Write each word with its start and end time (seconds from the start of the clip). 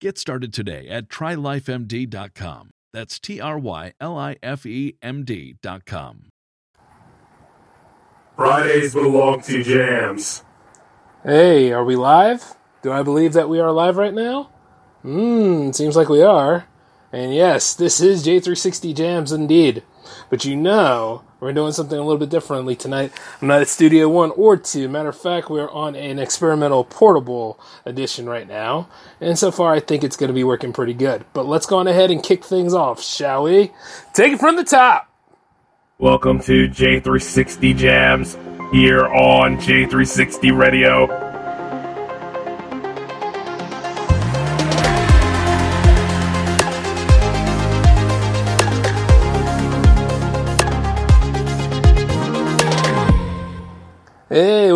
Get 0.00 0.18
started 0.18 0.52
today 0.52 0.88
at 0.88 1.08
trylifemd.com. 1.08 2.70
That's 2.92 3.18
T 3.18 3.40
R 3.40 3.58
Y 3.58 3.92
L 4.00 4.16
I 4.18 4.36
F 4.42 4.66
E 4.66 4.96
M 5.02 5.24
D.com. 5.24 6.30
Fridays 8.36 8.94
belong 8.94 9.40
to 9.42 9.62
jams. 9.62 10.44
Hey, 11.22 11.72
are 11.72 11.84
we 11.84 11.96
live? 11.96 12.56
Do 12.82 12.92
I 12.92 13.02
believe 13.02 13.32
that 13.32 13.48
we 13.48 13.60
are 13.60 13.72
live 13.72 13.96
right 13.96 14.12
now? 14.12 14.50
Hmm, 15.02 15.70
seems 15.70 15.96
like 15.96 16.08
we 16.08 16.22
are. 16.22 16.66
And 17.14 17.32
yes, 17.32 17.74
this 17.74 18.00
is 18.00 18.26
J360 18.26 18.92
Jams 18.92 19.30
indeed. 19.30 19.84
But 20.30 20.44
you 20.44 20.56
know, 20.56 21.22
we're 21.38 21.52
doing 21.52 21.70
something 21.70 21.96
a 21.96 22.02
little 22.02 22.18
bit 22.18 22.28
differently 22.28 22.74
tonight. 22.74 23.12
I'm 23.40 23.46
not 23.46 23.60
at 23.60 23.68
Studio 23.68 24.08
One 24.08 24.32
or 24.32 24.56
Two. 24.56 24.88
Matter 24.88 25.10
of 25.10 25.16
fact, 25.16 25.48
we're 25.48 25.70
on 25.70 25.94
an 25.94 26.18
experimental 26.18 26.82
portable 26.82 27.60
edition 27.84 28.28
right 28.28 28.48
now. 28.48 28.88
And 29.20 29.38
so 29.38 29.52
far, 29.52 29.72
I 29.72 29.78
think 29.78 30.02
it's 30.02 30.16
going 30.16 30.26
to 30.26 30.34
be 30.34 30.42
working 30.42 30.72
pretty 30.72 30.92
good. 30.92 31.24
But 31.34 31.46
let's 31.46 31.66
go 31.66 31.78
on 31.78 31.86
ahead 31.86 32.10
and 32.10 32.20
kick 32.20 32.44
things 32.44 32.74
off, 32.74 33.00
shall 33.00 33.44
we? 33.44 33.70
Take 34.12 34.32
it 34.32 34.40
from 34.40 34.56
the 34.56 34.64
top! 34.64 35.08
Welcome 35.98 36.40
to 36.40 36.68
J360 36.68 37.76
Jams 37.76 38.34
here 38.72 39.06
on 39.06 39.58
J360 39.58 40.58
Radio. 40.58 41.33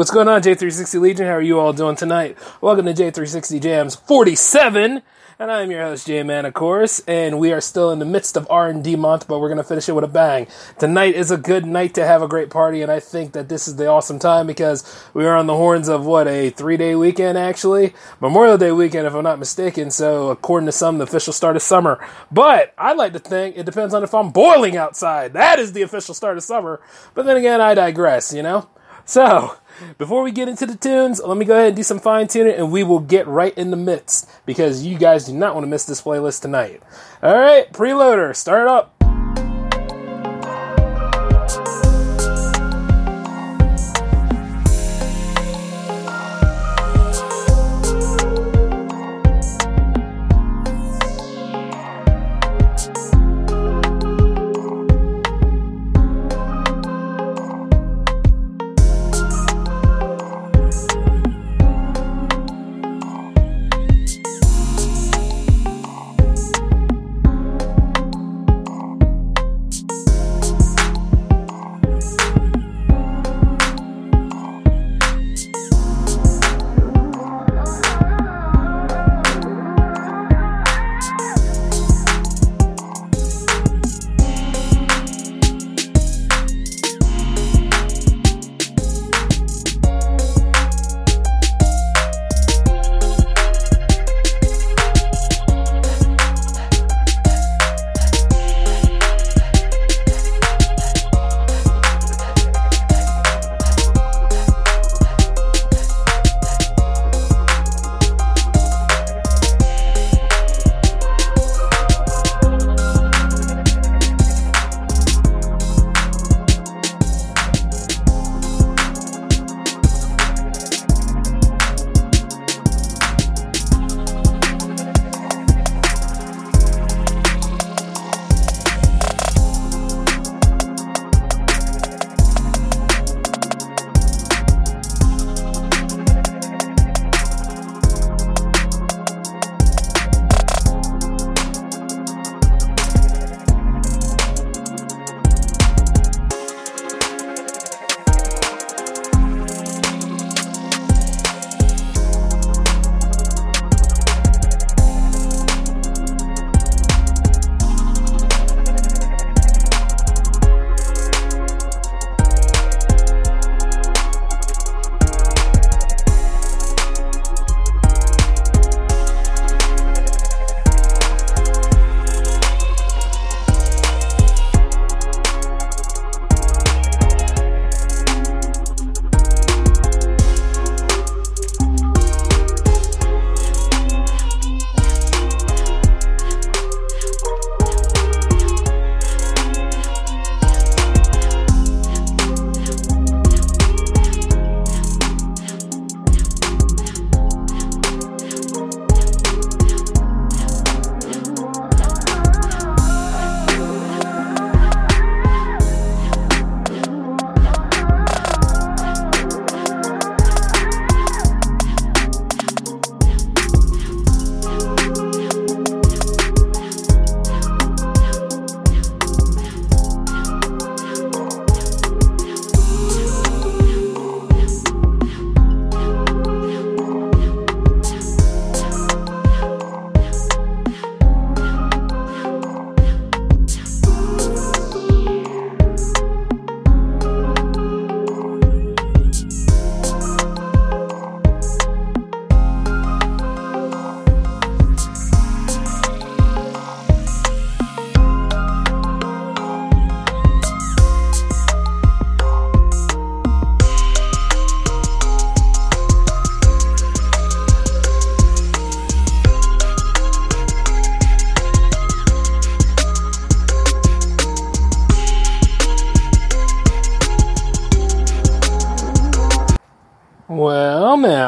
What's 0.08 0.14
going 0.14 0.28
on, 0.28 0.40
J360 0.40 1.00
Legion? 1.02 1.26
How 1.26 1.32
are 1.32 1.42
you 1.42 1.60
all 1.60 1.74
doing 1.74 1.94
tonight? 1.94 2.38
Welcome 2.62 2.86
to 2.86 2.94
J360 2.94 3.60
Jams 3.60 3.94
47, 3.94 5.02
and 5.38 5.50
I'm 5.50 5.70
your 5.70 5.82
host, 5.82 6.06
J-Man, 6.06 6.46
of 6.46 6.54
course, 6.54 7.00
and 7.06 7.38
we 7.38 7.52
are 7.52 7.60
still 7.60 7.92
in 7.92 7.98
the 7.98 8.06
midst 8.06 8.34
of 8.34 8.46
R&D 8.48 8.96
month, 8.96 9.28
but 9.28 9.38
we're 9.38 9.48
going 9.48 9.58
to 9.58 9.64
finish 9.64 9.86
it 9.86 9.92
with 9.92 10.04
a 10.04 10.08
bang. 10.08 10.46
Tonight 10.78 11.14
is 11.14 11.30
a 11.30 11.36
good 11.36 11.66
night 11.66 11.92
to 11.92 12.06
have 12.06 12.22
a 12.22 12.26
great 12.26 12.48
party, 12.48 12.80
and 12.80 12.90
I 12.90 13.00
think 13.00 13.32
that 13.32 13.50
this 13.50 13.68
is 13.68 13.76
the 13.76 13.88
awesome 13.88 14.18
time 14.18 14.46
because 14.46 14.82
we 15.12 15.26
are 15.26 15.36
on 15.36 15.46
the 15.46 15.56
horns 15.56 15.90
of, 15.90 16.06
what, 16.06 16.26
a 16.26 16.48
three-day 16.48 16.94
weekend, 16.94 17.36
actually? 17.36 17.92
Memorial 18.18 18.56
Day 18.56 18.72
weekend, 18.72 19.06
if 19.06 19.12
I'm 19.12 19.24
not 19.24 19.38
mistaken, 19.38 19.90
so 19.90 20.30
according 20.30 20.64
to 20.66 20.72
some, 20.72 20.96
the 20.96 21.04
official 21.04 21.34
start 21.34 21.54
of 21.54 21.60
summer. 21.60 22.02
But 22.32 22.72
I 22.78 22.94
like 22.94 23.12
to 23.12 23.18
think 23.18 23.58
it 23.58 23.66
depends 23.66 23.92
on 23.92 24.02
if 24.04 24.14
I'm 24.14 24.30
boiling 24.30 24.74
outside. 24.78 25.34
That 25.34 25.58
is 25.58 25.74
the 25.74 25.82
official 25.82 26.14
start 26.14 26.38
of 26.38 26.44
summer. 26.44 26.80
But 27.12 27.26
then 27.26 27.36
again, 27.36 27.60
I 27.60 27.74
digress, 27.74 28.32
you 28.32 28.42
know? 28.42 28.70
So, 29.04 29.56
before 29.96 30.22
we 30.22 30.32
get 30.32 30.48
into 30.48 30.66
the 30.66 30.76
tunes, 30.76 31.20
let 31.24 31.36
me 31.36 31.44
go 31.44 31.54
ahead 31.54 31.68
and 31.68 31.76
do 31.76 31.82
some 31.82 31.98
fine 31.98 32.28
tuning 32.28 32.54
and 32.54 32.72
we 32.72 32.82
will 32.82 33.00
get 33.00 33.26
right 33.26 33.56
in 33.56 33.70
the 33.70 33.76
midst 33.76 34.28
because 34.46 34.84
you 34.84 34.98
guys 34.98 35.26
do 35.26 35.32
not 35.32 35.54
want 35.54 35.64
to 35.64 35.68
miss 35.68 35.84
this 35.84 36.02
playlist 36.02 36.42
tonight. 36.42 36.82
Alright, 37.22 37.72
preloader, 37.72 38.34
start 38.34 38.68
up. 38.68 38.97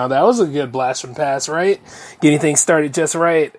Now 0.01 0.09
that 0.09 0.23
was 0.23 0.41
a 0.41 0.47
good 0.47 0.73
blast 0.73 1.03
from 1.03 1.15
past, 1.15 1.47
right? 1.47 1.79
Getting 2.23 2.39
things 2.39 2.59
started 2.59 2.95
just 2.95 3.15
right. 3.15 3.55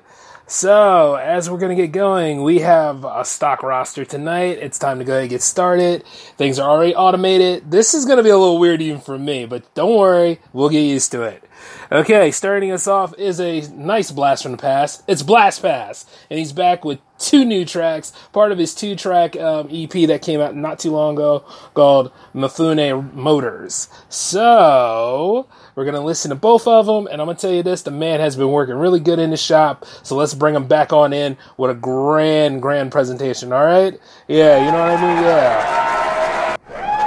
So, 0.47 1.13
as 1.13 1.51
we're 1.51 1.59
going 1.59 1.77
to 1.77 1.79
get 1.79 1.91
going, 1.91 2.41
we 2.41 2.61
have 2.61 3.05
a 3.05 3.23
stock 3.23 3.61
roster 3.61 4.05
tonight. 4.05 4.57
It's 4.57 4.79
time 4.79 4.97
to 4.97 5.05
go 5.05 5.13
ahead 5.13 5.21
and 5.21 5.29
get 5.29 5.43
started. 5.43 6.03
Things 6.38 6.57
are 6.57 6.67
already 6.67 6.95
automated. 6.95 7.69
This 7.69 7.93
is 7.93 8.05
going 8.05 8.17
to 8.17 8.23
be 8.23 8.31
a 8.31 8.38
little 8.39 8.57
weird 8.57 8.81
even 8.81 9.01
for 9.01 9.19
me, 9.19 9.45
but 9.45 9.71
don't 9.75 9.95
worry, 9.95 10.39
we'll 10.51 10.69
get 10.69 10.81
used 10.81 11.11
to 11.11 11.21
it. 11.21 11.43
Okay, 11.91 12.31
starting 12.31 12.71
us 12.71 12.88
off 12.88 13.13
is 13.17 13.39
a 13.39 13.61
nice 13.69 14.11
blast 14.11 14.43
from 14.43 14.53
the 14.53 14.57
past. 14.57 15.03
It's 15.07 15.23
Blastpast, 15.23 16.05
and 16.29 16.39
he's 16.39 16.53
back 16.53 16.83
with 16.83 16.99
two 17.17 17.45
new 17.45 17.65
tracks, 17.65 18.11
part 18.33 18.51
of 18.51 18.57
his 18.57 18.73
two 18.73 18.95
track 18.95 19.35
um, 19.38 19.67
EP 19.71 19.91
that 20.07 20.21
came 20.21 20.41
out 20.41 20.55
not 20.55 20.79
too 20.79 20.91
long 20.91 21.15
ago 21.15 21.45
called 21.73 22.11
Mifune 22.33 23.13
Motors. 23.13 23.89
So, 24.09 25.47
we're 25.75 25.85
going 25.85 25.95
to 25.95 26.01
listen 26.01 26.29
to 26.29 26.35
both 26.35 26.68
of 26.68 26.85
them, 26.85 27.07
and 27.07 27.21
I'm 27.21 27.27
going 27.27 27.38
to 27.38 27.41
tell 27.41 27.53
you 27.53 27.63
this 27.63 27.81
the 27.81 27.91
man 27.91 28.19
has 28.19 28.35
been 28.35 28.51
working 28.51 28.75
really 28.75 29.00
good 29.00 29.19
in 29.19 29.29
the 29.29 29.38
shop, 29.38 29.85
so 30.03 30.15
let's 30.15 30.33
bring 30.33 30.56
him 30.56 30.68
back 30.68 30.91
on 30.94 31.13
in 31.13 31.38
with 31.57 31.71
a 31.71 31.75
grand, 31.75 32.62
grand 32.62 32.91
presentation, 32.91 33.53
alright? 33.53 34.00
Yeah, 34.27 34.65
you 34.65 34.71
know 34.71 34.79
what 34.79 34.89
I 34.89 35.01
mean? 35.01 35.23
Yeah. 35.23 36.57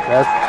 That's. 0.09 0.45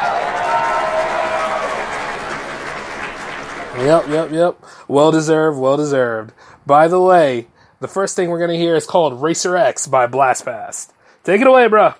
Yep, 3.77 4.07
yep, 4.09 4.31
yep. 4.31 4.65
Well 4.87 5.11
deserved, 5.11 5.59
well 5.59 5.77
deserved. 5.77 6.31
By 6.65 6.87
the 6.87 7.01
way, 7.01 7.47
the 7.79 7.87
first 7.87 8.15
thing 8.15 8.29
we're 8.29 8.39
going 8.39 8.51
to 8.51 8.57
hear 8.57 8.75
is 8.75 8.85
called 8.85 9.21
Racer 9.21 9.57
X 9.57 9.85
by 9.85 10.07
Blastpast. 10.07 10.91
Take 11.23 11.41
it 11.41 11.47
away, 11.47 11.67
bruh. 11.67 11.95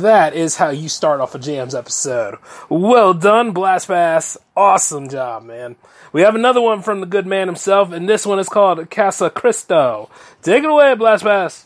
That 0.00 0.34
is 0.34 0.56
how 0.56 0.70
you 0.70 0.88
start 0.88 1.20
off 1.20 1.34
a 1.34 1.38
Jams 1.38 1.74
episode. 1.74 2.36
Well 2.70 3.12
done, 3.12 3.52
Blastpast. 3.52 4.38
Awesome 4.56 5.10
job, 5.10 5.42
man. 5.42 5.76
We 6.12 6.22
have 6.22 6.34
another 6.34 6.60
one 6.62 6.80
from 6.80 7.00
the 7.00 7.06
good 7.06 7.26
man 7.26 7.48
himself, 7.48 7.92
and 7.92 8.08
this 8.08 8.24
one 8.24 8.38
is 8.38 8.48
called 8.48 8.88
Casa 8.90 9.28
Cristo. 9.28 10.08
Take 10.40 10.64
it 10.64 10.70
away, 10.70 10.94
Blastpast. 10.94 11.64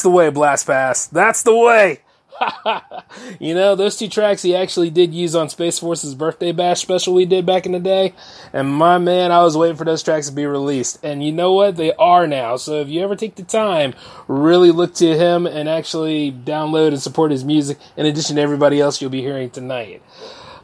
That's 0.00 0.04
the 0.04 0.16
way, 0.16 0.30
Blastpast. 0.30 1.10
That's 1.10 1.42
the 1.42 1.54
way. 1.54 1.98
you 3.38 3.54
know, 3.54 3.74
those 3.74 3.98
two 3.98 4.08
tracks 4.08 4.40
he 4.40 4.56
actually 4.56 4.88
did 4.88 5.12
use 5.12 5.34
on 5.34 5.48
Spaceforce's 5.48 6.14
birthday 6.14 6.52
bash 6.52 6.80
special 6.80 7.12
we 7.12 7.26
did 7.26 7.44
back 7.44 7.66
in 7.66 7.72
the 7.72 7.78
day. 7.78 8.14
And 8.54 8.72
my 8.72 8.96
man, 8.96 9.30
I 9.30 9.42
was 9.42 9.58
waiting 9.58 9.76
for 9.76 9.84
those 9.84 10.02
tracks 10.02 10.28
to 10.28 10.32
be 10.32 10.46
released. 10.46 11.00
And 11.02 11.22
you 11.22 11.32
know 11.32 11.52
what? 11.52 11.76
They 11.76 11.92
are 11.92 12.26
now. 12.26 12.56
So 12.56 12.80
if 12.80 12.88
you 12.88 13.02
ever 13.02 13.14
take 13.14 13.34
the 13.34 13.42
time, 13.42 13.92
really 14.26 14.70
look 14.70 14.94
to 14.94 15.18
him 15.18 15.46
and 15.46 15.68
actually 15.68 16.32
download 16.32 16.88
and 16.88 17.02
support 17.02 17.30
his 17.30 17.44
music 17.44 17.76
in 17.98 18.06
addition 18.06 18.36
to 18.36 18.42
everybody 18.42 18.80
else 18.80 19.02
you'll 19.02 19.10
be 19.10 19.20
hearing 19.20 19.50
tonight. 19.50 20.02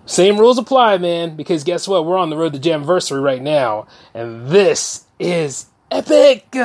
Same 0.07 0.38
rules 0.38 0.57
apply, 0.57 0.97
man, 0.97 1.37
because 1.37 1.62
guess 1.62 1.87
what? 1.87 2.07
We're 2.07 2.16
on 2.16 2.31
the 2.31 2.38
road 2.38 2.55
to 2.55 2.59
Jamversary 2.59 3.23
right 3.23 3.43
now. 3.43 3.87
And 4.14 4.49
this 4.49 5.05
is 5.21 5.66
epic! 5.90 6.57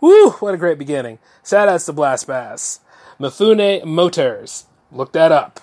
Woo! 0.00 0.30
What 0.32 0.54
a 0.54 0.58
great 0.58 0.78
beginning. 0.78 1.18
Shout 1.44 1.68
outs 1.68 1.86
to 1.86 1.92
Blastpast. 1.92 2.80
Mifune 3.18 3.84
Motors. 3.84 4.66
Look 4.92 5.12
that 5.12 5.32
up. 5.32 5.60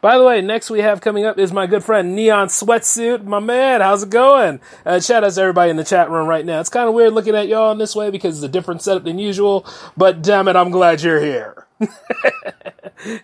By 0.00 0.18
the 0.18 0.24
way, 0.24 0.40
next 0.40 0.68
we 0.68 0.80
have 0.80 1.00
coming 1.00 1.24
up 1.24 1.38
is 1.38 1.52
my 1.52 1.68
good 1.68 1.84
friend 1.84 2.16
Neon 2.16 2.48
Sweatsuit. 2.48 3.24
My 3.24 3.38
man, 3.38 3.80
how's 3.80 4.02
it 4.02 4.10
going? 4.10 4.60
Uh, 4.84 4.98
shout 4.98 5.22
out 5.22 5.32
to 5.32 5.40
everybody 5.40 5.70
in 5.70 5.76
the 5.76 5.84
chat 5.84 6.10
room 6.10 6.26
right 6.26 6.44
now. 6.44 6.58
It's 6.58 6.68
kind 6.68 6.88
of 6.88 6.94
weird 6.94 7.12
looking 7.12 7.36
at 7.36 7.46
y'all 7.46 7.70
in 7.70 7.78
this 7.78 7.94
way 7.94 8.10
because 8.10 8.36
it's 8.36 8.44
a 8.44 8.48
different 8.48 8.82
setup 8.82 9.04
than 9.04 9.20
usual, 9.20 9.64
but 9.96 10.20
damn 10.20 10.48
it, 10.48 10.56
I'm 10.56 10.70
glad 10.70 11.02
you're 11.02 11.20
here. 11.20 11.66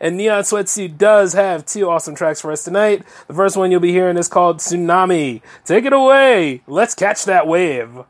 and 0.01 0.17
Neon 0.17 0.43
Sweatsuit 0.45 0.97
does 0.99 1.33
have 1.33 1.67
two 1.67 1.89
awesome 1.89 2.15
tracks 2.15 2.41
for 2.41 2.53
us 2.53 2.63
tonight. 2.63 3.03
The 3.27 3.35
first 3.35 3.57
one 3.57 3.73
you'll 3.73 3.81
be 3.81 3.93
hearing 3.93 4.17
is 4.17 4.29
called 4.29 4.59
Tsunami. 4.59 5.43
Take 5.65 5.85
it 5.85 5.93
away. 5.93 6.63
Let's 6.69 6.95
catch 6.95 7.25
that 7.25 7.49
wave. 7.49 8.05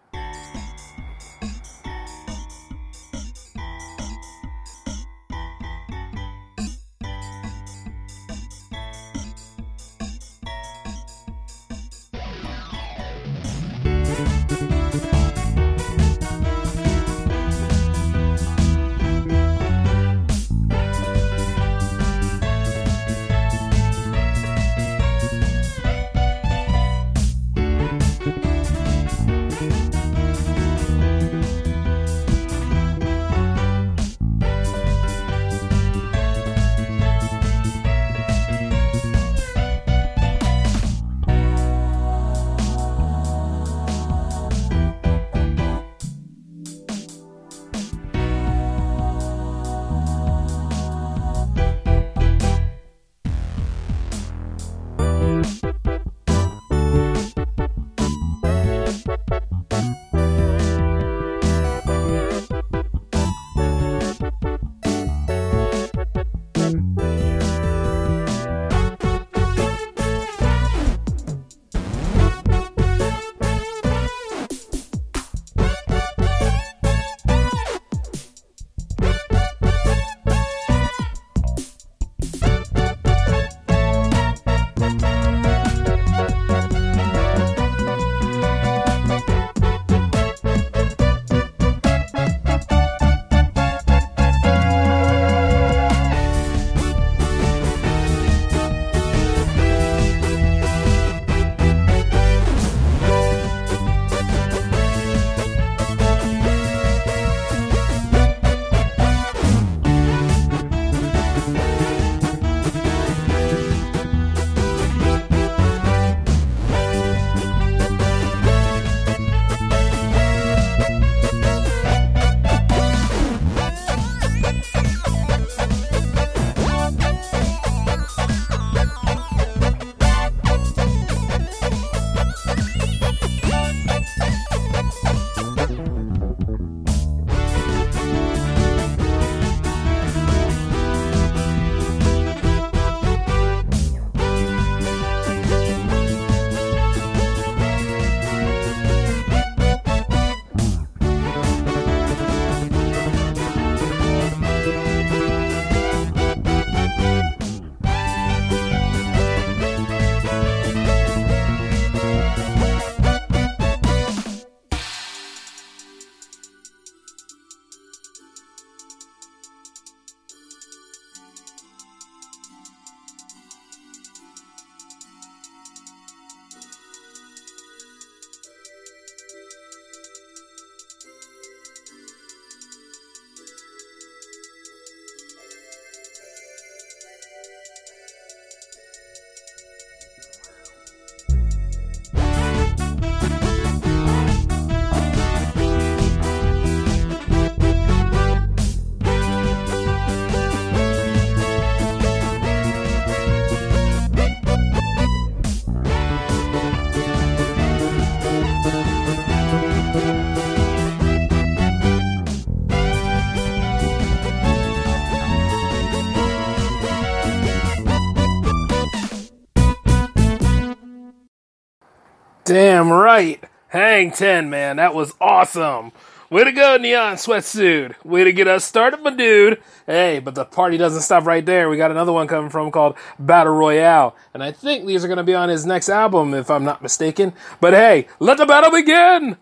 Damn 222.79 222.93
right. 222.93 223.43
Hang 223.67 224.13
10, 224.13 224.51
man. 224.51 224.77
That 224.77 224.95
was 224.95 225.13
awesome. 225.21 225.91
Way 226.31 226.45
to 226.45 226.53
go, 226.53 226.77
Neon 226.77 227.17
Sweatsuit. 227.17 228.05
Way 228.05 228.23
to 228.23 228.33
get 228.33 228.47
us 228.47 228.65
started, 228.65 229.03
my 229.03 229.11
dude. 229.11 229.61
Hey, 229.85 230.21
but 230.21 230.37
the 230.37 230.45
party 230.45 230.77
doesn't 230.77 231.03
stop 231.03 231.27
right 231.27 231.45
there. 231.45 231.69
We 231.69 231.77
got 231.77 231.91
another 231.91 232.13
one 232.13 232.29
coming 232.29 232.51
from 232.51 232.71
called 232.71 232.97
Battle 233.19 233.53
Royale. 233.53 234.15
And 234.33 234.45
I 234.45 234.53
think 234.53 234.87
these 234.87 235.05
are 235.05 235.09
going 235.09 235.17
to 235.17 235.25
be 235.25 235.35
on 235.35 235.49
his 235.49 235.67
next 235.67 235.89
album, 235.89 236.35
if 236.35 236.53
I'm 236.53 236.63
not 236.63 236.81
mistaken. 236.81 237.33
But 237.61 237.73
hey, 237.73 238.07
let 238.21 238.39
the 238.39 238.47
battle 238.47 238.71
begin! 238.71 239.39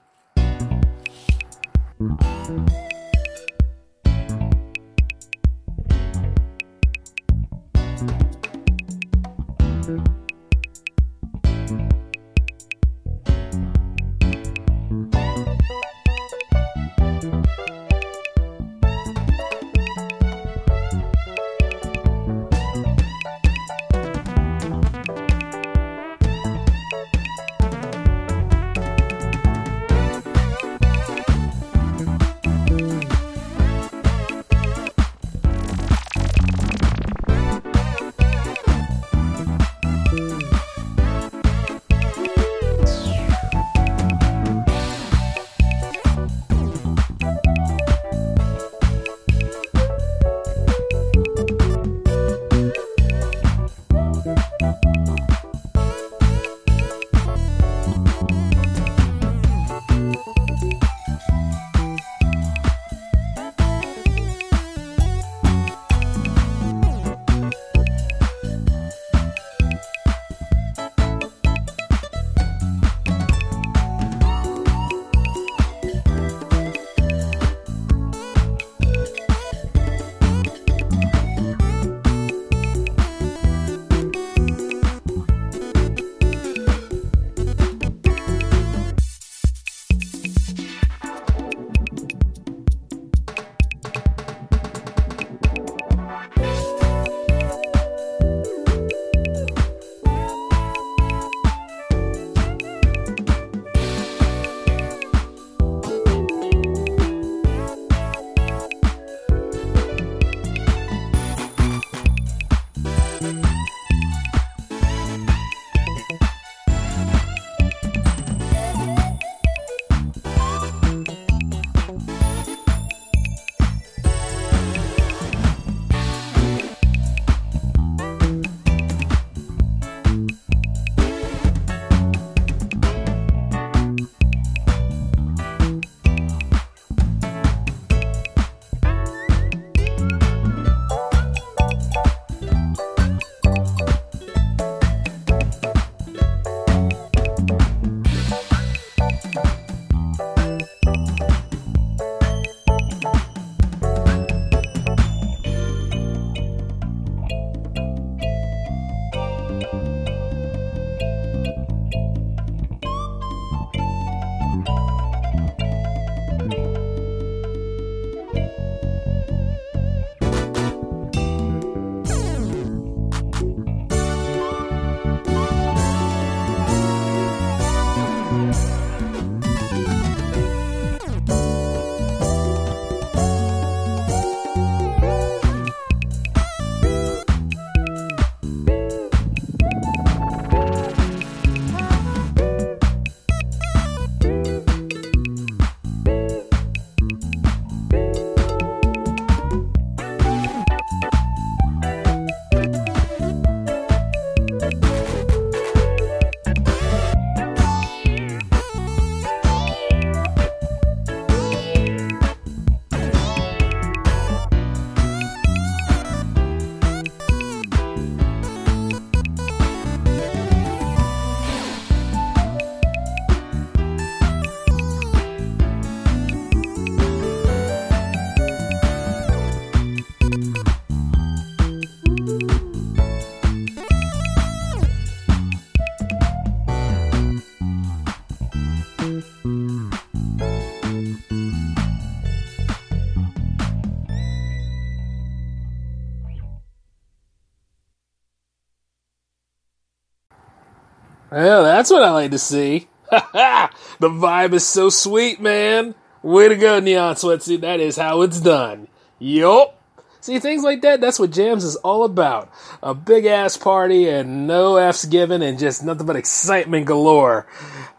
Well, 251.46 251.62
that's 251.62 251.92
what 251.92 252.02
I 252.02 252.10
like 252.10 252.32
to 252.32 252.40
see. 252.40 252.88
the 253.08 253.70
vibe 254.00 254.52
is 254.52 254.66
so 254.66 254.88
sweet, 254.88 255.40
man. 255.40 255.94
Way 256.20 256.48
to 256.48 256.56
go, 256.56 256.80
Neon 256.80 257.14
Sweatsuit. 257.14 257.60
That 257.60 257.78
is 257.78 257.96
how 257.96 258.22
it's 258.22 258.40
done. 258.40 258.88
Yup. 259.20 259.80
See, 260.20 260.40
things 260.40 260.64
like 260.64 260.82
that, 260.82 261.00
that's 261.00 261.20
what 261.20 261.30
Jams 261.30 261.62
is 261.62 261.76
all 261.76 262.02
about. 262.02 262.50
A 262.82 262.94
big 262.94 263.26
ass 263.26 263.56
party 263.56 264.08
and 264.08 264.48
no 264.48 264.74
F's 264.74 265.04
given 265.04 265.40
and 265.40 265.56
just 265.56 265.84
nothing 265.84 266.04
but 266.04 266.16
excitement 266.16 266.86
galore. 266.86 267.46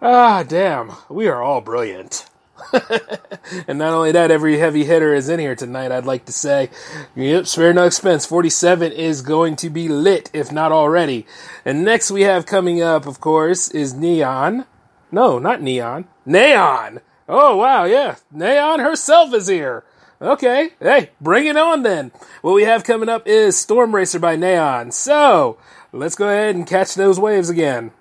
Ah, 0.02 0.44
damn. 0.46 0.92
We 1.08 1.30
are 1.30 1.42
all 1.42 1.62
brilliant. 1.62 2.27
and 3.68 3.78
not 3.78 3.94
only 3.94 4.12
that, 4.12 4.32
every 4.32 4.58
heavy 4.58 4.84
hitter 4.84 5.14
is 5.14 5.30
in 5.30 5.40
here 5.40 5.56
tonight, 5.56 5.92
I'd 5.92 6.06
like 6.06 6.26
to 6.26 6.32
say. 6.32 6.70
Yep, 7.16 7.48
spare 7.48 7.74
no 7.74 7.86
expense. 7.86 8.26
47 8.26 8.92
is 8.92 9.22
going 9.22 9.56
to 9.58 9.70
be 9.70 9.88
lit, 9.88 10.30
if 10.34 10.52
not 10.52 10.72
already. 10.72 11.26
And 11.66 11.84
next 11.84 12.12
we 12.12 12.22
have 12.24 12.46
coming 12.46 12.82
up, 12.82 13.06
of 13.06 13.20
course, 13.20 13.70
is 13.70 13.94
Neon. 13.94 14.66
No, 15.12 15.40
not 15.40 15.62
Neon. 15.62 16.06
Neon! 16.26 17.00
Oh, 17.30 17.58
wow, 17.58 17.86
yeah. 17.86 18.16
Neaon 18.34 18.80
herself 18.82 19.34
is 19.34 19.48
here. 19.48 19.84
Okay, 20.22 20.72
hey, 20.80 21.12
bring 21.22 21.46
it 21.46 21.58
on 21.58 21.84
then. 21.84 22.12
What 22.42 22.56
we 22.56 22.64
have 22.64 22.84
coming 22.84 23.10
up 23.10 23.28
is 23.28 23.56
Storm 23.58 23.94
Racer 23.94 24.18
by 24.18 24.36
Neaon. 24.36 24.92
So, 24.92 25.58
let's 25.92 26.16
go 26.16 26.28
ahead 26.28 26.56
and 26.56 26.66
catch 26.66 26.96
those 26.96 27.20
waves 27.20 27.50
again. 27.50 27.92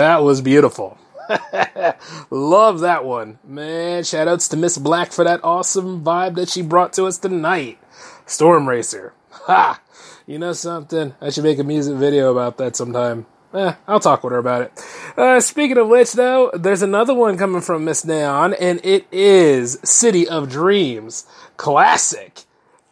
That 0.00 0.22
was 0.22 0.40
beautiful. 0.40 0.96
Love 2.30 2.80
that 2.80 3.04
one. 3.04 3.38
Man, 3.44 4.02
shoutouts 4.02 4.48
to 4.48 4.56
Miss 4.56 4.78
Black 4.78 5.12
for 5.12 5.24
that 5.24 5.44
awesome 5.44 6.02
vibe 6.02 6.36
that 6.36 6.48
she 6.48 6.62
brought 6.62 6.94
to 6.94 7.04
us 7.04 7.18
tonight. 7.18 7.78
Storm 8.24 8.66
Racer. 8.66 9.12
Ha! 9.30 9.78
You 10.26 10.38
know 10.38 10.54
something? 10.54 11.14
I 11.20 11.28
should 11.28 11.44
make 11.44 11.58
a 11.58 11.64
music 11.64 11.96
video 11.96 12.32
about 12.32 12.56
that 12.56 12.76
sometime. 12.76 13.26
Eh, 13.52 13.74
I'll 13.86 14.00
talk 14.00 14.24
with 14.24 14.32
her 14.32 14.38
about 14.38 14.62
it. 14.62 14.84
Uh, 15.18 15.38
speaking 15.40 15.76
of 15.76 15.88
which, 15.88 16.14
though, 16.14 16.50
there's 16.54 16.82
another 16.82 17.14
one 17.14 17.36
coming 17.36 17.60
from 17.60 17.84
Miss 17.84 18.02
Neaon, 18.02 18.56
and 18.58 18.80
it 18.82 19.06
is 19.12 19.78
City 19.84 20.26
of 20.26 20.48
Dreams. 20.48 21.26
Classic. 21.58 22.44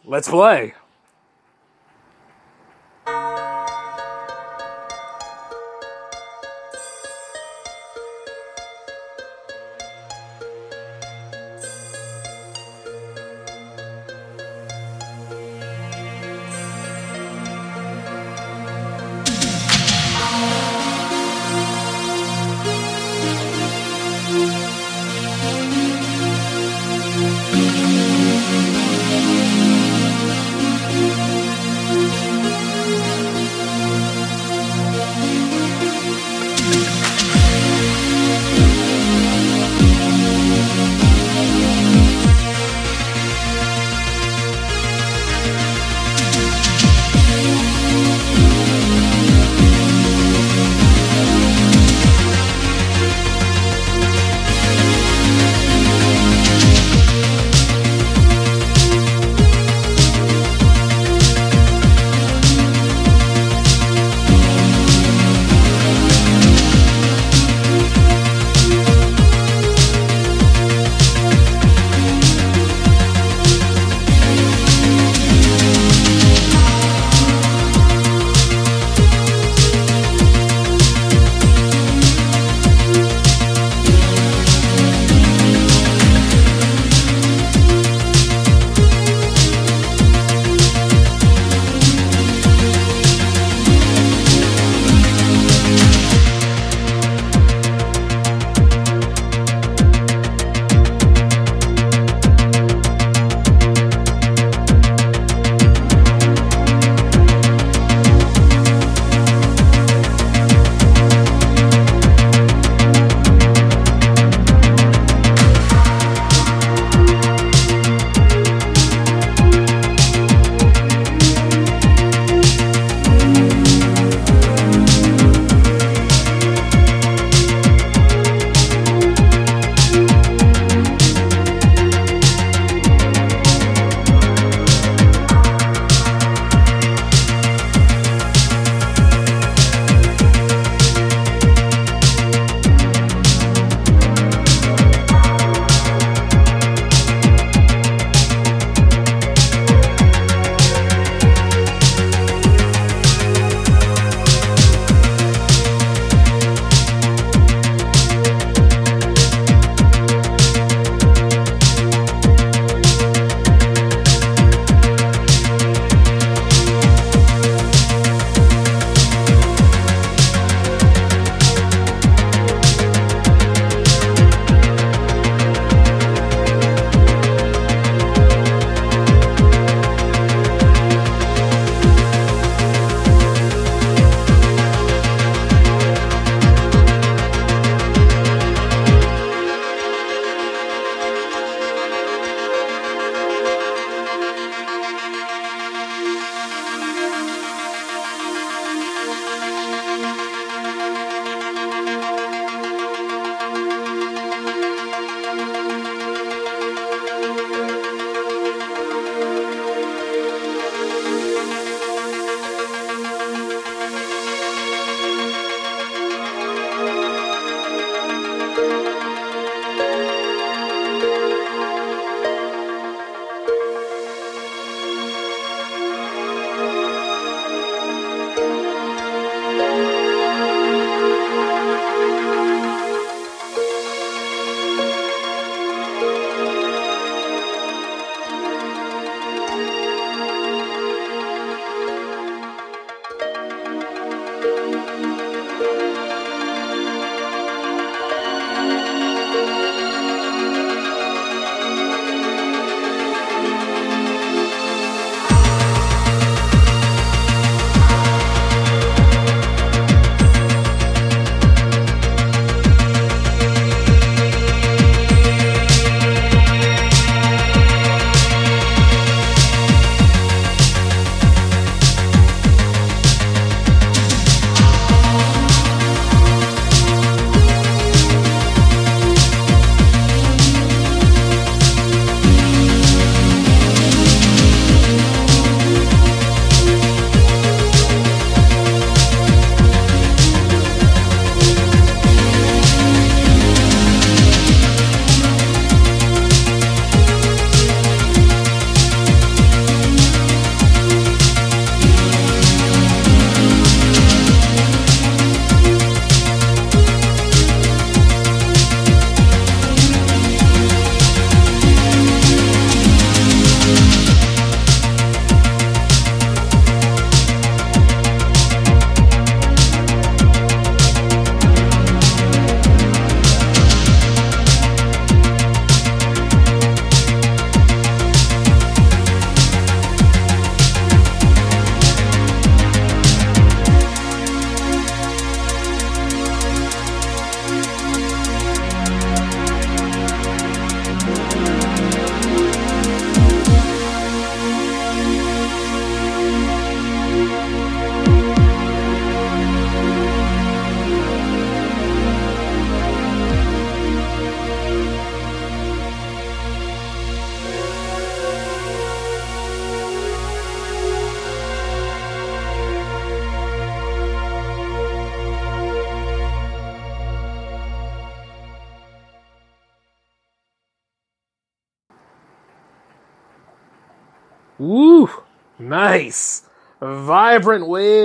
Let's 0.05 0.29
play. 0.29 0.75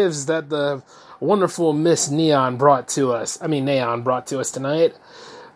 Waves 0.04 0.26
that 0.26 0.50
the 0.50 0.82
wonderful 1.18 1.72
Miss 1.72 2.10
Neon 2.10 2.58
brought 2.58 2.88
to 2.88 3.12
us. 3.12 3.40
I 3.40 3.46
mean, 3.46 3.64
Neaon 3.64 4.04
brought 4.04 4.26
to 4.26 4.38
us 4.38 4.50
tonight. 4.50 4.94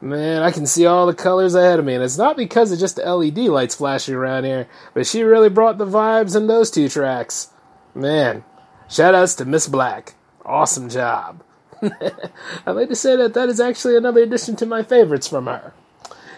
Man, 0.00 0.42
I 0.42 0.50
can 0.52 0.64
see 0.64 0.86
all 0.86 1.06
the 1.06 1.14
colors 1.14 1.54
ahead 1.54 1.78
of 1.78 1.84
me, 1.84 1.94
and 1.94 2.02
it's 2.02 2.16
not 2.16 2.36
because 2.36 2.72
of 2.72 2.78
just 2.78 2.96
the 2.96 3.14
LED 3.14 3.38
lights 3.38 3.74
flashing 3.74 4.14
around 4.14 4.44
here, 4.44 4.66
but 4.94 5.06
she 5.06 5.22
really 5.22 5.50
brought 5.50 5.76
the 5.76 5.86
vibes 5.86 6.34
in 6.34 6.46
those 6.46 6.70
two 6.70 6.88
tracks. 6.88 7.48
Man, 7.94 8.44
shout 8.88 9.14
outs 9.14 9.34
to 9.34 9.44
Miss 9.44 9.68
Black. 9.68 10.14
Awesome 10.46 10.88
job. 10.88 11.42
I'd 11.82 12.72
like 12.72 12.88
to 12.88 12.96
say 12.96 13.16
that 13.16 13.34
that 13.34 13.50
is 13.50 13.60
actually 13.60 13.96
another 13.96 14.22
addition 14.22 14.56
to 14.56 14.66
my 14.66 14.82
favorites 14.82 15.28
from 15.28 15.46
her. 15.46 15.74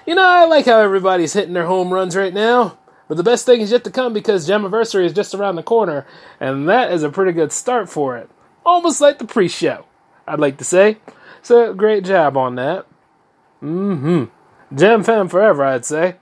You 0.07 0.17
know, 0.17 0.27
I 0.27 0.47
like 0.47 0.67
how 0.67 0.81
everybody's 0.81 1.35
hitting 1.35 1.53
their 1.53 1.67
home 1.67 1.93
runs 1.93 2.17
right 2.17 2.35
now, 2.35 2.79
but 3.11 3.17
the 3.17 3.25
best 3.25 3.45
thing 3.45 3.61
is 3.61 3.73
yet 3.73 3.83
to 3.83 3.91
come 3.91 4.13
because 4.13 4.49
Jamiversary 4.49 5.05
is 5.05 5.13
just 5.13 5.35
around 5.35 5.57
the 5.57 5.65
corner, 5.65 6.07
and 6.39 6.69
that 6.69 6.93
is 6.93 7.03
a 7.03 7.11
pretty 7.11 7.33
good 7.33 7.51
start 7.51 7.89
for 7.89 8.17
it. 8.17 8.31
Almost 8.65 9.01
like 9.01 9.19
the 9.19 9.25
pre 9.25 9.49
show, 9.49 9.87
I'd 10.29 10.39
like 10.39 10.59
to 10.59 10.65
say. 10.65 10.99
So, 11.43 11.75
great 11.75 12.05
job 12.05 12.37
on 12.37 12.55
that. 12.55 12.87
Mm 13.61 13.99
hmm. 13.99 14.77
Jam 14.77 15.03
Fam 15.03 15.29
forever, 15.29 15.65
I'd 15.65 15.85
say. 15.85 16.19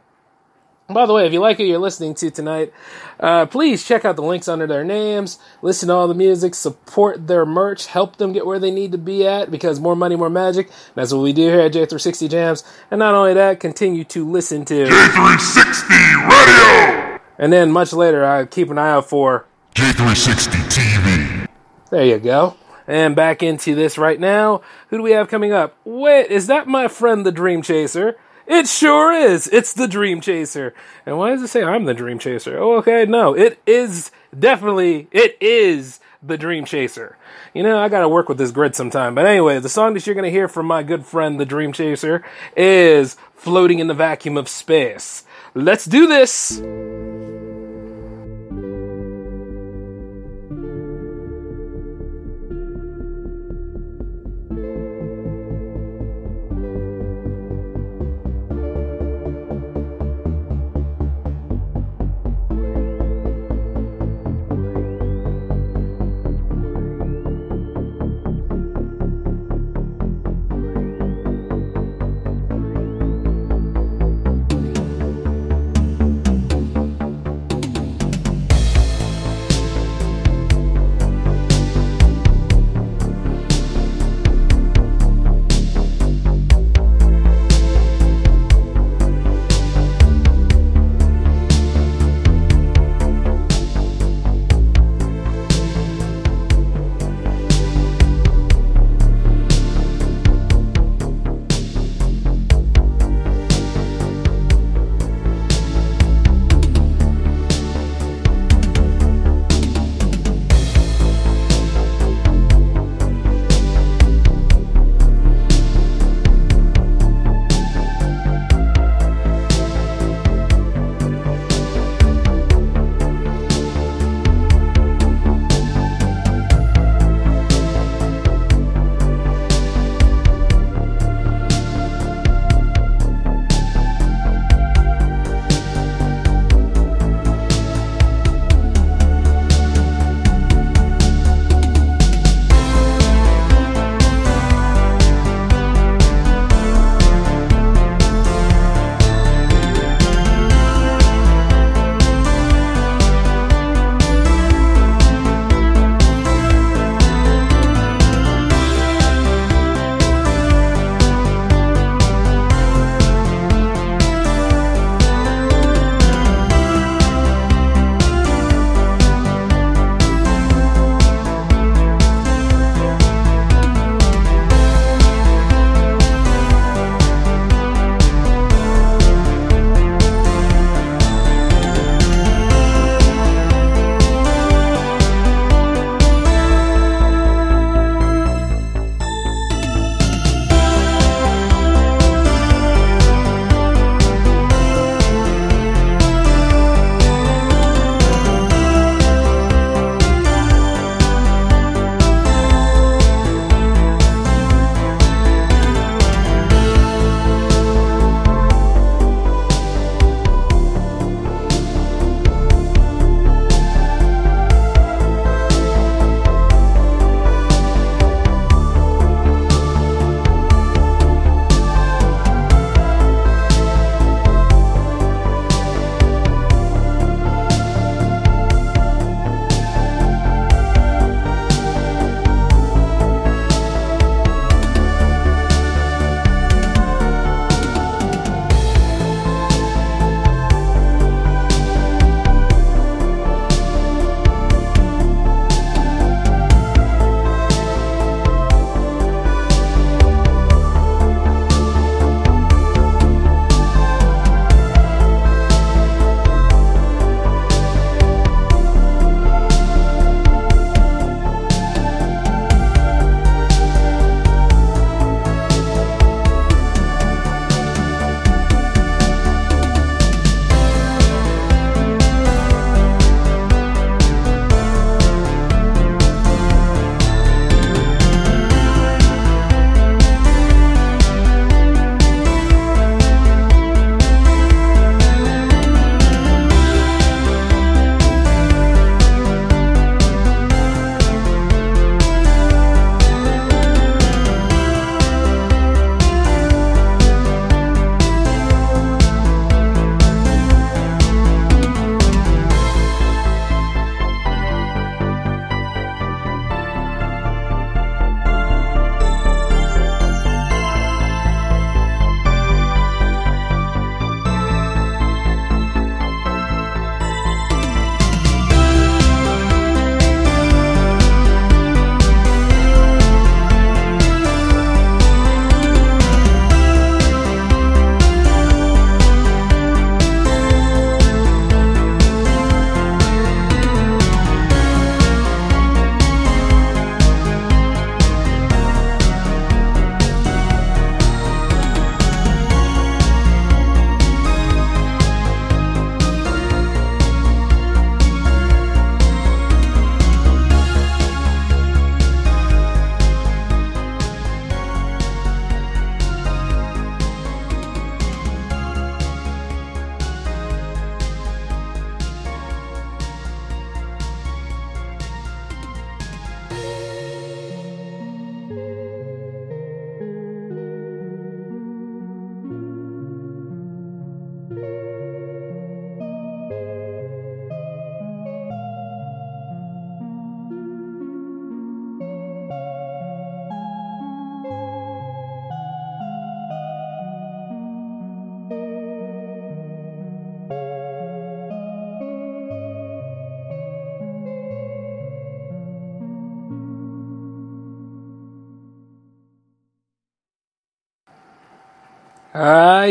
By 0.90 1.04
the 1.04 1.12
way, 1.12 1.26
if 1.26 1.34
you 1.34 1.40
like 1.40 1.58
what 1.58 1.68
you're 1.68 1.78
listening 1.78 2.14
to 2.14 2.30
tonight, 2.30 2.72
uh, 3.20 3.44
please 3.44 3.86
check 3.86 4.06
out 4.06 4.16
the 4.16 4.22
links 4.22 4.48
under 4.48 4.66
their 4.66 4.84
names, 4.84 5.38
listen 5.60 5.88
to 5.88 5.94
all 5.94 6.08
the 6.08 6.14
music, 6.14 6.54
support 6.54 7.26
their 7.26 7.44
merch, 7.44 7.88
help 7.88 8.16
them 8.16 8.32
get 8.32 8.46
where 8.46 8.58
they 8.58 8.70
need 8.70 8.92
to 8.92 8.98
be 8.98 9.26
at 9.26 9.50
because 9.50 9.80
more 9.80 9.94
money, 9.94 10.16
more 10.16 10.30
magic. 10.30 10.70
That's 10.94 11.12
what 11.12 11.20
we 11.20 11.34
do 11.34 11.42
here 11.42 11.60
at 11.60 11.74
J360 11.74 12.30
Jams. 12.30 12.64
And 12.90 13.00
not 13.00 13.14
only 13.14 13.34
that, 13.34 13.60
continue 13.60 14.02
to 14.04 14.26
listen 14.26 14.64
to 14.64 14.86
J360 14.86 16.26
Radio! 16.26 17.20
And 17.36 17.52
then 17.52 17.70
much 17.70 17.92
later, 17.92 18.24
I 18.24 18.46
keep 18.46 18.70
an 18.70 18.78
eye 18.78 18.92
out 18.92 19.10
for 19.10 19.44
J360 19.74 20.52
TV. 20.72 21.48
There 21.90 22.06
you 22.06 22.18
go. 22.18 22.56
And 22.86 23.14
back 23.14 23.42
into 23.42 23.74
this 23.74 23.98
right 23.98 24.18
now. 24.18 24.62
Who 24.88 24.96
do 24.96 25.02
we 25.02 25.10
have 25.10 25.28
coming 25.28 25.52
up? 25.52 25.76
Wait, 25.84 26.30
is 26.30 26.46
that 26.46 26.66
my 26.66 26.88
friend 26.88 27.26
the 27.26 27.32
Dream 27.32 27.60
Chaser? 27.60 28.16
It 28.48 28.66
sure 28.66 29.12
is. 29.12 29.46
It's 29.48 29.74
the 29.74 29.86
Dream 29.86 30.22
Chaser. 30.22 30.74
And 31.04 31.18
why 31.18 31.30
does 31.30 31.42
it 31.42 31.48
say 31.48 31.62
I'm 31.62 31.84
the 31.84 31.92
Dream 31.92 32.18
Chaser? 32.18 32.58
Oh, 32.58 32.78
okay, 32.78 33.04
no. 33.04 33.34
It 33.34 33.60
is 33.66 34.10
definitely, 34.36 35.06
it 35.12 35.36
is 35.38 36.00
the 36.22 36.38
Dream 36.38 36.64
Chaser. 36.64 37.18
You 37.52 37.62
know, 37.62 37.78
I 37.78 37.90
gotta 37.90 38.08
work 38.08 38.26
with 38.26 38.38
this 38.38 38.50
grid 38.50 38.74
sometime. 38.74 39.14
But 39.14 39.26
anyway, 39.26 39.58
the 39.58 39.68
song 39.68 39.92
that 39.94 40.06
you're 40.06 40.14
gonna 40.14 40.30
hear 40.30 40.48
from 40.48 40.64
my 40.64 40.82
good 40.82 41.04
friend 41.04 41.38
the 41.38 41.44
Dream 41.44 41.74
Chaser 41.74 42.24
is 42.56 43.18
Floating 43.34 43.80
in 43.80 43.86
the 43.86 43.94
Vacuum 43.94 44.38
of 44.38 44.48
Space. 44.48 45.24
Let's 45.54 45.84
do 45.84 46.06
this! 46.06 46.62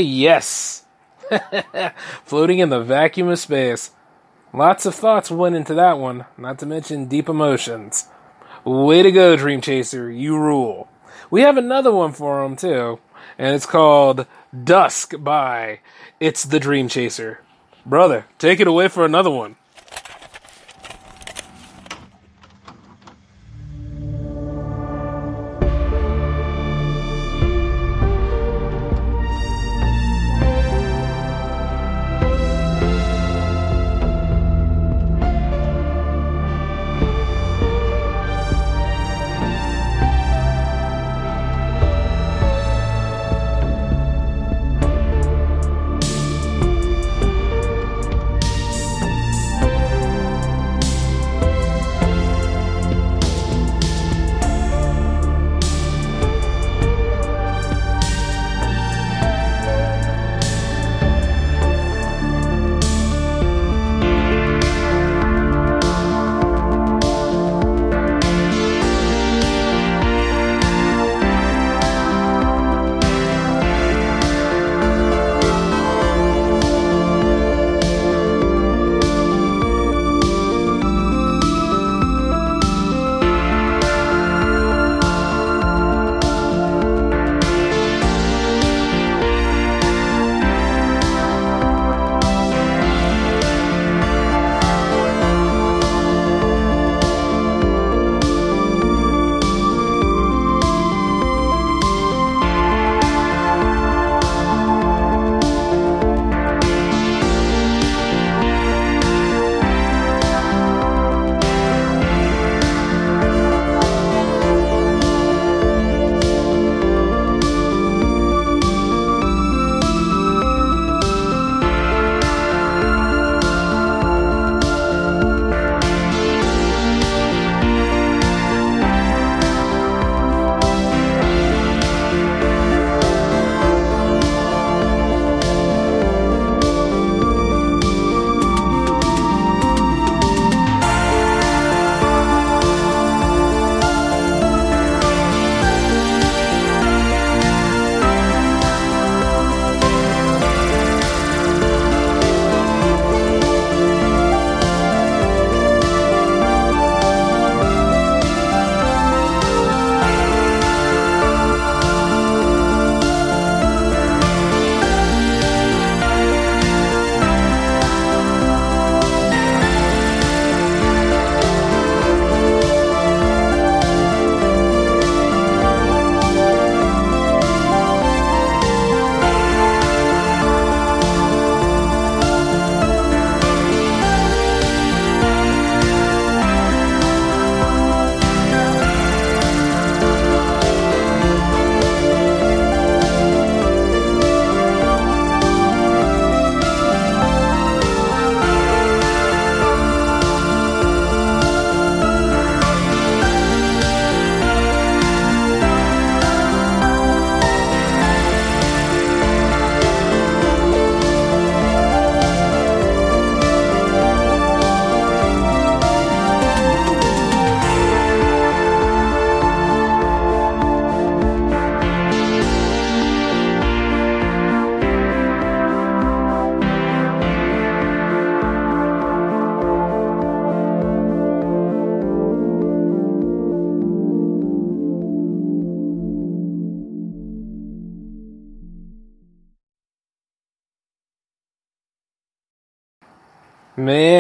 Yes. 0.02 0.86
Floating 2.26 2.60
in 2.60 2.70
the 2.70 2.82
vacuum 2.82 3.30
of 3.30 3.40
space. 3.40 3.92
Lots 4.54 4.86
of 4.86 4.96
thoughts 4.96 5.30
went 5.30 5.56
into 5.56 5.74
that 5.74 6.00
one, 6.00 6.26
not 6.38 6.60
to 6.60 6.66
mention 6.66 7.08
deep 7.08 7.28
emotions. 7.30 8.08
Way 8.64 9.04
to 9.04 9.12
go, 9.12 9.36
Dream 9.36 9.62
Chaser. 9.62 10.10
You 10.10 10.38
rule. 10.38 10.90
We 11.30 11.42
have 11.42 11.58
another 11.58 11.92
one 11.92 12.14
for 12.14 12.44
him, 12.44 12.56
too, 12.56 13.00
and 13.38 13.56
it's 13.56 13.66
called 13.66 14.26
Dusk 14.64 15.14
by 15.20 15.80
It's 16.20 16.44
the 16.44 16.60
Dream 16.60 16.88
Chaser. 16.88 17.42
Brother, 17.86 18.26
take 18.38 18.60
it 18.60 18.68
away 18.68 18.88
for 18.88 19.06
another 19.06 19.30
one. 19.30 19.58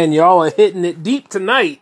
Man, 0.07 0.13
y'all 0.13 0.41
are 0.41 0.51
hitting 0.51 0.85
it 0.85 1.03
deep 1.03 1.27
tonight. 1.27 1.81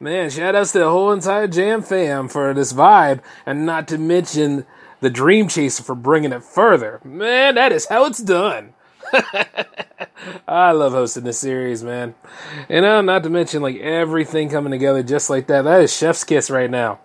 Man, 0.00 0.30
shout 0.30 0.54
outs 0.54 0.72
to 0.72 0.78
the 0.78 0.88
whole 0.88 1.12
entire 1.12 1.46
Jam 1.46 1.82
fam 1.82 2.26
for 2.26 2.54
this 2.54 2.72
vibe, 2.72 3.20
and 3.44 3.66
not 3.66 3.86
to 3.88 3.98
mention 3.98 4.64
the 5.00 5.10
Dream 5.10 5.46
Chaser 5.46 5.82
for 5.82 5.94
bringing 5.94 6.32
it 6.32 6.42
further. 6.42 7.02
Man, 7.04 7.56
that 7.56 7.72
is 7.72 7.84
how 7.88 8.06
it's 8.06 8.22
done. 8.22 8.72
I 10.48 10.70
love 10.70 10.92
hosting 10.92 11.24
this 11.24 11.38
series, 11.38 11.84
man. 11.84 12.14
You 12.70 12.78
uh, 12.78 12.80
know, 12.80 13.00
not 13.02 13.24
to 13.24 13.28
mention 13.28 13.60
like 13.60 13.76
everything 13.76 14.48
coming 14.48 14.70
together 14.70 15.02
just 15.02 15.28
like 15.28 15.46
that. 15.48 15.64
That 15.64 15.82
is 15.82 15.94
chef's 15.94 16.24
kiss 16.24 16.48
right 16.48 16.70
now. 16.70 17.00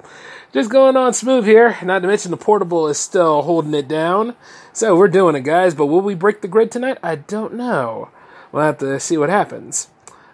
Just 0.53 0.69
going 0.69 0.95
on 0.95 1.13
smooth 1.13 1.43
here. 1.43 1.78
Not 1.84 1.99
to 1.99 2.07
mention 2.07 2.32
the 2.32 2.38
portable 2.38 2.88
is 2.88 2.97
still 2.97 3.41
holding 3.41 3.74
it 3.74 3.89
down. 3.89 4.38
So 4.72 4.95
we're 4.95 5.09
doing 5.09 5.36
it, 5.36 5.41
guys. 5.41 5.76
But 5.76 5.88
will 5.88 5.99
we 5.99 6.15
break 6.15 6.39
the 6.39 6.47
grid 6.47 6.72
tonight? 6.72 6.97
I 7.03 7.15
don't 7.15 7.55
know. 7.55 8.07
We'll 8.53 8.63
have 8.63 8.78
to 8.78 8.97
see 9.01 9.17
what 9.17 9.30
happens. 9.30 9.89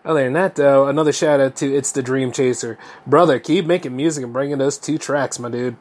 Other 0.08 0.24
than 0.24 0.34
that, 0.34 0.56
though, 0.56 0.88
another 0.88 1.12
shout 1.12 1.42
out 1.42 1.58
to 1.58 1.76
It's 1.76 1.92
the 1.92 2.02
Dream 2.02 2.32
Chaser. 2.32 2.78
Brother, 3.06 3.40
keep 3.40 3.66
making 3.66 3.94
music 3.94 4.24
and 4.24 4.32
bringing 4.32 4.58
those 4.58 4.78
two 4.78 4.98
tracks, 4.98 5.38
my 5.38 5.50
dude. 5.50 5.76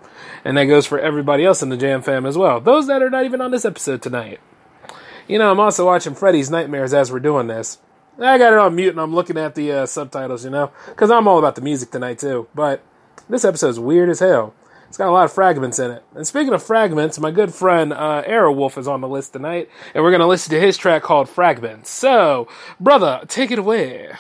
And 0.45 0.57
that 0.57 0.65
goes 0.65 0.85
for 0.85 0.99
everybody 0.99 1.45
else 1.45 1.63
in 1.63 1.69
the 1.69 1.77
Jam 1.77 2.03
fam 2.03 2.27
as 2.27 2.37
well. 2.37 2.61
Those 2.61 2.89
that 2.89 3.05
are 3.05 3.09
not 3.09 3.25
even 3.25 3.41
on 3.41 3.53
this 3.53 3.65
episode 3.65 4.03
tonight. 4.03 4.41
You 5.29 5.39
know, 5.39 5.53
I'm 5.53 5.61
also 5.61 5.87
watching 5.87 6.17
Freddy's 6.17 6.51
Nightmares 6.51 6.93
as 6.93 7.13
we're 7.13 7.21
doing 7.21 7.47
this. 7.47 7.79
I 8.19 8.37
got 8.37 8.53
it 8.53 8.59
on 8.59 8.75
mute 8.75 8.91
and 8.91 9.01
I'm 9.01 9.15
looking 9.15 9.39
at 9.39 9.55
the 9.55 9.71
uh, 9.71 9.87
subtitles, 9.87 10.45
you 10.45 10.51
know, 10.51 10.73
because 10.87 11.13
I'm 11.13 11.29
all 11.29 11.39
about 11.39 11.55
the 11.55 11.61
music 11.61 11.93
tonight, 11.93 12.19
too. 12.19 12.49
But 12.53 12.83
this 13.29 13.45
episode's 13.45 13.79
weird 13.79 14.09
as 14.09 14.19
hell. 14.19 14.55
It's 14.97 14.99
got 14.99 15.11
a 15.11 15.13
lot 15.13 15.27
of 15.27 15.33
fragments 15.35 15.79
in 15.79 15.91
it. 15.91 16.03
And 16.15 16.27
speaking 16.27 16.55
of 16.55 16.63
fragments, 16.63 17.19
my 17.19 17.31
good 17.31 17.53
friend 17.53 17.93
uh, 17.93 18.23
Aerowolf 18.27 18.79
is 18.79 18.89
on 18.89 19.03
the 19.03 19.09
list 19.09 19.35
tonight, 19.35 19.69
and 19.93 20.03
we're 20.03 20.11
going 20.11 20.23
to 20.23 20.27
listen 20.27 20.53
to 20.53 20.59
his 20.59 20.79
track 20.79 21.03
called 21.03 21.29
Fragments. 21.29 21.91
So, 21.91 22.49
brother, 22.81 23.21
take 23.29 23.51
it 23.51 23.59
away. 23.59 24.15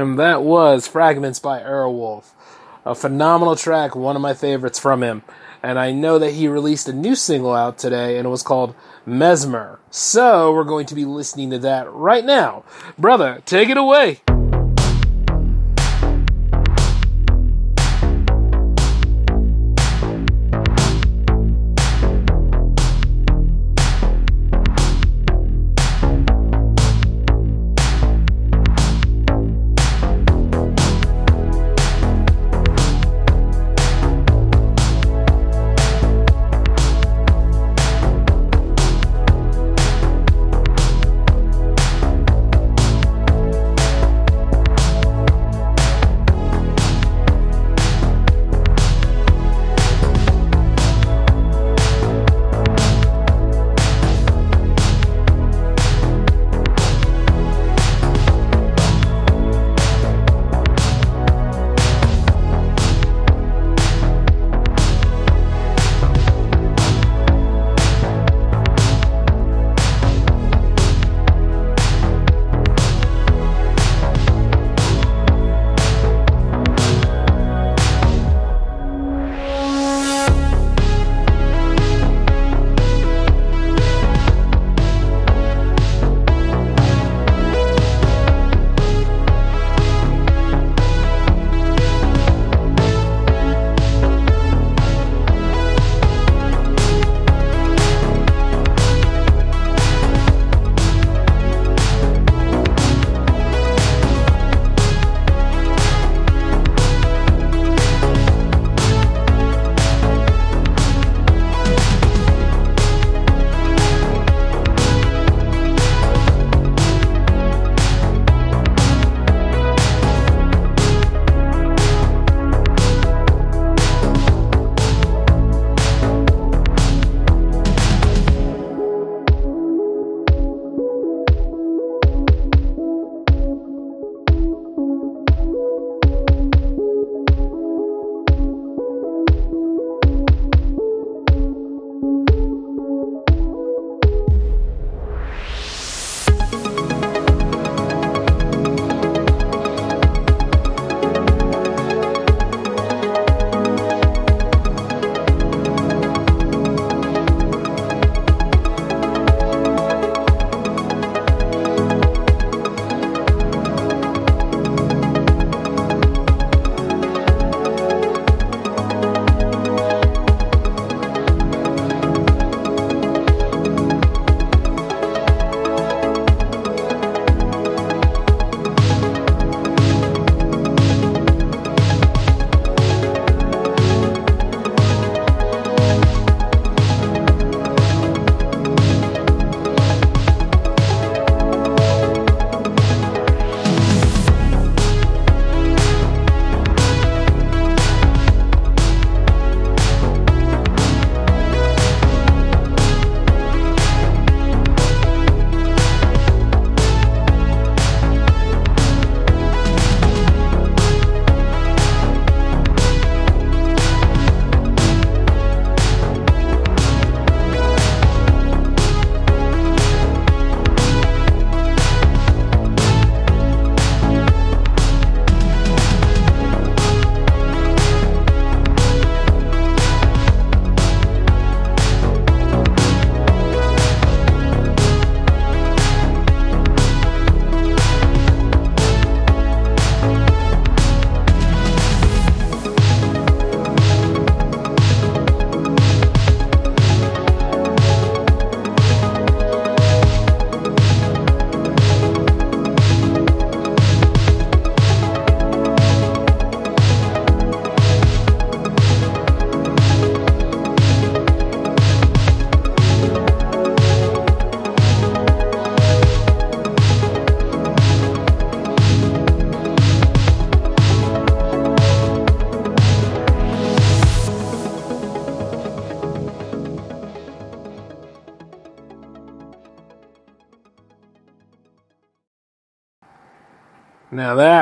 And 0.00 0.18
that 0.18 0.42
was 0.42 0.88
Fragments 0.88 1.38
by 1.38 1.60
Aerowolf. 1.60 2.30
A 2.86 2.94
phenomenal 2.94 3.54
track, 3.54 3.94
one 3.94 4.16
of 4.16 4.22
my 4.22 4.32
favorites 4.32 4.78
from 4.78 5.02
him. 5.02 5.22
And 5.62 5.78
I 5.78 5.92
know 5.92 6.18
that 6.18 6.32
he 6.32 6.48
released 6.48 6.88
a 6.88 6.92
new 6.94 7.14
single 7.14 7.52
out 7.52 7.76
today, 7.76 8.16
and 8.16 8.26
it 8.26 8.30
was 8.30 8.42
called 8.42 8.74
Mesmer. 9.04 9.78
So 9.90 10.54
we're 10.54 10.64
going 10.64 10.86
to 10.86 10.94
be 10.94 11.04
listening 11.04 11.50
to 11.50 11.58
that 11.58 11.92
right 11.92 12.24
now. 12.24 12.64
Brother, 12.96 13.42
take 13.44 13.68
it 13.68 13.76
away. 13.76 14.22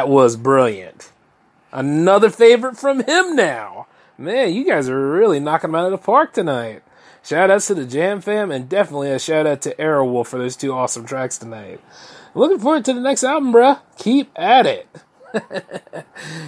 Was 0.08 0.36
brilliant. 0.36 1.12
Another 1.72 2.30
favorite 2.30 2.76
from 2.76 3.04
him 3.04 3.36
now. 3.36 3.86
Man, 4.16 4.52
you 4.52 4.64
guys 4.64 4.88
are 4.88 5.10
really 5.10 5.38
knocking 5.38 5.70
him 5.70 5.76
out 5.76 5.84
of 5.84 5.92
the 5.92 5.98
park 5.98 6.32
tonight. 6.32 6.82
Shout 7.22 7.50
outs 7.50 7.66
to 7.66 7.74
the 7.74 7.84
Jam 7.84 8.20
fam 8.20 8.50
and 8.50 8.68
definitely 8.68 9.10
a 9.10 9.18
shout 9.18 9.46
out 9.46 9.62
to 9.62 9.74
Aerowolf 9.76 10.28
for 10.28 10.38
those 10.38 10.56
two 10.56 10.72
awesome 10.72 11.04
tracks 11.04 11.38
tonight. 11.38 11.80
Looking 12.34 12.58
forward 12.58 12.84
to 12.86 12.94
the 12.94 13.00
next 13.00 13.22
album, 13.22 13.52
bruh. 13.52 13.80
Keep 13.98 14.30
at 14.36 14.66
it. 14.66 14.88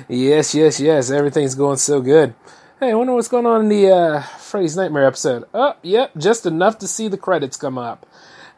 yes, 0.08 0.54
yes, 0.54 0.80
yes. 0.80 1.10
Everything's 1.10 1.54
going 1.54 1.76
so 1.76 2.00
good. 2.00 2.34
Hey, 2.80 2.92
I 2.92 2.94
wonder 2.94 3.12
what's 3.12 3.28
going 3.28 3.44
on 3.44 3.62
in 3.62 3.68
the 3.68 3.90
uh, 3.90 4.22
Freddy's 4.22 4.76
Nightmare 4.76 5.06
episode. 5.06 5.44
Oh, 5.52 5.74
yep, 5.82 6.12
just 6.16 6.46
enough 6.46 6.78
to 6.78 6.88
see 6.88 7.08
the 7.08 7.18
credits 7.18 7.58
come 7.58 7.76
up. 7.76 8.06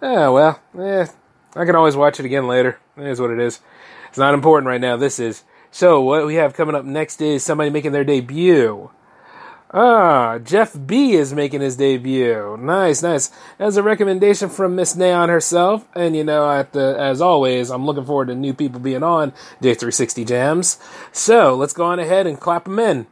Oh, 0.00 0.32
well, 0.32 0.61
eh, 0.78 1.07
I 1.57 1.64
can 1.64 1.74
always 1.74 1.96
watch 1.96 2.20
it 2.20 2.26
again 2.26 2.46
later. 2.46 2.78
It 2.96 3.09
is 3.09 3.20
what 3.20 3.30
it 3.32 3.40
is. 3.40 3.61
It's 4.12 4.18
not 4.18 4.34
important 4.34 4.66
right 4.66 4.78
now. 4.78 4.98
This 4.98 5.18
is. 5.18 5.42
So, 5.70 6.02
what 6.02 6.26
we 6.26 6.34
have 6.34 6.52
coming 6.52 6.74
up 6.74 6.84
next 6.84 7.22
is 7.22 7.42
somebody 7.42 7.70
making 7.70 7.92
their 7.92 8.04
debut. 8.04 8.90
Ah, 9.72 10.38
Jeff 10.38 10.76
B 10.84 11.12
is 11.12 11.32
making 11.32 11.62
his 11.62 11.76
debut. 11.76 12.58
Nice, 12.60 13.02
nice. 13.02 13.30
As 13.58 13.78
a 13.78 13.82
recommendation 13.82 14.50
from 14.50 14.76
Miss 14.76 14.94
Neaon 14.94 15.30
herself, 15.30 15.88
and 15.94 16.14
you 16.14 16.24
know, 16.24 16.50
at 16.50 16.74
the, 16.74 16.94
as 16.98 17.22
always, 17.22 17.70
I'm 17.70 17.86
looking 17.86 18.04
forward 18.04 18.28
to 18.28 18.34
new 18.34 18.52
people 18.52 18.80
being 18.80 19.02
on 19.02 19.32
J360 19.62 20.26
Jams. 20.26 20.78
So 21.10 21.54
let's 21.54 21.72
go 21.72 21.86
on 21.86 21.98
ahead 21.98 22.26
and 22.26 22.38
clap 22.38 22.64
them 22.64 22.78
in. 22.78 23.06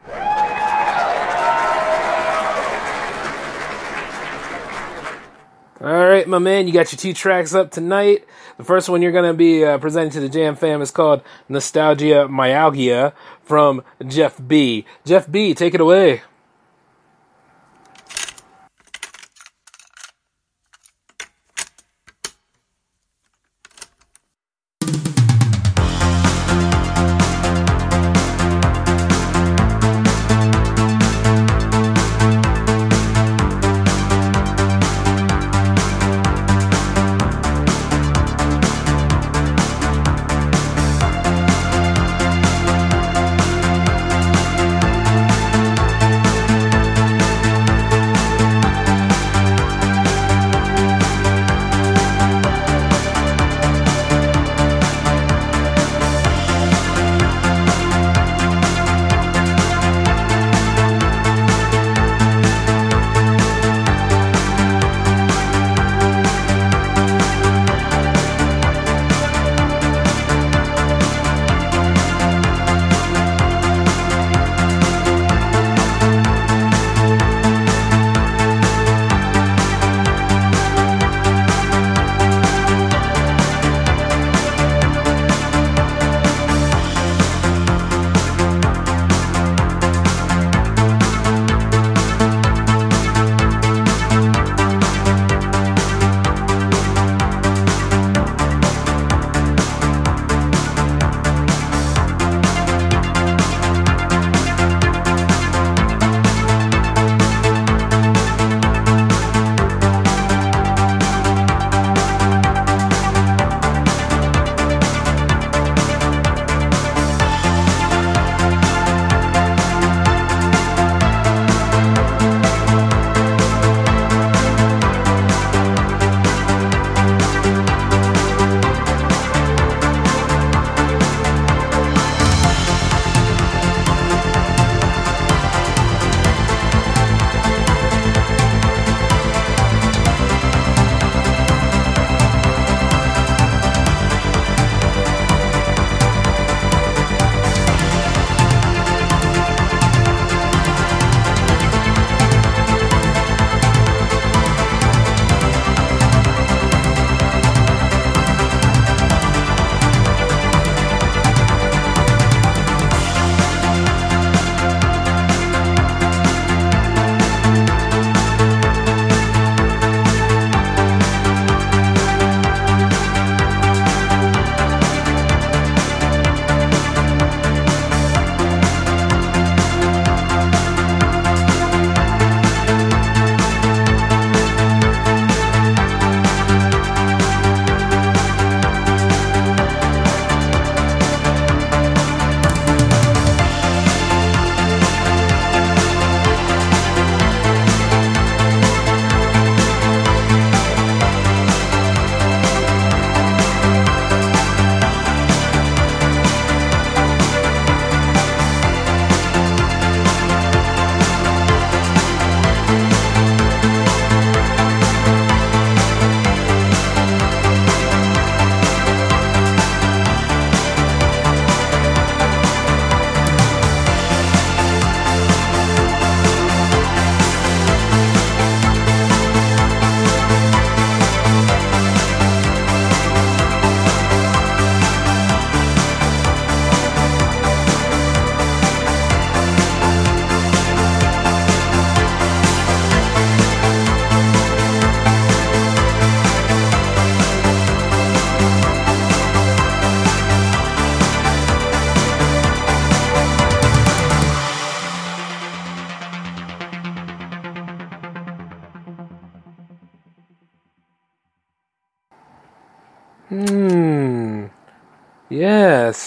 All 5.82 5.94
right, 5.94 6.28
my 6.28 6.38
man, 6.38 6.66
you 6.66 6.74
got 6.74 6.92
your 6.92 6.98
two 6.98 7.14
tracks 7.14 7.54
up 7.54 7.70
tonight. 7.70 8.26
The 8.58 8.64
first 8.64 8.90
one 8.90 9.00
you're 9.00 9.12
going 9.12 9.24
to 9.24 9.32
be 9.32 9.64
uh, 9.64 9.78
presenting 9.78 10.10
to 10.10 10.20
the 10.20 10.28
Jam 10.28 10.54
fam 10.54 10.82
is 10.82 10.90
called 10.90 11.22
Nostalgia 11.48 12.28
Myalgia 12.28 13.14
from 13.44 13.82
Jeff 14.06 14.38
B. 14.46 14.84
Jeff 15.06 15.30
B, 15.30 15.54
take 15.54 15.72
it 15.72 15.80
away. 15.80 16.20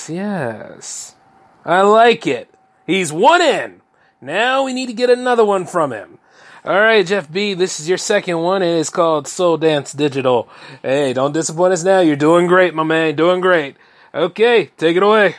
Yes. 0.10 1.16
I 1.66 1.82
like 1.82 2.28
it. 2.28 2.54
He's 2.86 3.14
one 3.14 3.42
in. 3.42 3.82
Now 4.22 4.64
we 4.64 4.74
need 4.74 4.88
to 4.88 4.94
get 4.94 5.10
another 5.10 5.46
one 5.46 5.66
from 5.66 5.92
him. 5.92 6.20
All 6.66 6.80
right, 6.80 7.06
Jeff 7.06 7.30
B, 7.30 7.54
this 7.54 7.82
is 7.82 7.90
your 7.90 7.98
second 7.98 8.40
one, 8.40 8.62
and 8.62 8.80
it's 8.80 8.90
called 8.90 9.28
Soul 9.28 9.58
Dance 9.58 9.92
Digital. 9.92 10.48
Hey, 10.82 11.12
don't 11.12 11.34
disappoint 11.34 11.74
us 11.74 11.84
now. 11.84 12.00
You're 12.00 12.16
doing 12.16 12.48
great, 12.48 12.74
my 12.74 12.84
man. 12.84 13.16
Doing 13.16 13.42
great. 13.42 13.76
Okay, 14.14 14.68
take 14.78 14.96
it 14.96 15.04
away. 15.04 15.36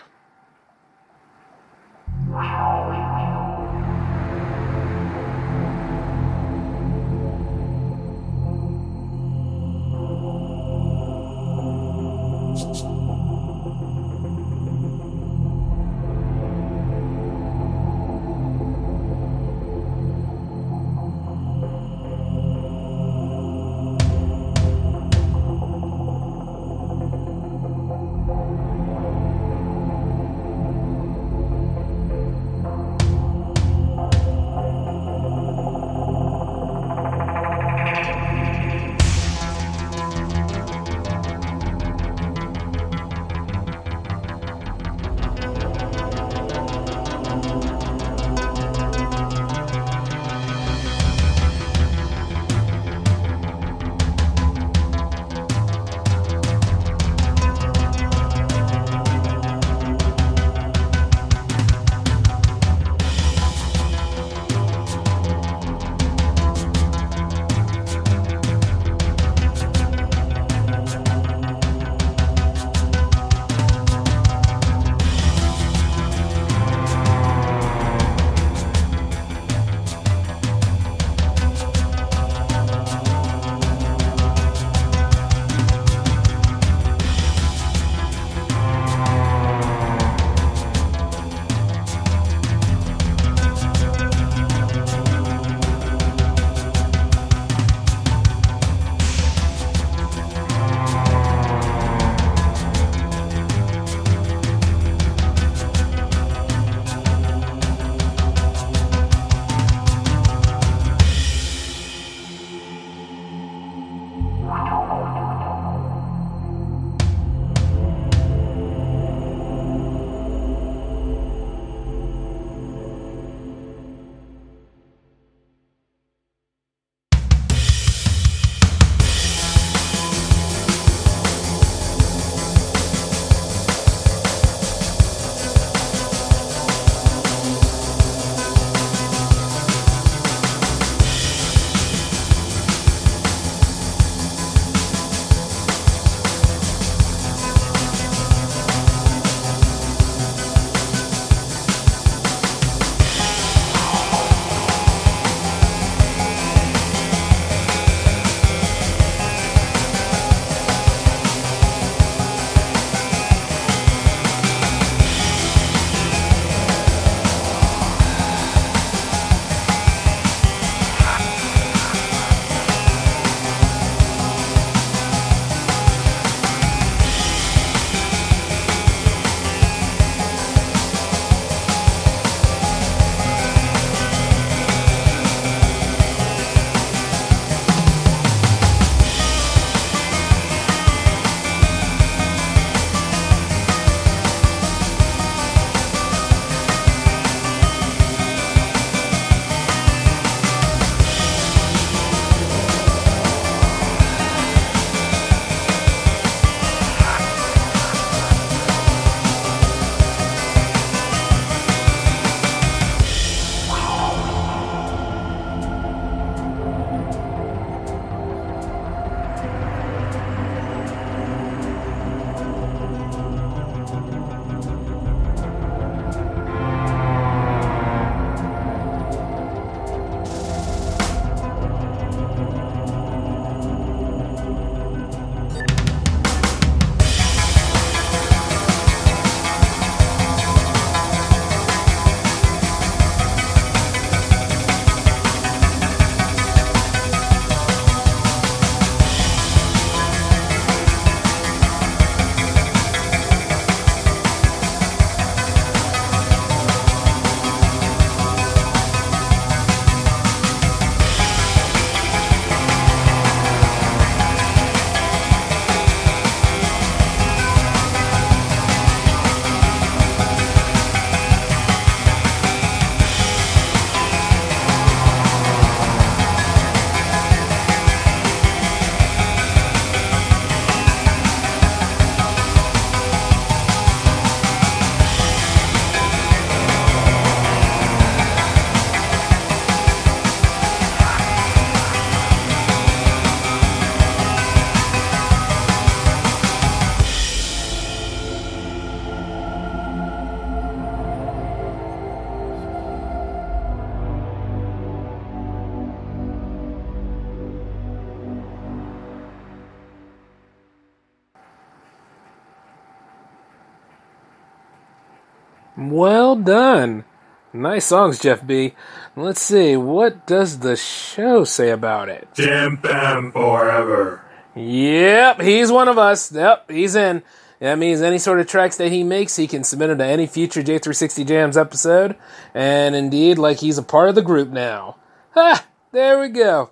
Nice 317.75 317.87
songs, 317.87 318.21
Jeff 318.21 318.47
B. 318.47 318.73
Let's 319.17 319.43
see, 319.43 319.77
what 319.77 320.29
does 320.29 320.61
the 320.61 320.77
show 320.77 321.43
say 321.43 321.71
about 321.71 322.09
it? 322.09 322.29
Jam 322.33 322.77
Fam 322.77 323.33
Forever. 323.33 324.23
Yep, 324.55 325.41
he's 325.41 325.73
one 325.73 325.89
of 325.89 325.99
us. 325.99 326.31
Yep, 326.31 326.71
he's 326.71 326.95
in. 326.95 327.25
That 327.59 327.81
means 327.81 328.01
any 328.01 328.19
sort 328.19 328.39
of 328.39 328.47
tracks 328.47 328.77
that 328.77 328.93
he 328.93 329.03
makes, 329.03 329.35
he 329.35 329.49
can 329.49 329.65
submit 329.65 329.89
them 329.89 329.99
to 329.99 330.05
any 330.05 330.29
future 330.29 330.63
J360 330.63 331.27
Jams 331.27 331.57
episode. 331.57 332.15
And 332.55 332.95
indeed, 332.95 333.39
like 333.39 333.59
he's 333.59 333.77
a 333.77 333.83
part 333.83 334.09
of 334.09 334.15
the 334.15 334.23
group 334.23 334.51
now. 334.51 334.95
Ha! 335.33 335.67
There 335.91 336.21
we 336.21 336.29
go. 336.29 336.71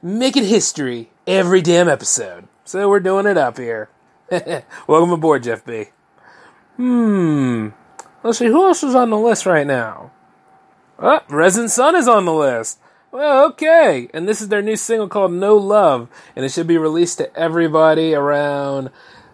Making 0.00 0.44
history 0.44 1.10
every 1.26 1.62
damn 1.62 1.88
episode. 1.88 2.46
So 2.64 2.88
we're 2.88 3.00
doing 3.00 3.26
it 3.26 3.36
up 3.36 3.58
here. 3.58 3.90
Welcome 4.86 5.10
aboard, 5.10 5.42
Jeff 5.42 5.64
B. 5.64 5.86
Hmm. 6.76 7.70
Let's 8.22 8.38
see, 8.38 8.46
who 8.46 8.64
else 8.64 8.84
is 8.84 8.94
on 8.94 9.10
the 9.10 9.18
list 9.18 9.44
right 9.44 9.66
now? 9.66 10.12
Oh, 10.98 11.20
Resin 11.28 11.68
Sun 11.68 11.94
is 11.94 12.08
on 12.08 12.24
the 12.24 12.32
list. 12.32 12.80
Well, 13.12 13.46
okay. 13.46 14.08
And 14.12 14.28
this 14.28 14.40
is 14.40 14.48
their 14.48 14.62
new 14.62 14.76
single 14.76 15.08
called 15.08 15.32
No 15.32 15.56
Love. 15.56 16.08
And 16.34 16.44
it 16.44 16.52
should 16.52 16.66
be 16.66 16.76
released 16.76 17.18
to 17.18 17.34
everybody 17.36 18.14
around, 18.14 18.90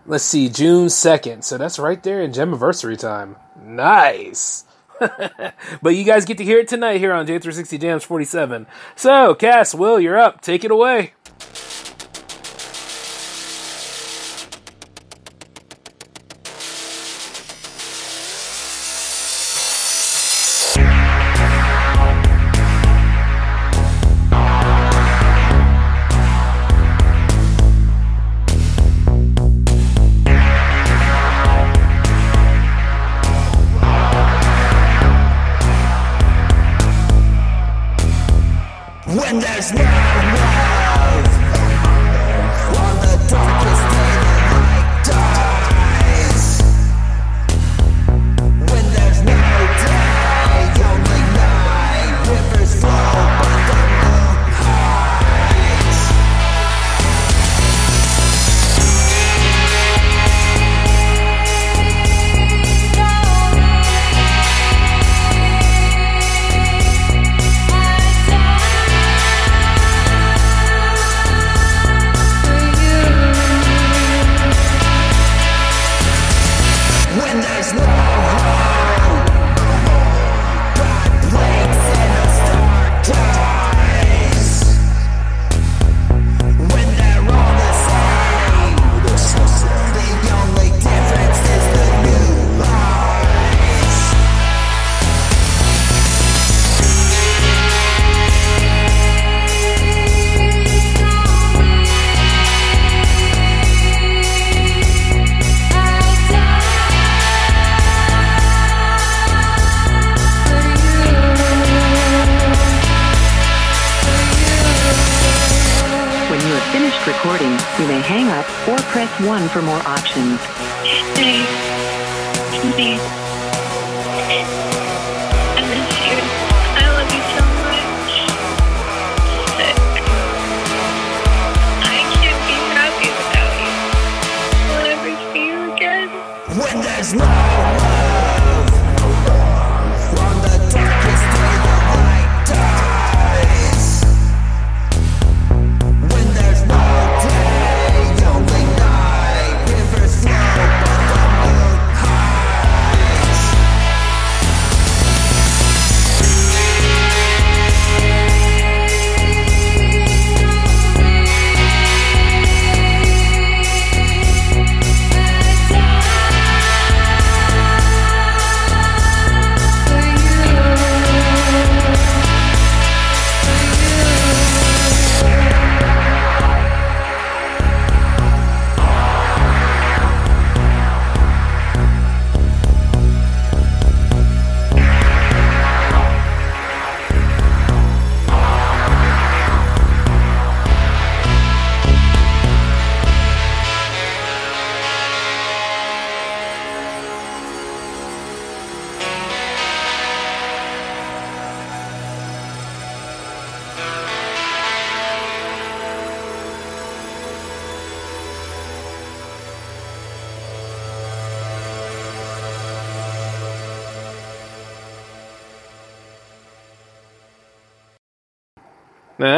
let's 0.07 0.25
see, 0.25 0.49
June 0.49 0.87
2nd. 0.89 1.43
So 1.43 1.57
that's 1.59 1.79
right 1.79 2.03
there 2.03 2.21
in 2.21 2.33
Gemiversary 2.33 2.99
time. 2.99 3.37
Nice. 3.61 4.65
but 5.83 5.97
you 5.97 6.05
guys 6.05 6.25
get 6.25 6.39
to 6.39 6.45
hear 6.45 6.59
it 6.59 6.69
tonight 6.69 6.99
here 6.99 7.12
on 7.12 7.27
J360 7.27 7.81
Jams 7.81 8.05
47. 8.05 8.67
So, 8.95 9.35
Cass, 9.35 9.75
Will, 9.75 9.99
you're 9.99 10.19
up. 10.19 10.41
Take 10.41 10.65
it 10.65 10.71
away. 10.71 11.15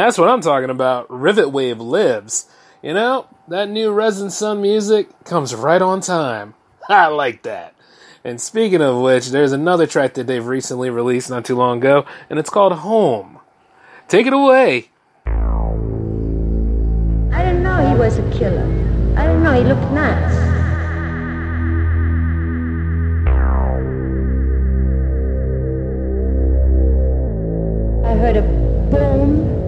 That's 0.07 0.17
what 0.17 0.29
I'm 0.29 0.39
talking 0.39 0.69
about. 0.69 1.09
Retrowave 1.09 1.79
lives. 1.79 2.49
You 2.81 2.93
know, 2.93 3.27
that 3.49 3.67
new 3.67 3.91
Resin 3.91 4.29
Sun 4.29 4.61
music 4.61 5.09
comes 5.25 5.53
right 5.53 5.81
on 5.81 5.99
time. 5.99 6.53
I 6.89 7.07
like 7.07 7.43
that. 7.43 7.75
And 8.23 8.39
speaking 8.39 8.81
of 8.81 9.01
which, 9.01 9.31
there's 9.31 9.51
another 9.51 9.85
track 9.85 10.13
that 10.13 10.25
they've 10.25 10.47
recently 10.47 10.89
released 10.89 11.29
not 11.29 11.43
too 11.43 11.57
long 11.57 11.79
ago, 11.79 12.05
and 12.29 12.39
it's 12.39 12.49
called 12.49 12.71
Home. 12.71 13.39
Take 14.07 14.27
it 14.27 14.31
away. 14.31 14.91
I 15.25 15.33
didn't 17.43 17.63
know 17.63 17.85
he 17.85 17.93
was 17.99 18.17
a 18.17 18.31
killer. 18.31 18.63
I 19.17 19.27
didn't 19.27 19.43
know 19.43 19.61
he 19.61 19.67
looked 19.67 19.91
nuts. 19.91 20.37
I 28.05 28.15
heard 28.15 28.37
a 28.37 28.41
boom. 28.89 29.66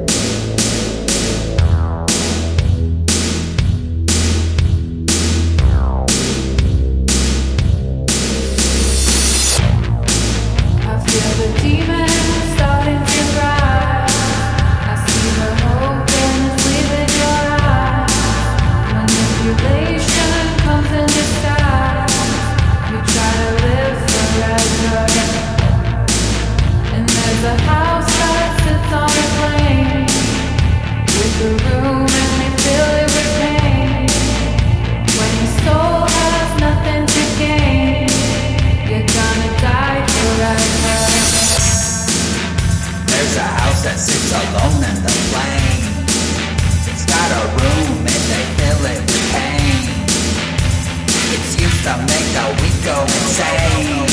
Make 51.98 52.38
a 52.38 52.45
weak 52.61 52.86
go 52.86 53.02
insane. 53.02 54.06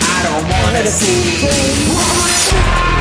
I 0.00 0.22
don't 0.24 0.48
wanna 0.50 0.90
see. 0.90 2.91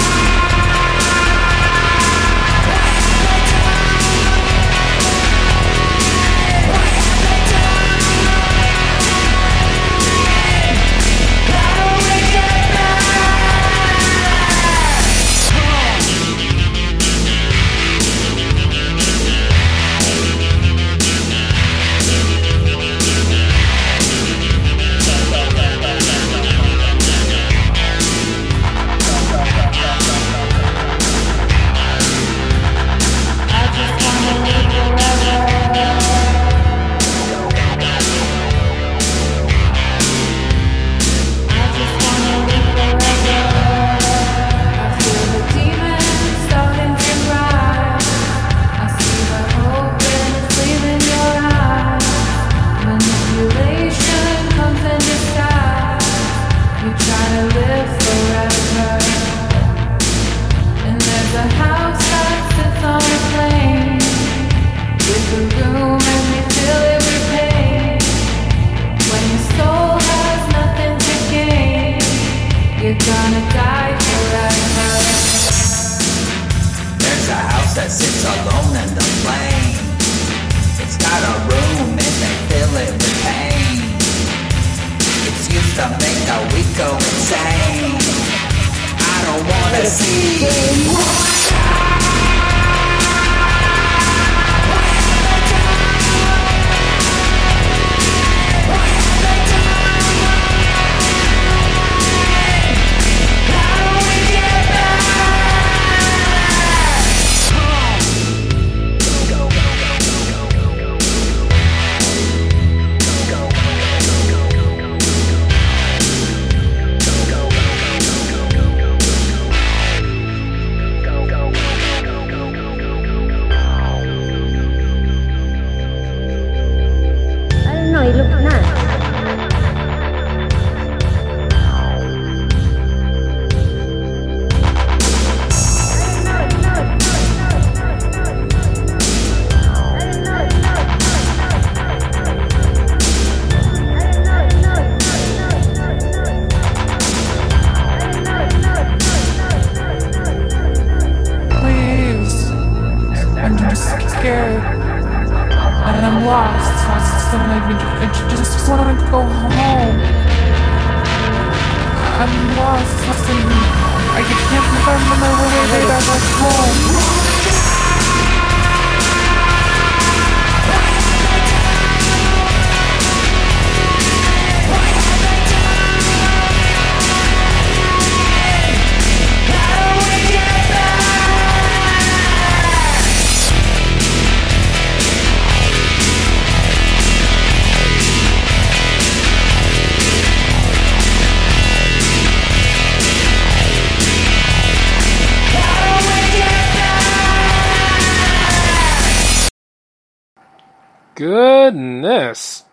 Goodness. 201.21 202.63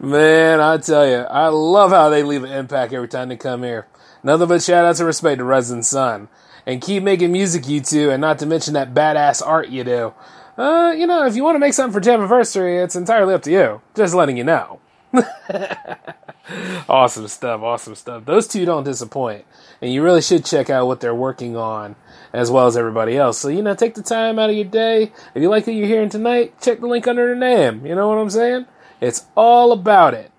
Man, 0.00 0.60
I 0.60 0.78
tell 0.78 1.06
you, 1.06 1.16
I 1.16 1.48
love 1.48 1.90
how 1.90 2.08
they 2.08 2.22
leave 2.22 2.42
an 2.42 2.52
impact 2.52 2.94
every 2.94 3.08
time 3.08 3.28
they 3.28 3.36
come 3.36 3.62
here. 3.62 3.86
Nothing 4.22 4.48
but 4.48 4.62
shout 4.62 4.86
outs 4.86 4.98
and 5.00 5.06
respect 5.06 5.40
to 5.40 5.44
Resin 5.44 5.82
Sun. 5.82 6.28
And 6.64 6.80
keep 6.80 7.02
making 7.02 7.32
music, 7.32 7.68
you 7.68 7.82
two, 7.82 8.08
and 8.10 8.18
not 8.22 8.38
to 8.38 8.46
mention 8.46 8.72
that 8.74 8.94
badass 8.94 9.46
art 9.46 9.68
you 9.68 9.84
do. 9.84 10.14
Uh, 10.56 10.94
you 10.96 11.06
know, 11.06 11.26
if 11.26 11.36
you 11.36 11.44
want 11.44 11.56
to 11.56 11.60
make 11.60 11.74
something 11.74 11.92
for 11.92 12.00
Jam 12.00 12.20
Anniversary, 12.20 12.78
it's 12.78 12.96
entirely 12.96 13.34
up 13.34 13.42
to 13.42 13.50
you. 13.50 13.82
Just 13.94 14.14
letting 14.14 14.38
you 14.38 14.44
know. 14.44 14.80
awesome 16.88 17.28
stuff, 17.28 17.62
awesome 17.62 17.94
stuff. 17.94 18.24
Those 18.24 18.46
two 18.48 18.64
don't 18.64 18.84
disappoint. 18.84 19.44
And 19.80 19.92
you 19.92 20.02
really 20.02 20.22
should 20.22 20.44
check 20.44 20.70
out 20.70 20.86
what 20.86 21.00
they're 21.00 21.14
working 21.14 21.56
on 21.56 21.96
as 22.32 22.50
well 22.50 22.66
as 22.66 22.76
everybody 22.76 23.16
else. 23.16 23.38
So, 23.38 23.48
you 23.48 23.62
know, 23.62 23.74
take 23.74 23.94
the 23.94 24.02
time 24.02 24.38
out 24.38 24.50
of 24.50 24.56
your 24.56 24.64
day. 24.64 25.12
If 25.34 25.42
you 25.42 25.48
like 25.48 25.66
what 25.66 25.76
you're 25.76 25.86
hearing 25.86 26.08
tonight, 26.08 26.60
check 26.60 26.80
the 26.80 26.86
link 26.86 27.06
under 27.06 27.28
the 27.28 27.38
name. 27.38 27.86
You 27.86 27.94
know 27.94 28.08
what 28.08 28.18
I'm 28.18 28.30
saying? 28.30 28.66
It's 29.00 29.26
all 29.36 29.72
about 29.72 30.14
it. 30.14 30.32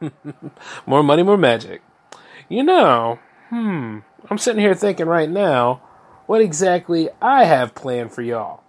more 0.86 1.02
money, 1.02 1.22
more 1.22 1.36
magic. 1.36 1.82
You 2.48 2.62
know, 2.62 3.18
hmm, 3.48 4.00
I'm 4.30 4.38
sitting 4.38 4.60
here 4.60 4.74
thinking 4.74 5.06
right 5.06 5.28
now 5.28 5.82
what 6.26 6.40
exactly 6.40 7.08
I 7.20 7.44
have 7.44 7.74
planned 7.74 8.12
for 8.12 8.22
y'all. 8.22 8.62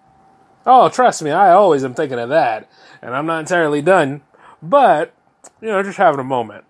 Oh, 0.66 0.90
trust 0.90 1.22
me, 1.22 1.32
I 1.32 1.52
always 1.52 1.84
am 1.84 1.94
thinking 1.94 2.20
of 2.20 2.30
that. 2.30 2.70
And 3.02 3.16
I'm 3.16 3.26
not 3.26 3.40
entirely 3.40 3.82
done. 3.82 4.22
But, 4.62 5.14
you 5.62 5.68
know, 5.68 5.82
just 5.84 5.98
having 5.98 6.20
a 6.20 6.24
moment. 6.24 6.66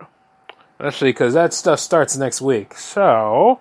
Especially 0.79 1.09
because 1.09 1.33
that 1.33 1.53
stuff 1.53 1.79
starts 1.79 2.15
next 2.17 2.41
week. 2.41 2.75
So, 2.75 3.59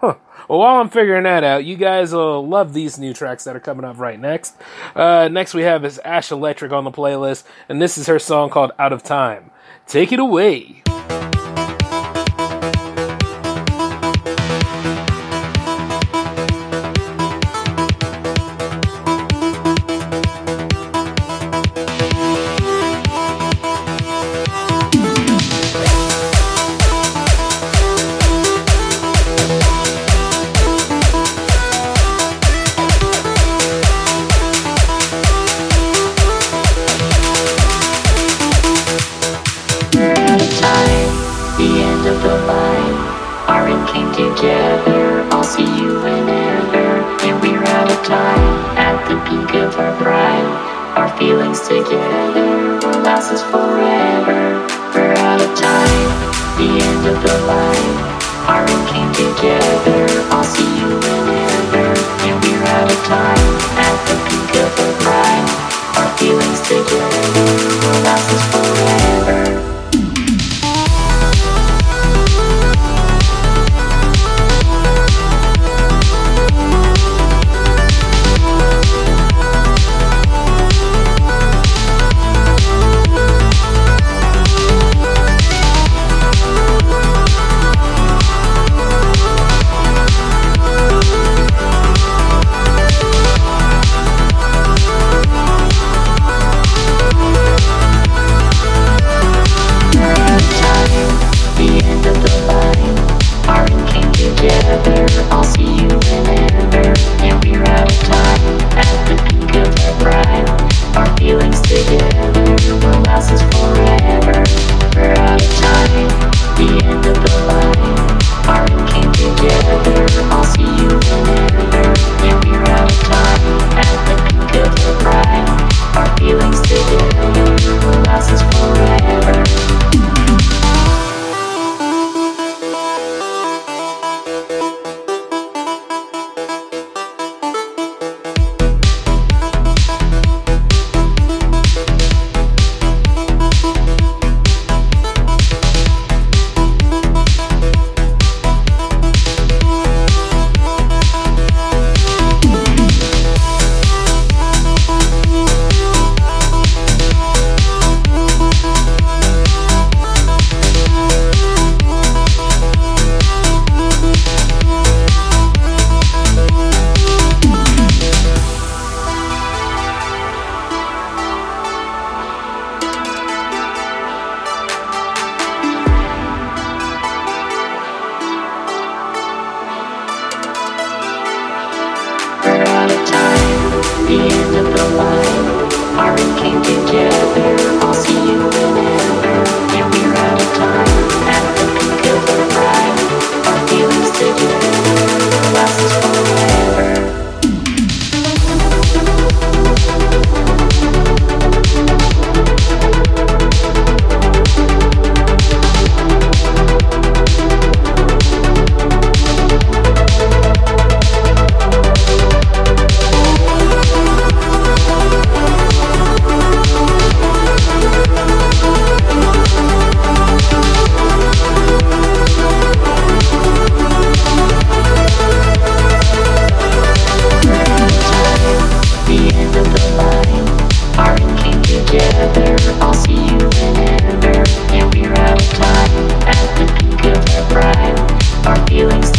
huh. 0.00 0.14
Well, 0.48 0.58
while 0.60 0.80
I'm 0.80 0.88
figuring 0.88 1.24
that 1.24 1.44
out, 1.44 1.64
you 1.64 1.76
guys 1.76 2.12
will 2.12 2.46
love 2.46 2.72
these 2.72 2.98
new 2.98 3.12
tracks 3.12 3.44
that 3.44 3.56
are 3.56 3.60
coming 3.60 3.84
up 3.84 3.98
right 3.98 4.18
next. 4.18 4.56
Uh, 4.94 5.28
next, 5.28 5.54
we 5.54 5.62
have 5.62 5.84
is 5.84 5.98
Ash 6.04 6.30
Electric 6.30 6.72
on 6.72 6.84
the 6.84 6.90
playlist, 6.90 7.44
and 7.68 7.82
this 7.82 7.98
is 7.98 8.06
her 8.06 8.18
song 8.18 8.50
called 8.50 8.72
Out 8.78 8.92
of 8.92 9.02
Time. 9.02 9.50
Take 9.86 10.12
it 10.12 10.20
away. 10.20 10.82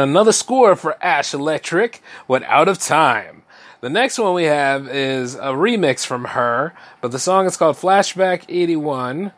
Another 0.05 0.33
score 0.33 0.77
for 0.77 1.03
Ash 1.03 1.33
Electric 1.35 2.03
with 2.29 2.43
Out 2.45 2.69
of 2.69 2.79
Time. 2.79 3.43
The 3.81 3.91
next 3.91 4.19
one 4.19 4.35
we 4.35 4.45
have 4.45 4.87
is 4.89 5.35
a 5.35 5.53
remix 5.53 6.07
from 6.07 6.27
her, 6.27 6.73
but 7.01 7.11
the 7.11 7.19
song 7.19 7.47
is 7.47 7.57
called 7.57 7.77
Flashback 7.77 8.45
81. 8.49 9.33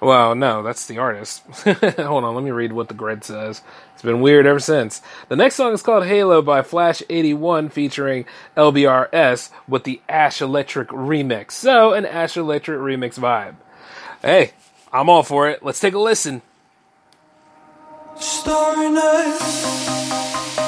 Well, 0.00 0.34
no, 0.34 0.62
that's 0.62 0.86
the 0.86 0.98
artist. 0.98 1.42
Hold 1.64 2.24
on, 2.24 2.34
let 2.34 2.44
me 2.44 2.50
read 2.50 2.72
what 2.72 2.88
the 2.88 2.94
grid 2.94 3.24
says. 3.24 3.62
It's 3.94 4.02
been 4.02 4.20
weird 4.20 4.46
ever 4.46 4.60
since. 4.60 5.02
The 5.28 5.36
next 5.36 5.56
song 5.56 5.72
is 5.72 5.82
called 5.82 6.06
Halo 6.06 6.42
by 6.42 6.62
Flash 6.62 7.02
81 7.08 7.70
featuring 7.70 8.24
LBRS 8.56 9.50
with 9.66 9.84
the 9.84 10.00
Ash 10.08 10.40
Electric 10.40 10.88
remix. 10.88 11.52
So, 11.52 11.92
an 11.92 12.06
Ash 12.06 12.36
Electric 12.36 12.78
remix 12.80 13.18
vibe. 13.18 13.56
Hey, 14.22 14.52
I'm 14.92 15.08
all 15.08 15.22
for 15.22 15.48
it. 15.48 15.64
Let's 15.64 15.80
take 15.80 15.94
a 15.94 15.98
listen. 15.98 16.42
Starry 18.20 18.90
night 18.90 20.67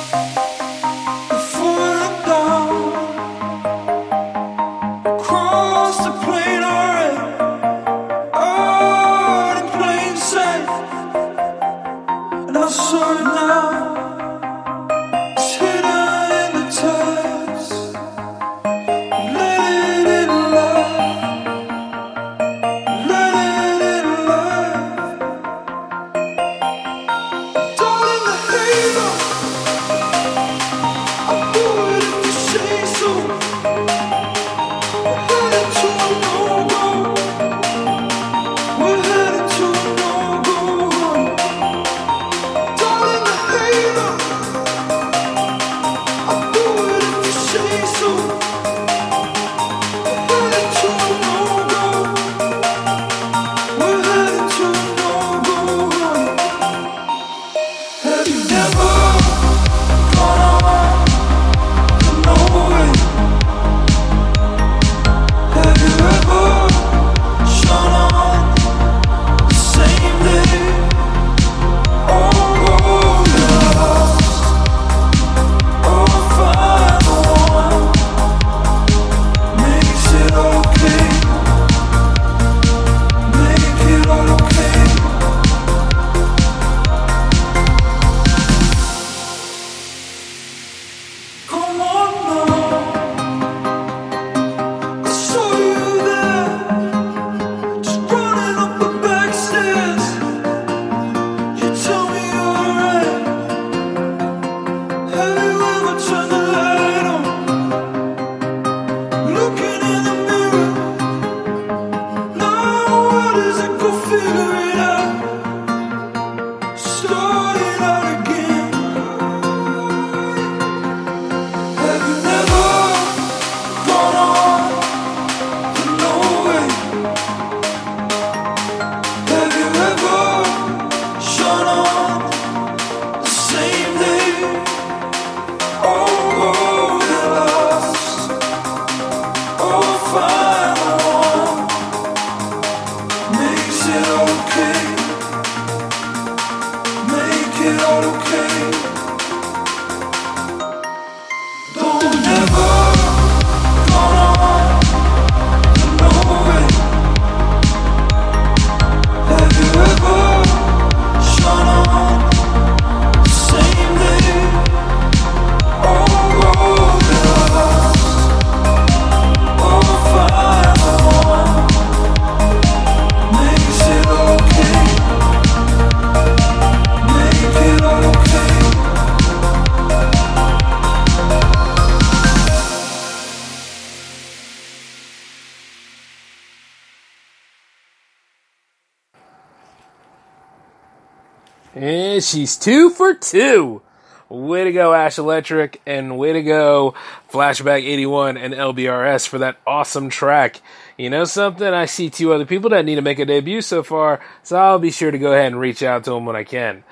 she's 192.30 192.56
two 192.56 192.90
for 192.90 193.14
two. 193.14 193.82
Way 194.28 194.62
to 194.62 194.72
go, 194.72 194.94
Ash 194.94 195.18
Electric, 195.18 195.82
and 195.84 196.16
way 196.16 196.32
to 196.32 196.42
go, 196.42 196.94
Flashback 197.32 197.82
81 197.82 198.36
and 198.36 198.54
LBRS 198.54 199.26
for 199.26 199.38
that 199.38 199.58
awesome 199.66 200.08
track. 200.08 200.62
You 200.96 201.10
know 201.10 201.24
something? 201.24 201.66
I 201.66 201.86
see 201.86 202.10
two 202.10 202.32
other 202.32 202.46
people 202.46 202.70
that 202.70 202.84
need 202.84 202.94
to 202.94 203.02
make 203.02 203.18
a 203.18 203.24
debut 203.24 203.60
so 203.60 203.82
far, 203.82 204.20
so 204.44 204.56
I'll 204.56 204.78
be 204.78 204.92
sure 204.92 205.10
to 205.10 205.18
go 205.18 205.32
ahead 205.32 205.46
and 205.46 205.58
reach 205.58 205.82
out 205.82 206.04
to 206.04 206.10
them 206.10 206.26
when 206.26 206.36
I 206.36 206.44
can. 206.44 206.84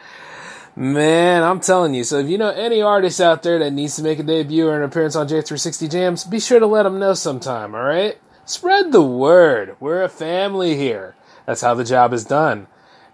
Man, 0.74 1.44
I'm 1.44 1.60
telling 1.60 1.94
you. 1.94 2.02
So 2.02 2.19
if 2.19 2.28
you 2.28 2.39
know 2.39 2.51
any 2.51 2.82
artist 2.82 3.20
out 3.20 3.44
there 3.44 3.60
that 3.60 3.73
needs 3.73 3.94
to 3.97 4.02
make 4.02 4.19
a 4.19 4.24
debut 4.24 4.66
or 4.66 4.77
an 4.77 4.82
appearance 4.82 5.15
on 5.15 5.28
J360 5.28 5.90
Jams, 5.90 6.24
be 6.24 6.40
sure 6.40 6.59
to 6.59 6.66
let 6.66 6.82
them 6.82 6.98
know 6.98 7.15
sometime, 7.15 7.74
alright? 7.74 8.19
Spread 8.47 8.90
the 8.90 9.02
word. 9.02 9.77
We're 9.78 10.02
a 10.02 10.09
family 10.09 10.77
here. 10.77 11.15
That's 11.47 11.60
how 11.60 11.74
the 11.74 11.85
job 11.85 12.12
is 12.12 12.24
done. 12.24 12.66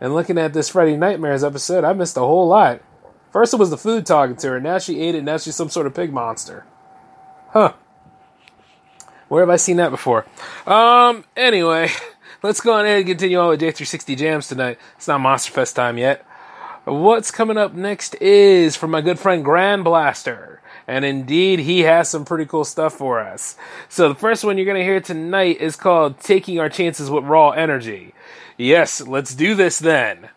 And 0.05 0.13
looking 0.13 0.37
at 0.37 0.53
this 0.53 0.69
Freddy 0.69 0.99
Nightmares 0.99 1.43
episode, 1.43 1.83
I 1.83 1.95
missed 1.95 2.19
a 2.19 2.21
whole 2.21 2.47
lot. 2.47 2.83
First 3.33 3.55
it 3.55 3.57
was 3.57 3.71
the 3.71 3.79
food 3.79 4.05
talking 4.05 4.37
to 4.37 4.49
her, 4.51 4.61
now 4.61 4.77
she 4.79 5.01
ate 5.01 5.15
it, 5.15 5.25
now 5.25 5.39
she's 5.39 5.57
some 5.57 5.71
sort 5.71 5.87
of 5.87 5.95
pig 5.95 6.13
monster. 6.13 6.67
Huh. 7.53 7.73
Where 9.29 9.41
have 9.41 9.49
I 9.49 9.57
seen 9.57 9.79
that 9.79 9.89
before? 9.89 10.27
Um, 10.67 11.25
anyway, 11.35 11.89
let's 12.43 12.61
go 12.61 12.75
on 12.75 12.85
ahead 12.85 12.99
and 12.99 13.07
continue 13.07 13.39
on 13.39 13.49
with 13.49 13.63
J360 13.63 14.19
Jams 14.19 14.47
tonight. 14.47 14.79
It's 14.99 15.09
not 15.09 15.23
Monster 15.23 15.53
Fest 15.53 15.75
time 15.75 15.97
yet. 15.97 16.23
What's 16.85 17.31
coming 17.31 17.57
up 17.57 17.73
next 17.73 18.15
is 18.17 18.77
from 18.77 18.91
my 18.91 19.01
good 19.01 19.19
friend 19.19 19.43
GrandBlaster. 19.43 20.59
And 20.87 21.07
indeed, 21.07 21.61
he 21.61 21.81
has 21.81 22.11
some 22.11 22.27
pretty 22.27 22.45
cool 22.45 22.67
stuff 22.67 22.93
for 22.93 23.21
us. 23.21 23.57
So 23.89 24.11
the 24.11 24.15
first 24.15 24.45
one 24.45 24.59
you're 24.59 24.67
going 24.67 24.79
to 24.79 24.85
hear 24.85 25.01
tonight 25.01 25.63
is 25.63 25.77
called 25.77 26.21
Taking 26.21 26.61
Our 26.61 26.69
Chances 26.69 27.09
with 27.09 27.25
Raw 27.25 27.53
Energy. 27.53 28.13
Yes, 28.57 29.01
let's 29.01 29.35
do 29.35 29.55
this 29.55 29.79
then. 29.81 30.29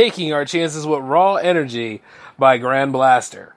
Taking 0.00 0.32
Our 0.32 0.46
Chances 0.46 0.86
with 0.86 1.02
Raw 1.02 1.34
Energy 1.34 2.00
by 2.38 2.58
GrandBlaster. 2.58 3.52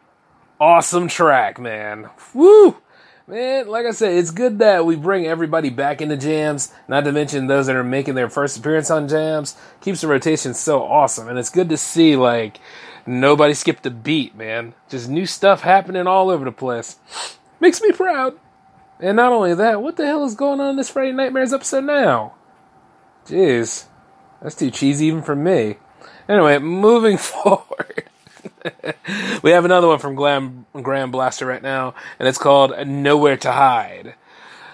Awesome 0.59 1.07
track, 1.07 1.57
man. 1.57 2.09
Woo! 2.33 2.81
Man, 3.25 3.69
like 3.69 3.85
I 3.85 3.91
said, 3.91 4.17
it's 4.17 4.29
good 4.29 4.59
that 4.59 4.85
we 4.85 4.97
bring 4.97 5.25
everybody 5.25 5.69
back 5.69 6.01
into 6.01 6.17
jams, 6.17 6.73
not 6.89 7.05
to 7.05 7.13
mention 7.13 7.47
those 7.47 7.67
that 7.67 7.77
are 7.77 7.83
making 7.85 8.15
their 8.15 8.29
first 8.29 8.57
appearance 8.57 8.91
on 8.91 9.07
jams. 9.07 9.55
Keeps 9.79 10.01
the 10.01 10.09
rotation 10.09 10.53
so 10.53 10.83
awesome, 10.83 11.29
and 11.29 11.39
it's 11.39 11.49
good 11.49 11.69
to 11.69 11.77
see, 11.77 12.17
like, 12.17 12.59
nobody 13.05 13.53
skipped 13.53 13.85
a 13.85 13.89
beat, 13.89 14.35
man. 14.35 14.73
Just 14.89 15.07
new 15.07 15.25
stuff 15.25 15.61
happening 15.61 16.07
all 16.07 16.29
over 16.29 16.43
the 16.43 16.51
place. 16.51 16.99
Makes 17.61 17.81
me 17.81 17.93
proud. 17.93 18.37
And 18.99 19.15
not 19.15 19.31
only 19.31 19.53
that, 19.53 19.81
what 19.81 19.95
the 19.95 20.05
hell 20.05 20.25
is 20.25 20.35
going 20.35 20.59
on 20.59 20.71
in 20.71 20.75
this 20.75 20.89
Friday 20.89 21.13
Nightmares 21.13 21.53
episode 21.53 21.85
now? 21.85 22.33
Jeez. 23.27 23.85
That's 24.41 24.55
too 24.55 24.71
cheesy 24.71 25.05
even 25.05 25.21
for 25.21 25.37
me. 25.37 25.77
Anyway, 26.27 26.57
moving 26.59 27.17
forward. 27.31 28.03
we 29.41 29.51
have 29.51 29.65
another 29.65 29.87
one 29.87 29.99
from 29.99 30.15
Glam, 30.15 30.65
GrandBlaster 30.73 31.47
right 31.47 31.61
now, 31.61 31.93
and 32.19 32.27
it's 32.27 32.37
called 32.37 32.87
Nowhere 32.87 33.37
to 33.37 33.51
Hide. 33.51 34.15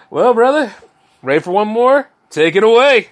Well, 0.10 0.34
brother, 0.34 0.74
ready 1.22 1.40
for 1.40 1.52
one 1.52 1.68
more? 1.68 2.10
Take 2.30 2.56
it 2.56 2.64
away. 2.64 3.10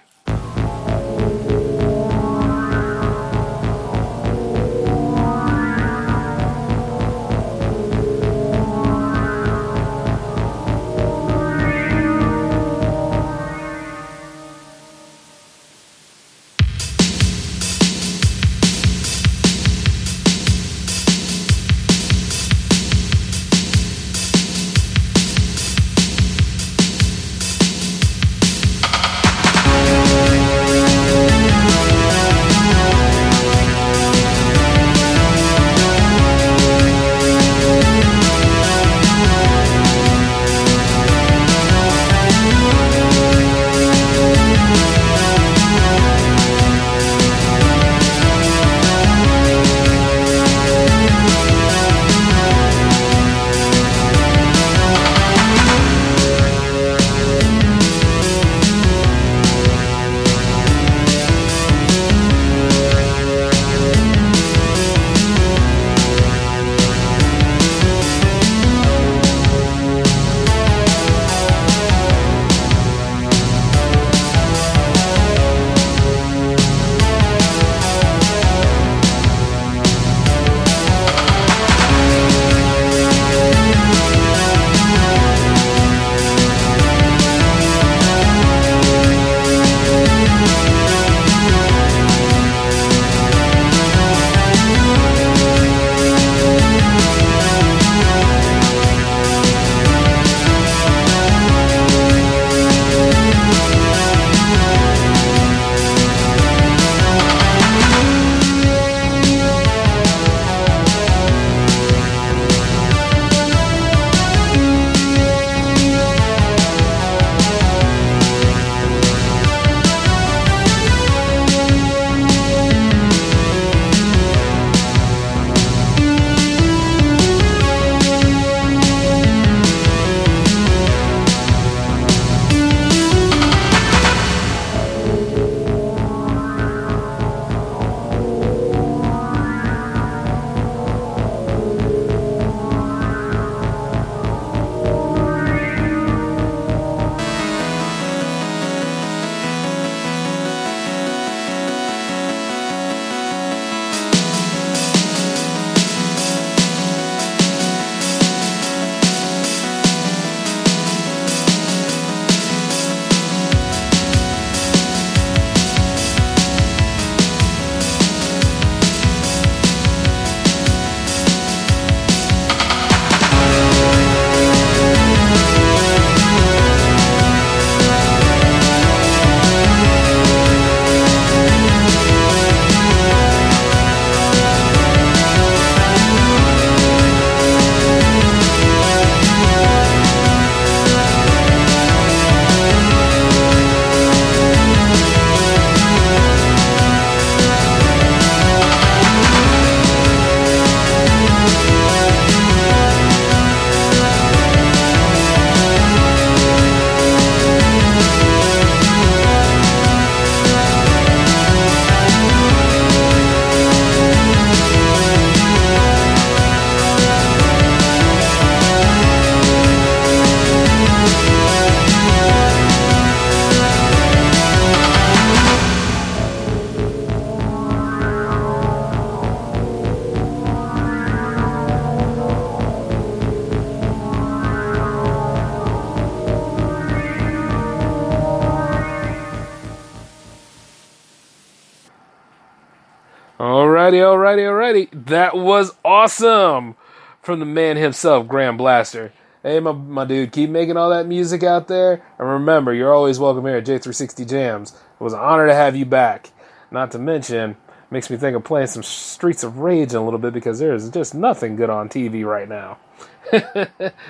From 247.28 247.40
the 247.40 247.44
man 247.44 247.76
himself, 247.76 248.26
GrandBlaster. 248.26 249.10
Hey, 249.42 249.60
my, 249.60 249.72
my 249.72 250.06
dude, 250.06 250.32
keep 250.32 250.48
making 250.48 250.78
all 250.78 250.88
that 250.88 251.06
music 251.06 251.42
out 251.42 251.68
there. 251.68 252.02
And 252.18 252.26
remember, 252.26 252.72
you're 252.72 252.94
always 252.94 253.18
welcome 253.18 253.44
here 253.44 253.56
at 253.56 253.66
J360 253.66 254.26
Jams. 254.26 254.70
It 254.72 255.04
was 255.04 255.12
an 255.12 255.18
honor 255.18 255.46
to 255.46 255.54
have 255.54 255.76
you 255.76 255.84
back. 255.84 256.30
Not 256.70 256.90
to 256.92 256.98
mention, 256.98 257.58
makes 257.90 258.08
me 258.08 258.16
think 258.16 258.34
of 258.34 258.44
playing 258.44 258.68
some 258.68 258.82
Streets 258.82 259.44
of 259.44 259.58
Rage 259.58 259.92
a 259.92 260.00
little 260.00 260.18
bit 260.18 260.32
because 260.32 260.58
there's 260.58 260.88
just 260.88 261.14
nothing 261.14 261.56
good 261.56 261.68
on 261.68 261.90
TV 261.90 262.24
right 262.24 262.48
now. 262.48 262.78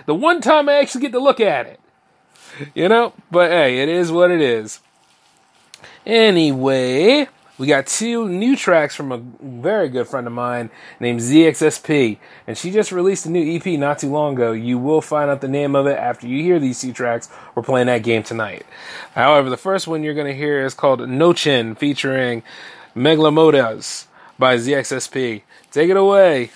the 0.07 0.15
one 0.15 0.41
time 0.41 0.69
I 0.69 0.75
actually 0.75 1.01
get 1.01 1.11
to 1.11 1.19
look 1.19 1.41
at 1.41 1.67
it. 1.67 1.81
You 2.73 2.89
know? 2.89 3.15
But 3.33 3.51
hey, 3.51 3.81
it 3.81 3.89
is 3.89 4.13
what 4.13 4.31
it 4.31 4.41
is. 4.41 4.79
Anyway, 6.07 7.27
we 7.59 7.67
got 7.67 7.89
two 7.89 8.29
new 8.29 8.57
tracks 8.57 8.95
from 8.95 9.11
a 9.11 9.19
very 9.19 9.89
good 9.89 10.07
friend 10.07 10.27
of 10.27 10.33
mine 10.33 10.71
named 11.01 11.21
ZXSP, 11.21 12.19
and 12.47 12.57
she 12.57 12.71
just 12.71 12.93
released 12.93 13.27
a 13.27 13.31
new 13.31 13.57
EP 13.57 13.67
not 13.79 13.99
too 13.99 14.11
long 14.11 14.35
ago. 14.35 14.53
You 14.53 14.79
will 14.79 15.01
find 15.01 15.29
out 15.29 15.41
the 15.41 15.49
name 15.49 15.75
of 15.75 15.87
it 15.87 15.99
after 15.99 16.27
you 16.29 16.43
hear 16.43 16.61
these 16.61 16.81
two 16.81 16.93
tracks. 16.93 17.29
We're 17.55 17.63
playing 17.63 17.89
that 17.89 18.05
game 18.05 18.23
tonight. 18.23 18.65
However, 19.15 19.51
the 19.51 19.57
first 19.57 19.89
one 19.89 20.05
you're 20.05 20.15
going 20.15 20.29
to 20.29 20.37
hear 20.37 20.65
is 20.65 20.75
called 20.75 21.01
Knochen 21.01 21.77
featuring 21.77 22.45
Meglamodas 22.95 24.07
by 24.39 24.57
ZXSP. 24.57 25.43
Take 25.73 25.91
it 25.91 25.97
away. 25.97 26.51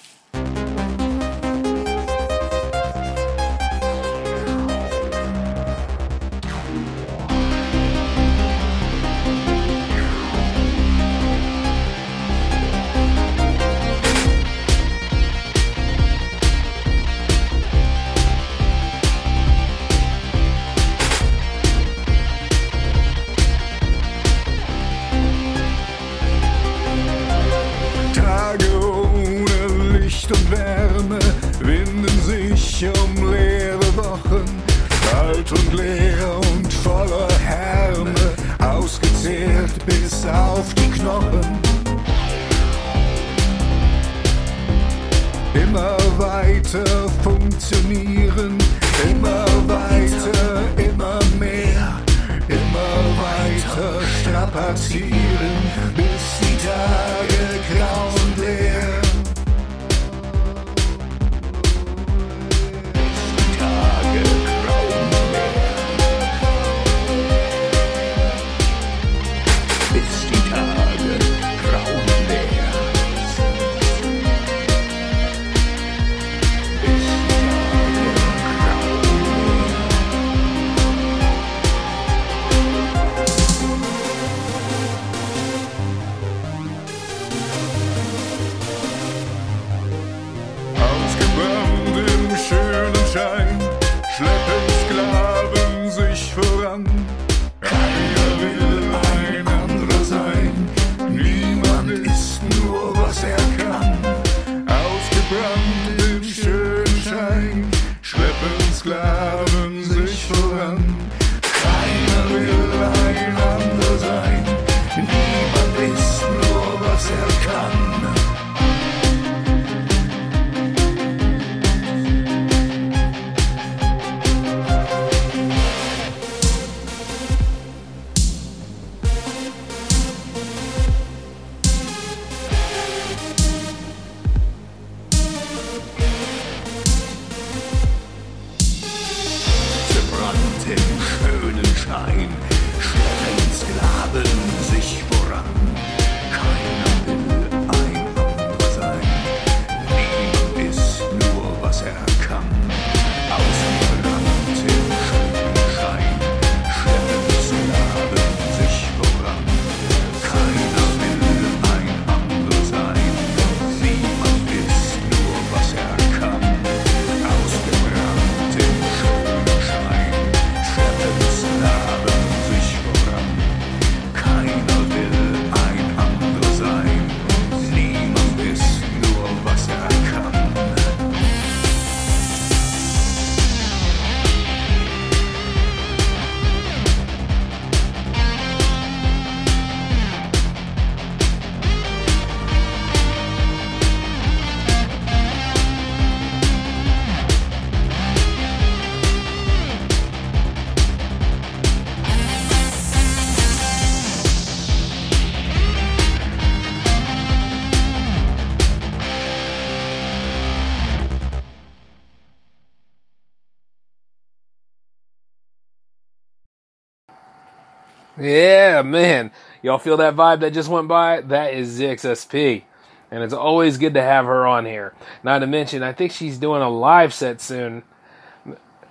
Man. 218.85 219.31
Y'all 219.63 219.79
feel 219.79 219.97
that 219.99 220.17
vibe 220.17 220.41
that 220.41 220.53
just 220.53 220.69
went 220.69 220.89
by? 220.89 221.21
That 221.21 221.55
is 221.55 221.79
ZXSP. 221.79 222.65
And 223.11 223.23
it's 223.23 223.35
always 223.35 223.77
good 223.77 223.95
to 223.95 224.03
have 224.03 224.25
her 224.25 224.47
on 224.47 224.65
here. 224.65 224.95
Not 225.23 225.41
to 225.41 225.47
mention, 225.47 225.83
I 225.83 225.93
think 225.93 226.13
she's 226.13 226.39
doing 226.39 226.63
a 226.63 226.71
live 226.71 227.13
set 227.13 227.41
soon. 227.41 227.83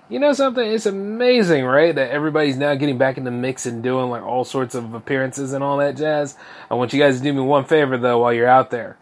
You 0.08 0.18
know 0.18 0.32
something? 0.32 0.64
It's 0.70 0.86
amazing, 0.86 1.64
right? 1.64 1.94
That 1.94 2.10
everybody's 2.10 2.56
now 2.56 2.74
getting 2.74 2.98
back 2.98 3.16
in 3.16 3.24
the 3.24 3.30
mix 3.30 3.66
and 3.66 3.82
doing 3.82 4.10
like 4.10 4.22
all 4.22 4.44
sorts 4.44 4.74
of 4.74 4.94
appearances 4.94 5.52
and 5.54 5.64
all 5.64 5.78
that 5.78 5.96
jazz. 5.96 6.36
I 6.70 6.74
want 6.74 6.92
you 6.92 7.00
guys 7.00 7.16
to 7.16 7.22
do 7.22 7.32
me 7.32 7.40
one 7.40 7.64
favor 7.64 7.96
though 7.96 8.18
while 8.18 8.32
you're 8.32 8.46
out 8.46 8.70
there. 8.70 8.98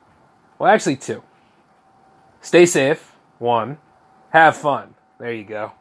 Well, 0.58 0.72
actually, 0.72 0.96
two. 0.96 1.22
Stay 2.40 2.64
safe. 2.64 3.16
One. 3.38 3.78
Have 4.30 4.56
fun. 4.56 4.94
There 5.18 5.32
you 5.32 5.44
go. 5.44 5.72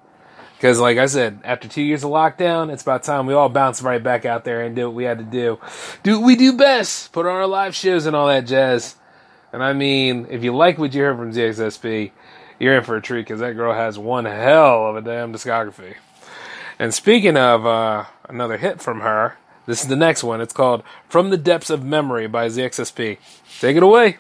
Because, 0.60 0.78
like 0.78 0.98
I 0.98 1.06
said, 1.06 1.40
after 1.46 1.70
two 1.70 1.82
years 1.82 2.04
of 2.04 2.10
lockdown, 2.10 2.70
it's 2.70 2.82
about 2.82 3.04
time 3.04 3.28
we 3.28 3.34
all 3.34 3.48
bounce 3.48 3.82
right 3.82 4.04
back 4.04 4.26
out 4.26 4.44
there 4.44 4.62
and 4.62 4.76
do 4.76 4.88
what 4.88 4.94
we 4.94 5.06
had 5.06 5.18
to 5.20 5.24
do. 5.24 5.58
Do 6.04 6.20
what 6.20 6.26
we 6.26 6.36
do 6.36 6.58
best. 6.58 7.14
Put 7.14 7.26
on 7.26 7.32
our 7.32 7.48
live 7.48 7.74
shows 7.74 8.06
and 8.06 8.14
all 8.14 8.28
that 8.28 8.46
jazz. 8.46 8.98
And 9.54 9.64
I 9.64 9.72
mean, 9.72 10.28
if 10.30 10.44
you 10.44 10.54
like 10.54 10.78
what 10.78 10.94
you 10.94 11.02
heard 11.02 11.16
from 11.16 11.32
ZXSP, 11.32 12.12
you're 12.60 12.76
in 12.76 12.84
for 12.84 12.98
a 12.98 13.02
treat 13.02 13.22
because 13.22 13.40
that 13.40 13.54
girl 13.54 13.74
has 13.74 13.98
one 13.98 14.26
hell 14.26 14.88
of 14.88 14.98
a 14.98 15.02
damn 15.02 15.32
discography. 15.32 15.96
And 16.78 16.94
speaking 16.94 17.38
of 17.38 17.66
uh, 17.66 18.06
another 18.28 18.58
hit 18.58 18.82
from 18.82 19.00
her, 19.00 19.38
This 19.66 19.84
is 19.84 19.88
the 19.88 19.96
next 19.96 20.24
one. 20.24 20.42
It's 20.42 20.52
called 20.52 20.84
From 21.08 21.30
the 21.30 21.38
Depths 21.38 21.70
of 21.70 21.86
Memory 21.86 22.28
by 22.28 22.48
ZXSP. 22.48 23.18
Take 23.60 23.78
it 23.78 23.84
away. 23.84 24.18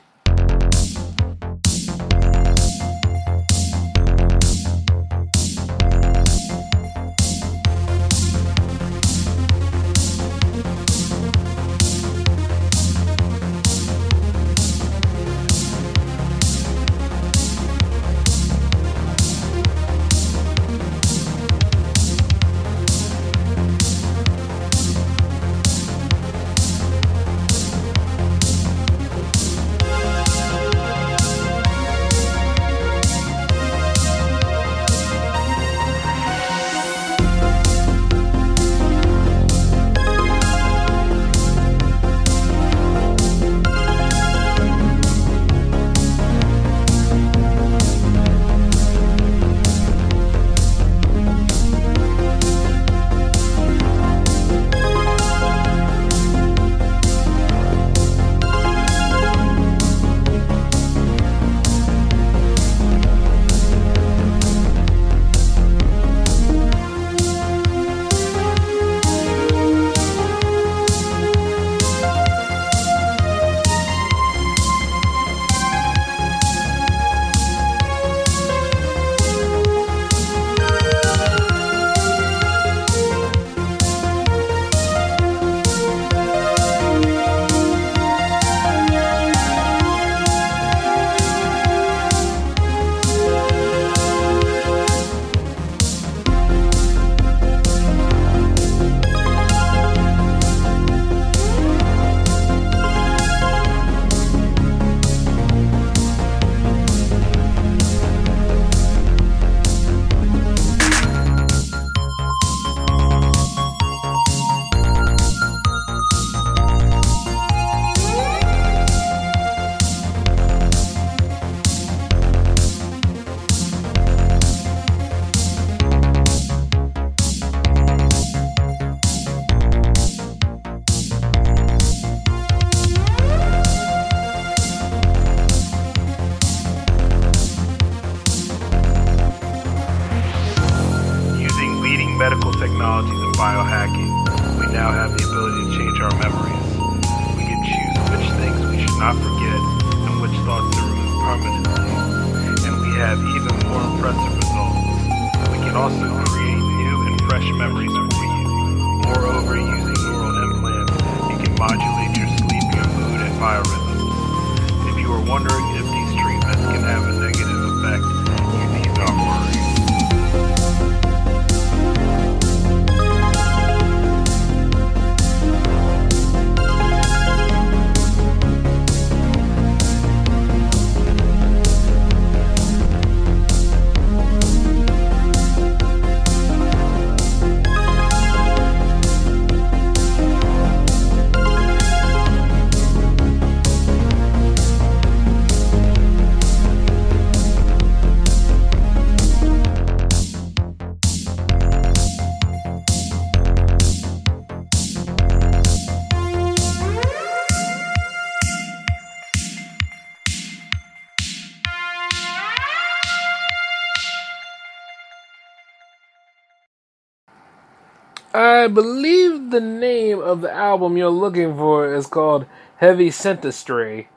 I 218.60 218.68
believe 218.68 219.52
the 219.52 219.62
name 219.62 220.20
of 220.20 220.42
the 220.42 220.52
album 220.52 220.98
you're 220.98 221.10
looking 221.10 221.56
for 221.56 221.94
is 221.96 222.06
called 222.06 222.46
Heavy 222.76 223.10
Synthestry, 223.10 224.08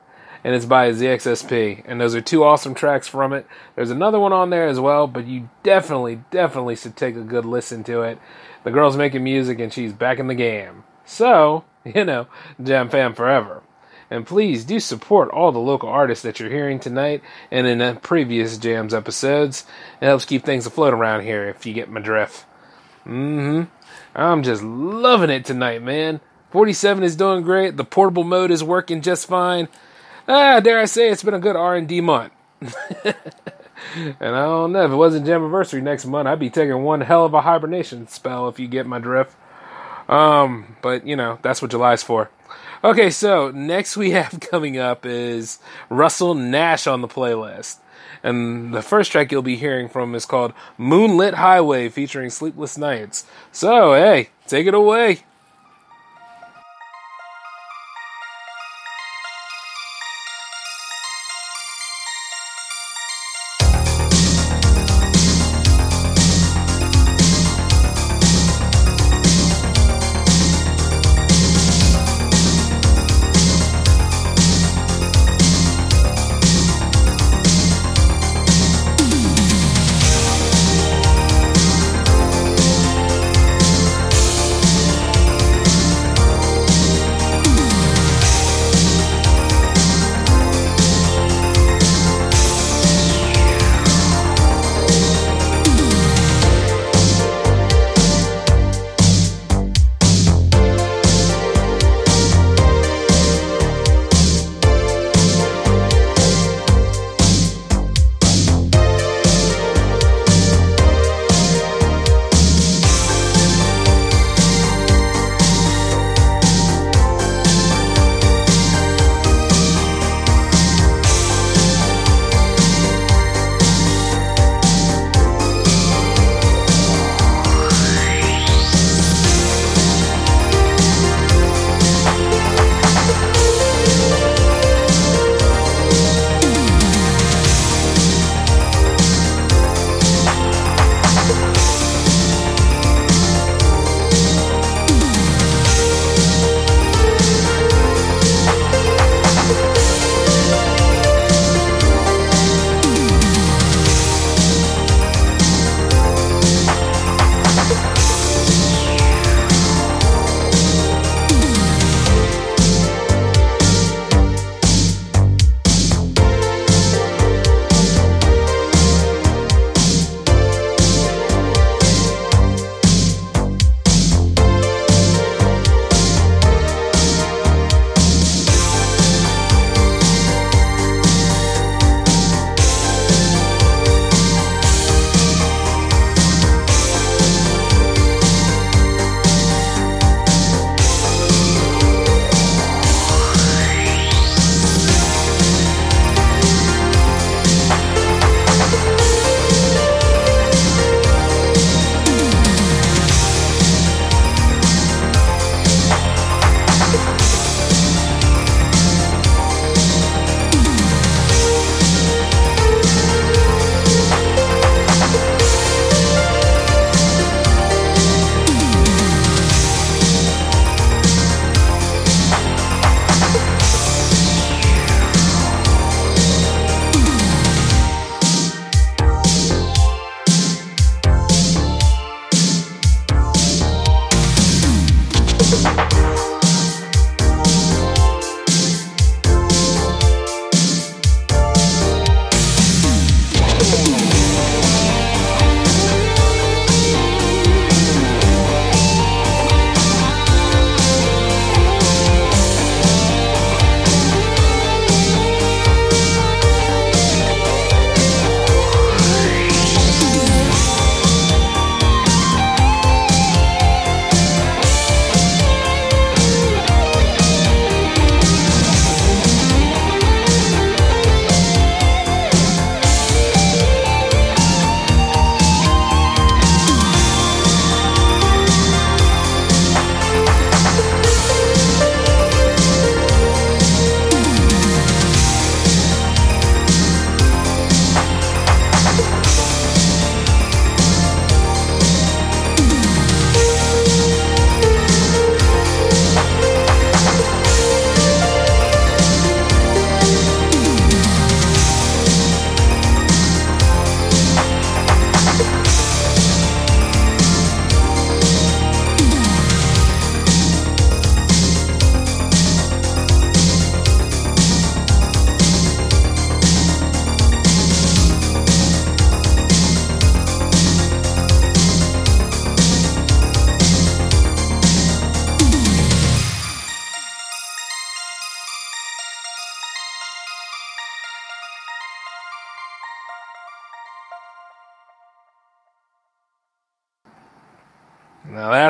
and 0.43 0.53
it's 0.53 0.65
by 0.65 0.91
ZXSP. 0.91 1.83
And 1.85 2.01
those 2.01 2.13
are 2.13 2.19
two 2.19 2.43
awesome 2.43 2.75
tracks 2.75 3.07
from 3.07 3.31
it. 3.31 3.47
There's 3.75 3.89
another 3.89 4.19
one 4.19 4.33
on 4.33 4.49
there 4.49 4.67
as 4.67 4.81
well, 4.81 5.07
but 5.07 5.27
you 5.27 5.49
definitely, 5.63 6.23
definitely 6.29 6.75
should 6.75 6.97
take 6.97 7.15
a 7.15 7.21
good 7.21 7.45
listen 7.45 7.85
to 7.85 8.01
it. 8.01 8.19
The 8.65 8.71
girl's 8.71 8.97
making 8.97 9.23
music 9.23 9.59
and 9.59 9.71
she's 9.71 9.93
back 9.93 10.19
in 10.19 10.27
the 10.27 10.35
game. 10.35 10.83
So, 11.05 11.63
you 11.85 12.03
know, 12.03 12.27
Jam 12.61 12.89
Fam 12.89 13.13
forever. 13.13 13.63
And 14.09 14.27
please 14.27 14.65
do 14.65 14.81
support 14.81 15.29
all 15.29 15.53
the 15.53 15.59
local 15.59 15.87
artists 15.87 16.23
that 16.23 16.41
you're 16.41 16.49
hearing 16.49 16.81
tonight 16.81 17.21
and 17.49 17.65
in 17.65 17.77
the 17.77 17.97
previous 18.01 18.57
Jams 18.57 18.93
episodes. 18.93 19.65
It 20.01 20.05
helps 20.05 20.25
keep 20.25 20.43
things 20.43 20.65
afloat 20.65 20.93
around 20.93 21.21
here 21.21 21.47
if 21.47 21.65
you 21.65 21.73
get 21.73 21.89
my 21.89 22.01
drift. 22.01 22.43
Mm 23.05 23.67
hmm. 23.67 23.82
I'm 24.15 24.43
just 24.43 24.63
loving 24.63 25.29
it 25.29 25.45
tonight, 25.45 25.81
man. 25.81 26.21
47 26.51 27.03
is 27.03 27.15
doing 27.15 27.43
great. 27.43 27.77
The 27.77 27.83
portable 27.83 28.23
mode 28.23 28.51
is 28.51 28.63
working 28.63 29.01
just 29.01 29.27
fine. 29.27 29.67
Ah, 30.27 30.59
dare 30.59 30.79
I 30.79 30.85
say, 30.85 31.09
it's 31.09 31.23
been 31.23 31.33
a 31.33 31.39
good 31.39 31.55
R&D 31.55 32.01
month. 32.01 32.31
and 32.61 33.15
I 34.21 34.43
don't 34.43 34.71
know 34.71 34.85
if 34.85 34.91
it 34.91 34.95
wasn't 34.95 35.27
Jamiversary 35.27 35.81
next 35.81 36.05
month, 36.05 36.27
I'd 36.27 36.39
be 36.39 36.49
taking 36.49 36.83
one 36.83 37.01
hell 37.01 37.25
of 37.25 37.33
a 37.33 37.41
hibernation 37.41 38.07
spell 38.07 38.47
if 38.47 38.59
you 38.59 38.67
get 38.67 38.85
my 38.85 38.99
drift. 38.99 39.35
Um, 40.07 40.75
but 40.81 41.07
you 41.07 41.15
know 41.15 41.39
that's 41.41 41.61
what 41.61 41.71
July's 41.71 42.03
for. 42.03 42.29
Okay, 42.83 43.09
so 43.09 43.51
next 43.51 43.97
we 43.97 44.11
have 44.19 44.39
coming 44.39 44.77
up 44.77 45.05
is 45.05 45.59
Russell 45.89 46.35
Nash 46.35 46.87
on 46.87 47.01
the 47.01 47.07
playlist. 47.07 47.77
And 48.23 48.73
the 48.73 48.81
first 48.81 49.11
track 49.11 49.31
you'll 49.31 49.41
be 49.41 49.57
hearing 49.57 49.89
from 49.89 50.15
is 50.15 50.25
called 50.25 50.53
Moonlit 50.77 51.35
Highway 51.35 51.89
featuring 51.89 52.29
Sleepless 52.29 52.77
Nights. 52.77 53.25
So, 53.51 53.93
hey, 53.93 54.29
take 54.47 54.65
it 54.65 54.73
away. 54.73 55.19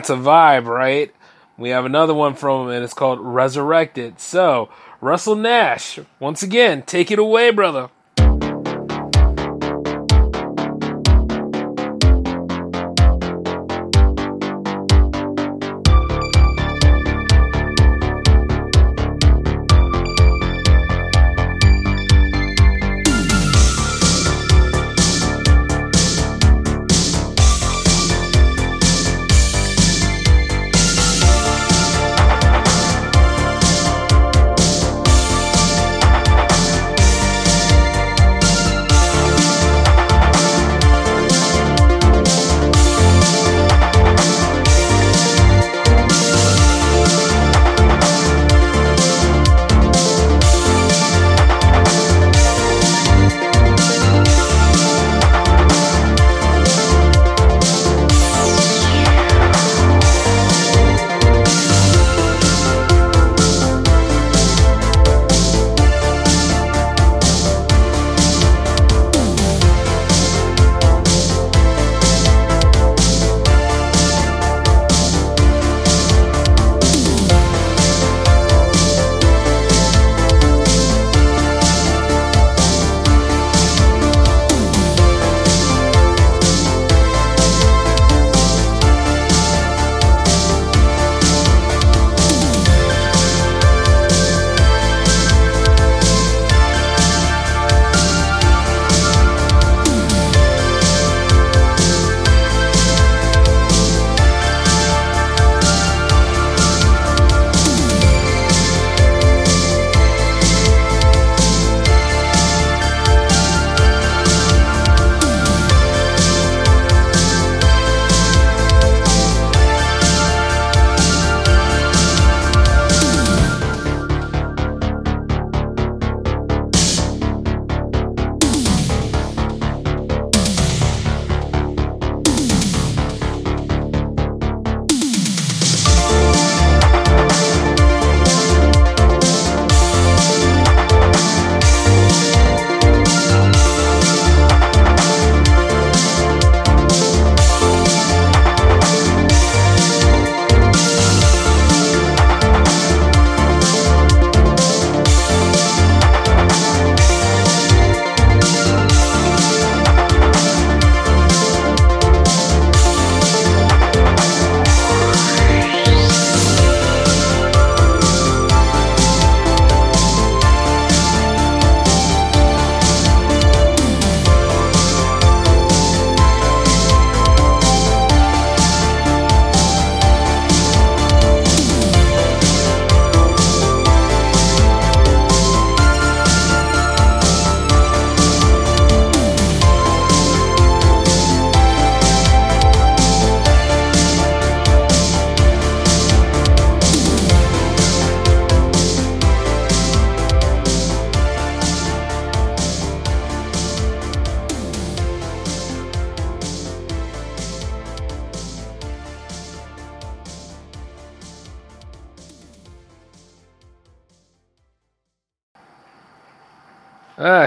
That's 0.04 0.10
a 0.10 0.22
vibe, 0.22 0.66
right? 0.66 1.16
We 1.58 1.70
have 1.70 1.86
another 1.86 2.14
one 2.14 2.36
from 2.36 2.68
him, 2.68 2.74
and 2.74 2.84
it's 2.84 2.94
called 2.94 3.22
Resurrected. 3.22 4.20
So, 4.20 4.68
Russell 5.00 5.38
Nash, 5.38 5.98
once 6.20 6.44
again, 6.44 6.82
take 6.82 7.10
it 7.10 7.20
away, 7.20 7.52
brother. 7.52 7.90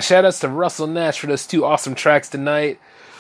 Shout 0.07 0.25
outs 0.25 0.41
to 0.41 0.49
Russell 0.49 0.87
Nash 0.87 1.19
for 1.19 1.27
those 1.27 1.47
two 1.47 1.65
awesome 1.65 1.97
tracks 1.97 2.29
tonight. 2.29 2.79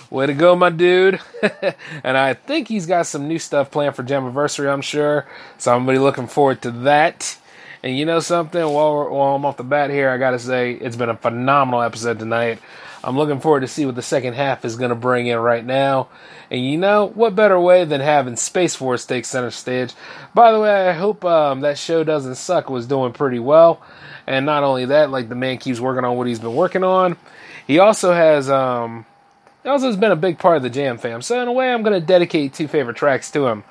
Way 0.08 0.26
to 0.26 0.34
go, 0.34 0.54
my 0.54 0.70
dude. 0.70 1.18
and 2.04 2.16
I 2.16 2.34
think 2.34 2.68
he's 2.68 2.86
got 2.86 3.06
some 3.06 3.26
new 3.26 3.40
stuff 3.40 3.72
planned 3.72 3.96
for 3.96 4.04
Jamiversary, 4.04 4.72
I'm 4.72 4.82
sure. 4.82 5.26
So 5.58 5.74
I'm 5.74 5.84
really 5.84 5.98
looking 5.98 6.28
forward 6.28 6.62
to 6.62 6.70
that. 6.70 7.36
And 7.82 7.98
you 7.98 8.06
know 8.06 8.20
something? 8.20 8.62
While, 8.62 9.10
while 9.10 9.34
I'm 9.34 9.44
off 9.44 9.56
the 9.56 9.64
bat 9.64 9.90
here, 9.90 10.10
I 10.10 10.16
got 10.16 10.30
to 10.30 10.38
say 10.38 10.72
it's 10.74 10.94
been 10.94 11.08
a 11.08 11.16
phenomenal 11.16 11.82
episode 11.82 12.20
tonight. 12.20 12.60
I'm 13.06 13.16
looking 13.16 13.38
forward 13.38 13.60
to 13.60 13.68
see 13.68 13.86
what 13.86 13.94
the 13.94 14.02
second 14.02 14.34
half 14.34 14.64
is 14.64 14.74
going 14.74 14.88
to 14.88 14.96
bring 14.96 15.28
in 15.28 15.38
right 15.38 15.64
now. 15.64 16.08
And 16.50 16.64
you 16.64 16.76
know, 16.76 17.06
what 17.06 17.36
better 17.36 17.58
way 17.58 17.84
than 17.84 18.00
having 18.00 18.34
Spaceforce 18.34 19.06
take 19.06 19.24
center 19.24 19.52
stage? 19.52 19.94
By 20.34 20.50
the 20.50 20.58
way, 20.58 20.88
I 20.88 20.92
hope 20.92 21.24
um, 21.24 21.60
that 21.60 21.78
show 21.78 22.02
doesn't 22.02 22.34
suck 22.34 22.68
was 22.68 22.84
doing 22.84 23.12
pretty 23.12 23.38
well. 23.38 23.80
And 24.26 24.44
not 24.44 24.64
only 24.64 24.86
that, 24.86 25.10
like 25.10 25.28
the 25.28 25.36
man 25.36 25.58
keeps 25.58 25.78
working 25.78 26.04
on 26.04 26.16
what 26.16 26.26
he's 26.26 26.40
been 26.40 26.56
working 26.56 26.82
on. 26.82 27.16
He 27.64 27.78
also 27.78 28.12
has 28.12 28.50
um 28.50 29.06
also 29.64 29.86
has 29.86 29.96
been 29.96 30.12
a 30.12 30.16
big 30.16 30.38
part 30.38 30.56
of 30.56 30.64
the 30.64 30.70
Jam 30.70 30.98
fam. 30.98 31.22
So 31.22 31.40
in 31.40 31.46
a 31.46 31.52
way 31.52 31.72
I'm 31.72 31.84
gonna 31.84 32.00
dedicate 32.00 32.54
two 32.54 32.66
favorite 32.66 32.96
tracks 32.96 33.30
to 33.32 33.46
him. 33.46 33.62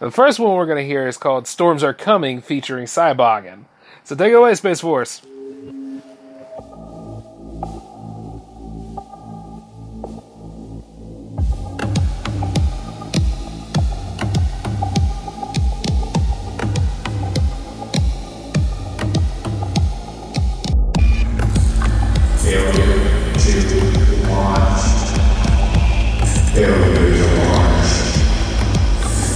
The 0.00 0.10
first 0.10 0.40
one 0.40 0.56
we're 0.56 0.66
gonna 0.66 0.82
hear 0.82 1.06
is 1.06 1.16
called 1.16 1.46
Storms 1.46 1.84
Are 1.84 1.94
Coming 1.94 2.40
featuring 2.40 2.86
Cybogn. 2.86 3.66
So 4.02 4.16
take 4.16 4.32
it 4.32 4.34
away, 4.34 4.52
Spaceforce. 4.52 5.24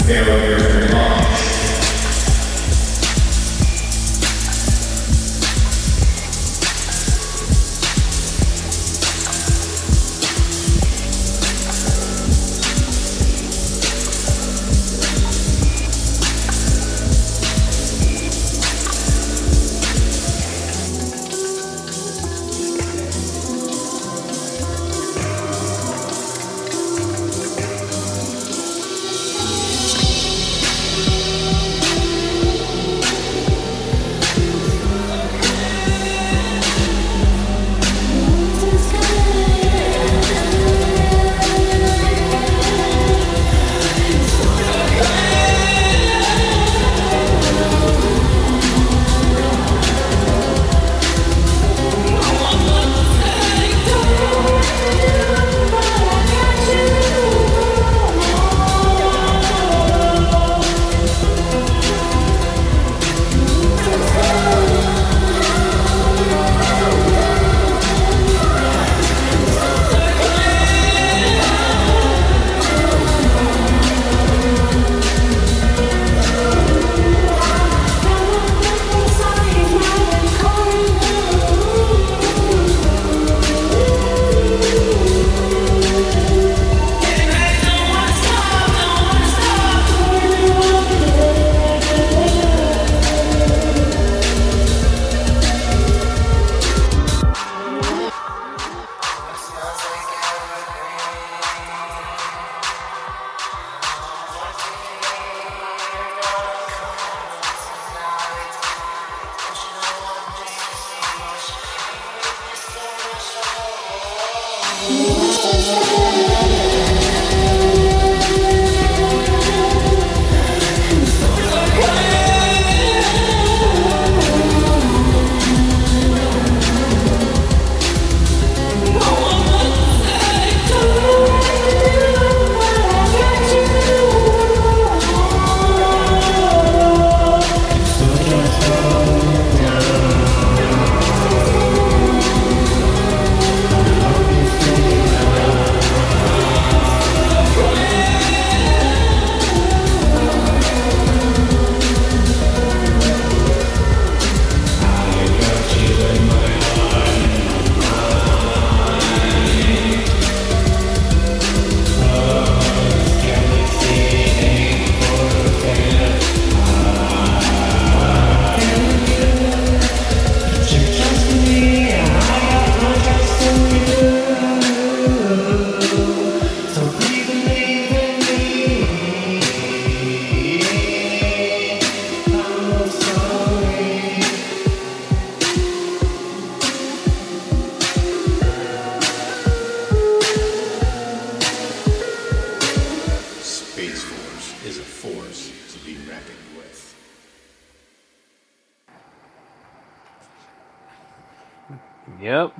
Failure 0.08 0.57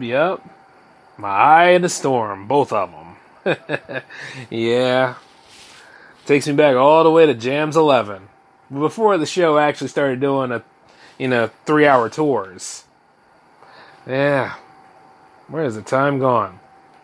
Yep. 0.01 0.43
My 1.17 1.29
eye 1.29 1.71
in 1.71 1.83
the 1.83 1.89
storm, 1.89 2.47
both 2.47 2.73
of 2.73 2.91
them. 2.93 4.03
yeah. 4.51 5.15
Takes 6.27 6.47
me 6.47 6.55
back 6.55 6.77
all 6.77 7.03
the 7.05 7.11
way 7.11 7.27
to 7.27 7.35
Jams 7.35 7.77
11. 7.77 8.29
Before 8.73 9.19
the 9.19 9.27
show 9.27 9.59
actually 9.59 9.89
started 9.89 10.21
doing 10.21 10.53
a, 10.53 10.63
you 11.19 11.27
know, 11.27 11.51
three 11.65 11.87
hour 11.87 12.09
tours. 12.09 12.85
Yeah. 14.07 14.55
Where 15.49 15.65
has 15.65 15.75
the 15.75 15.83
time 15.83 16.19
gone? 16.19 16.61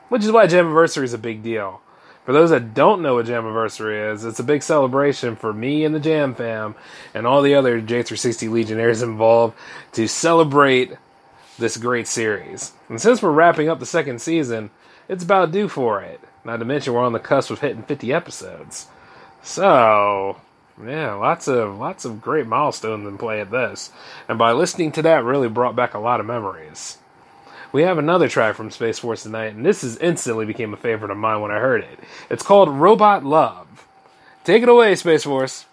Which 0.09 0.25
is 0.25 0.31
why 0.31 0.47
Jamiversary 0.47 1.05
is 1.05 1.15
a 1.15 1.19
big 1.19 1.43
deal. 1.43 1.81
For 2.25 2.33
those 2.33 2.51
that 2.51 2.73
don't 2.75 3.03
know 3.03 3.17
what 3.17 3.27
Jamiversary 3.27 4.13
is, 4.13 4.25
it's 4.25 4.39
a 4.39 4.45
big 4.45 4.63
celebration 4.63 5.37
for 5.37 5.53
me 5.53 5.85
and 5.85 5.95
the 5.95 6.01
Jam 6.01 6.35
fam 6.35 6.75
and 7.13 7.27
all 7.27 7.43
the 7.43 7.55
other 7.55 7.83
J360 7.83 8.51
Legionnaires 8.51 9.03
involved 9.03 9.55
to 9.93 10.07
celebrate 10.07 10.93
this 11.59 11.77
great 11.77 12.07
series. 12.07 12.73
And 12.89 13.01
since 13.01 13.23
we're 13.23 13.31
wrapping 13.33 13.69
up 13.69 13.81
the 13.81 13.87
second 13.87 14.21
season, 14.21 14.71
it's 15.09 15.25
about 15.25 15.53
due 15.53 15.69
for 15.69 16.01
it. 16.01 16.21
Not 16.45 16.59
to 16.59 16.65
mention 16.65 16.93
we're 16.93 17.05
on 17.05 17.13
the 17.13 17.19
cusp 17.19 17.51
of 17.51 17.61
hitting 17.61 17.83
50 17.83 18.13
episodes. 18.13 18.89
So, 19.43 20.37
yeah, 20.83 21.15
lots 21.15 21.49
of 21.49 21.79
lots 21.79 22.05
of 22.05 22.21
great 22.21 22.47
milestones 22.47 23.07
in 23.07 23.19
play 23.19 23.41
at 23.41 23.51
this. 23.51 23.93
And 24.29 24.39
by 24.39 24.53
listening 24.53 24.93
to 24.93 25.03
that 25.03 25.25
really 25.25 25.49
brought 25.49 25.77
back 25.77 25.95
a 25.95 25.99
lot 25.99 26.21
of 26.21 26.27
memories. 26.27 26.99
We 27.73 27.83
have 27.83 27.99
another 27.99 28.29
track 28.29 28.55
from 28.55 28.71
Spaceforce 28.71 29.25
tonight, 29.25 29.55
and 29.55 29.67
this 29.67 29.83
is 29.83 29.97
instantly 29.97 30.47
became 30.47 30.73
a 30.73 30.77
favorite 30.77 31.11
of 31.11 31.17
mine 31.17 31.41
when 31.41 31.51
I 31.51 31.59
heard 31.59 31.83
it. 31.83 31.99
It's 32.31 32.45
called 32.45 32.69
Robot 32.69 33.25
Love. 33.25 33.87
Take 34.45 34.63
it 34.63 34.69
away, 34.69 34.93
Spaceforce. 34.93 35.65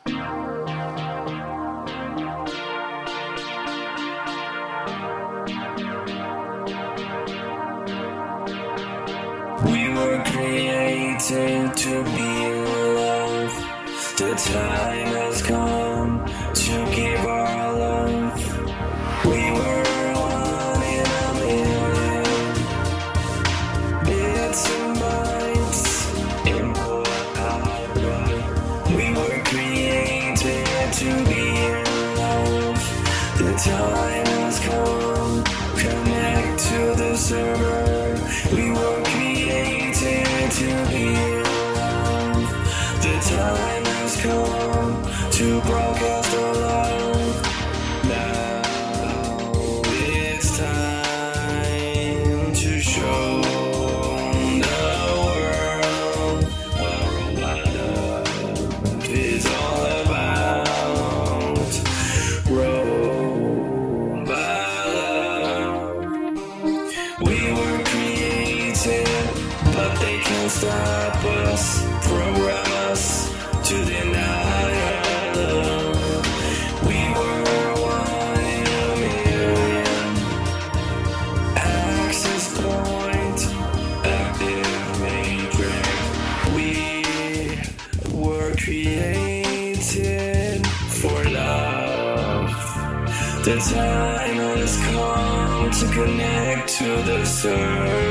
Created 11.27 11.77
to 11.77 12.03
be 12.03 12.45
in 12.45 12.65
love. 12.95 13.53
The 14.18 14.34
time 14.35 15.07
has 15.07 15.41
come 15.41 16.10
connect 96.05 96.67
to 96.67 97.03
the 97.03 97.23
server. 97.25 98.10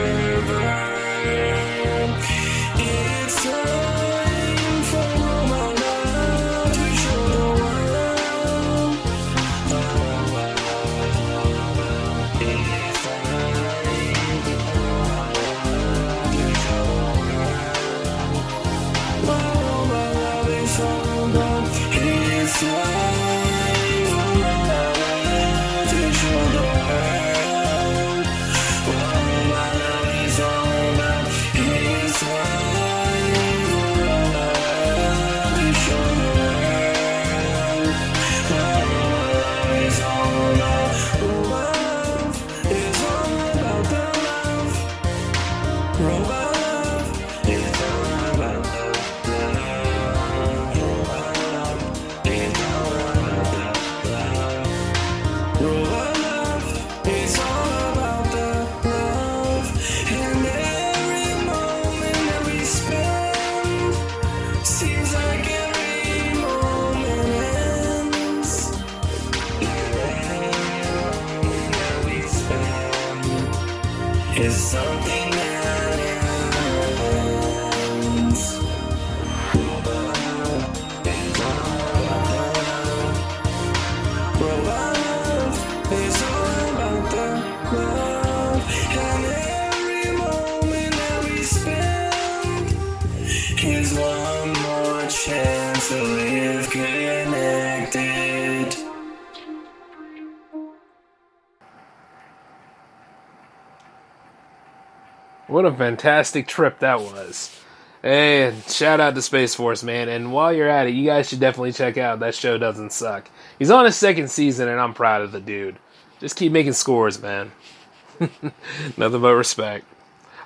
A 105.70 105.76
fantastic 105.76 106.48
trip 106.48 106.80
that 106.80 106.98
was. 107.00 107.56
And 108.02 108.60
shout 108.64 108.98
out 108.98 109.14
to 109.14 109.20
Spaceforce, 109.20 109.84
man. 109.84 110.08
And 110.08 110.32
while 110.32 110.52
you're 110.52 110.68
at 110.68 110.88
it, 110.88 110.94
you 110.94 111.06
guys 111.06 111.28
should 111.28 111.38
definitely 111.38 111.72
check 111.72 111.96
out 111.96 112.18
That 112.18 112.34
Show 112.34 112.58
Doesn't 112.58 112.92
Suck. 112.92 113.30
He's 113.56 113.70
on 113.70 113.84
his 113.84 113.94
second 113.94 114.32
season, 114.32 114.68
and 114.68 114.80
I'm 114.80 114.94
proud 114.94 115.22
of 115.22 115.30
the 115.30 115.40
dude. 115.40 115.76
Just 116.18 116.34
keep 116.34 116.50
making 116.50 116.72
scores, 116.72 117.22
man. 117.22 117.52
Nothing 118.18 119.20
but 119.20 119.36
respect. 119.36 119.84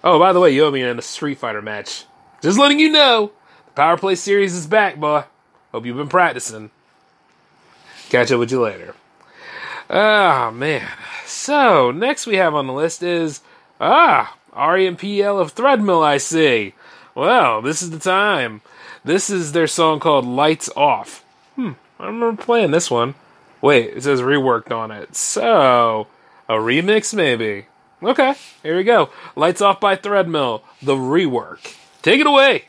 Oh, 0.02 0.18
by 0.18 0.34
the 0.34 0.40
way, 0.40 0.50
you 0.50 0.66
owe 0.66 0.70
me 0.70 0.82
in 0.82 0.98
a 0.98 1.02
Street 1.02 1.38
Fighter 1.38 1.62
match. 1.62 2.04
Just 2.42 2.58
letting 2.58 2.78
you 2.78 2.90
know, 2.90 3.32
the 3.64 3.72
Power 3.72 3.96
Play 3.96 4.16
series 4.16 4.54
is 4.54 4.66
back, 4.66 4.96
boy. 4.96 5.24
Hope 5.72 5.86
you've 5.86 5.96
been 5.96 6.08
practicing. 6.08 6.70
Catch 8.10 8.30
up 8.30 8.40
with 8.40 8.52
you 8.52 8.60
later. 8.60 8.94
Ah, 9.88 10.50
man. 10.52 10.86
So, 11.24 11.92
next 11.92 12.26
we 12.26 12.36
have 12.36 12.54
on 12.54 12.66
the 12.66 12.74
list 12.74 13.02
is, 13.02 13.40
ah, 13.80 14.36
REMPL 14.54 15.40
of 15.40 15.54
Threadmill, 15.54 16.04
I 16.04 16.18
see. 16.18 16.74
Well, 17.14 17.62
this 17.62 17.82
is 17.82 17.90
the 17.90 17.98
time. 17.98 18.62
This 19.04 19.30
is 19.30 19.52
their 19.52 19.66
song 19.66 20.00
called 20.00 20.26
Lights 20.26 20.70
Off. 20.76 21.24
Hmm, 21.56 21.72
I 21.98 22.06
remember 22.06 22.42
playing 22.42 22.70
this 22.70 22.90
one. 22.90 23.14
Wait, 23.60 23.96
it 23.96 24.02
says 24.02 24.20
reworked 24.20 24.70
on 24.70 24.90
it. 24.90 25.14
So, 25.16 26.06
a 26.48 26.54
remix 26.54 27.14
maybe. 27.14 27.66
Okay, 28.02 28.34
here 28.62 28.76
we 28.76 28.84
go. 28.84 29.10
Lights 29.36 29.60
Off 29.60 29.80
by 29.80 29.96
Threadmill, 29.96 30.62
the 30.82 30.94
rework. 30.94 31.76
Take 32.02 32.20
it 32.20 32.26
away. 32.26 32.64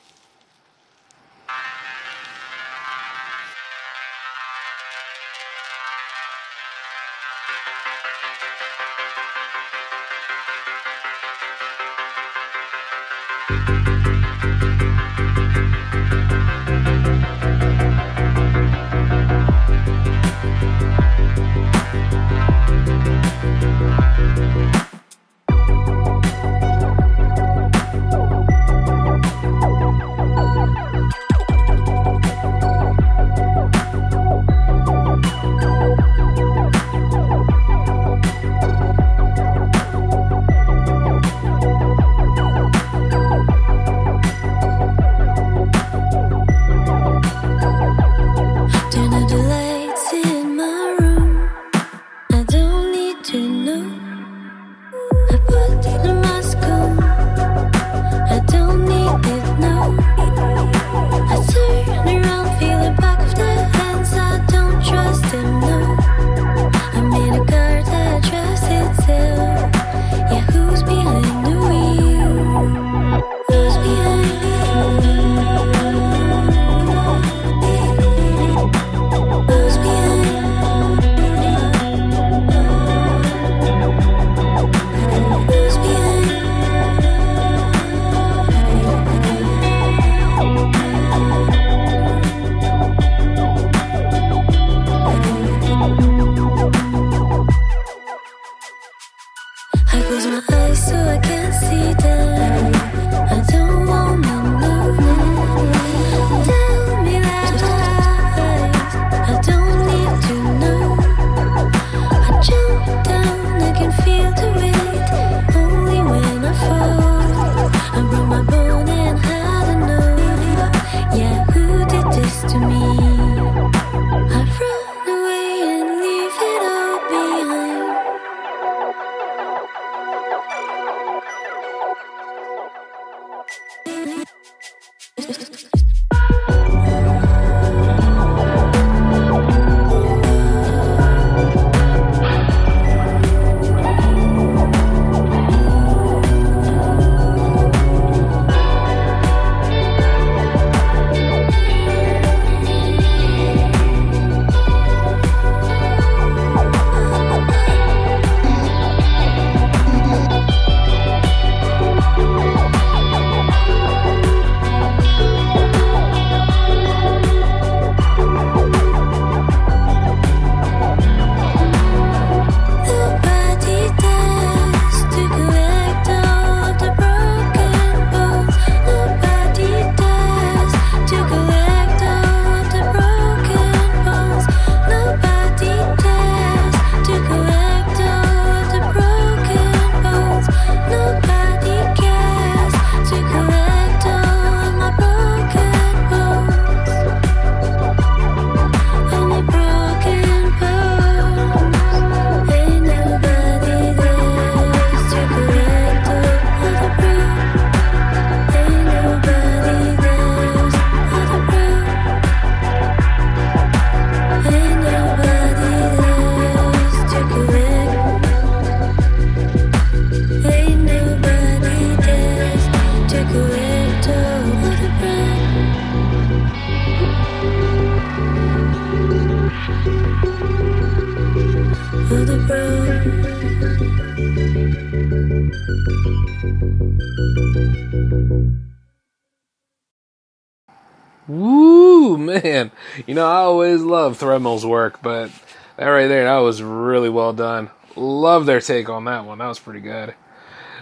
Man. 242.43 242.71
You 243.05 243.15
know, 243.15 243.27
I 243.27 243.37
always 243.37 243.81
love 243.81 244.17
Threadmill's 244.17 244.65
work, 244.65 245.01
but 245.01 245.31
that 245.77 245.87
right 245.87 246.07
there, 246.07 246.25
that 246.25 246.37
was 246.37 246.61
really 246.61 247.09
well 247.09 247.33
done. 247.33 247.69
Love 247.95 248.45
their 248.45 248.61
take 248.61 248.89
on 248.89 249.05
that 249.05 249.25
one. 249.25 249.39
That 249.39 249.47
was 249.47 249.59
pretty 249.59 249.81
good. 249.81 250.15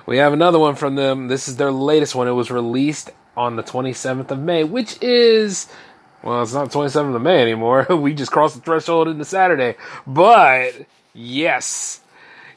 We 0.06 0.18
have 0.18 0.34
another 0.34 0.60
one 0.60 0.76
from 0.76 0.96
them. 0.96 1.28
This 1.28 1.48
is 1.48 1.58
their 1.58 1.72
latest 1.72 2.16
one. 2.16 2.28
It 2.28 2.32
was 2.32 2.52
released 2.52 3.12
on 3.38 3.56
the 3.56 3.64
27th 3.64 4.32
of 4.32 4.40
May, 4.40 4.64
which 4.64 5.02
is, 5.02 5.68
well, 6.22 6.42
it's 6.42 6.54
not 6.54 6.72
27th 6.72 7.16
of 7.16 7.22
May 7.22 7.42
anymore. 7.42 7.86
we 7.96 8.14
just 8.14 8.32
crossed 8.32 8.56
the 8.56 8.62
threshold 8.62 9.08
into 9.08 9.26
Saturday. 9.26 9.76
But, 10.06 10.74
yes, 11.14 12.02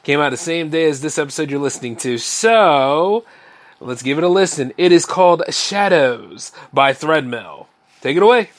came 0.03 0.19
out 0.19 0.31
the 0.31 0.37
same 0.37 0.69
day 0.69 0.85
as 0.85 1.01
this 1.01 1.17
episode 1.17 1.49
you're 1.49 1.59
listening 1.59 1.95
to. 1.97 2.17
So, 2.17 3.25
let's 3.79 4.03
give 4.03 4.17
it 4.17 4.23
a 4.23 4.29
listen. 4.29 4.73
It 4.77 4.91
is 4.91 5.05
called 5.05 5.43
Shadows 5.49 6.51
by 6.73 6.93
Threadmill. 6.93 7.67
Take 8.01 8.17
it 8.17 8.23
away. 8.23 8.49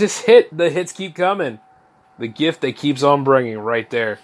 Just 0.00 0.24
hit 0.24 0.56
the 0.56 0.70
hits 0.70 0.92
keep 0.92 1.14
coming. 1.14 1.58
The 2.18 2.26
gift 2.26 2.62
that 2.62 2.76
keeps 2.76 3.02
on 3.02 3.22
bringing 3.22 3.58
right 3.58 3.88
there. 3.90 4.18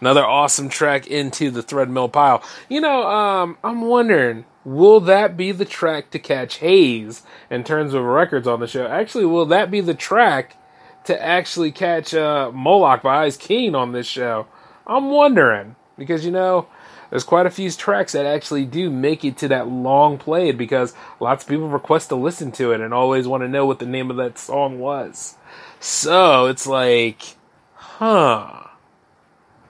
Another 0.00 0.24
awesome 0.24 0.70
track 0.70 1.06
into 1.06 1.50
the 1.50 1.62
Threadmill 1.62 2.10
pile. 2.10 2.42
You 2.70 2.80
know, 2.80 3.06
um, 3.06 3.58
I'm 3.62 3.82
wondering, 3.82 4.46
will 4.64 5.00
that 5.00 5.36
be 5.36 5.52
the 5.52 5.66
track 5.66 6.10
to 6.12 6.18
catch 6.18 6.56
Hayes 6.56 7.24
in 7.50 7.62
terms 7.62 7.92
of 7.92 8.04
records 8.04 8.48
on 8.48 8.60
the 8.60 8.66
show? 8.66 8.86
Actually, 8.86 9.26
will 9.26 9.44
that 9.44 9.70
be 9.70 9.82
the 9.82 9.92
track 9.92 10.56
to 11.04 11.22
actually 11.22 11.72
catch 11.72 12.14
uh, 12.14 12.50
Moloch 12.50 13.02
by 13.02 13.24
Ice 13.24 13.36
Keen 13.36 13.74
on 13.74 13.92
this 13.92 14.06
show? 14.06 14.46
I'm 14.86 15.10
wondering 15.10 15.76
because 15.98 16.24
you 16.24 16.30
know 16.30 16.68
there's 17.10 17.24
quite 17.24 17.46
a 17.46 17.50
few 17.50 17.70
tracks 17.70 18.12
that 18.12 18.26
actually 18.26 18.64
do 18.64 18.90
make 18.90 19.24
it 19.24 19.36
to 19.38 19.48
that 19.48 19.68
long 19.68 20.18
played 20.18 20.58
because 20.58 20.94
lots 21.20 21.44
of 21.44 21.48
people 21.48 21.68
request 21.68 22.08
to 22.10 22.16
listen 22.16 22.52
to 22.52 22.72
it 22.72 22.80
and 22.80 22.92
always 22.92 23.26
want 23.26 23.42
to 23.42 23.48
know 23.48 23.66
what 23.66 23.78
the 23.78 23.86
name 23.86 24.10
of 24.10 24.16
that 24.18 24.38
song 24.38 24.78
was. 24.78 25.36
So 25.80 26.46
it's 26.46 26.66
like, 26.66 27.36
huh. 27.74 28.64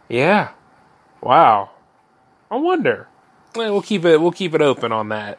Yeah. 0.08 0.50
Wow. 1.20 1.70
I 2.50 2.56
wonder. 2.56 3.08
Eh, 3.54 3.68
We'll 3.70 3.82
keep 3.82 4.04
it 4.04 4.20
we'll 4.20 4.32
keep 4.32 4.54
it 4.54 4.62
open 4.62 4.92
on 4.92 5.08
that. 5.10 5.38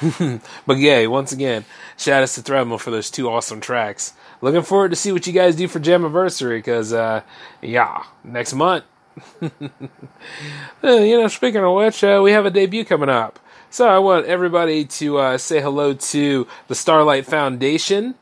but 0.66 0.78
yeah, 0.78 1.06
once 1.06 1.30
again, 1.32 1.64
shout 1.96 2.22
outs 2.22 2.34
to 2.34 2.42
Threadmill 2.42 2.80
for 2.80 2.90
those 2.90 3.10
two 3.10 3.28
awesome 3.30 3.60
tracks. 3.60 4.12
Looking 4.40 4.62
forward 4.62 4.90
to 4.90 4.96
see 4.96 5.12
what 5.12 5.26
you 5.26 5.32
guys 5.32 5.54
do 5.56 5.68
for 5.68 5.78
Jamiversary 5.80 6.58
because 6.58 6.92
uh 6.92 7.22
yeah, 7.62 8.04
next 8.24 8.54
month. 8.54 8.84
Uh, 10.82 10.96
you 10.96 11.18
know, 11.18 11.28
speaking 11.28 11.62
of 11.62 11.74
which, 11.74 12.04
uh, 12.04 12.20
we 12.22 12.32
have 12.32 12.44
a 12.44 12.50
debut 12.50 12.84
coming 12.84 13.08
up. 13.08 13.38
So 13.70 13.88
I 13.88 13.98
want 13.98 14.26
everybody 14.26 14.84
to 14.84 15.18
uh, 15.18 15.38
say 15.38 15.60
hello 15.60 15.94
to 15.94 16.46
the 16.68 16.74
Starlight 16.74 17.24
Foundation. 17.24 18.14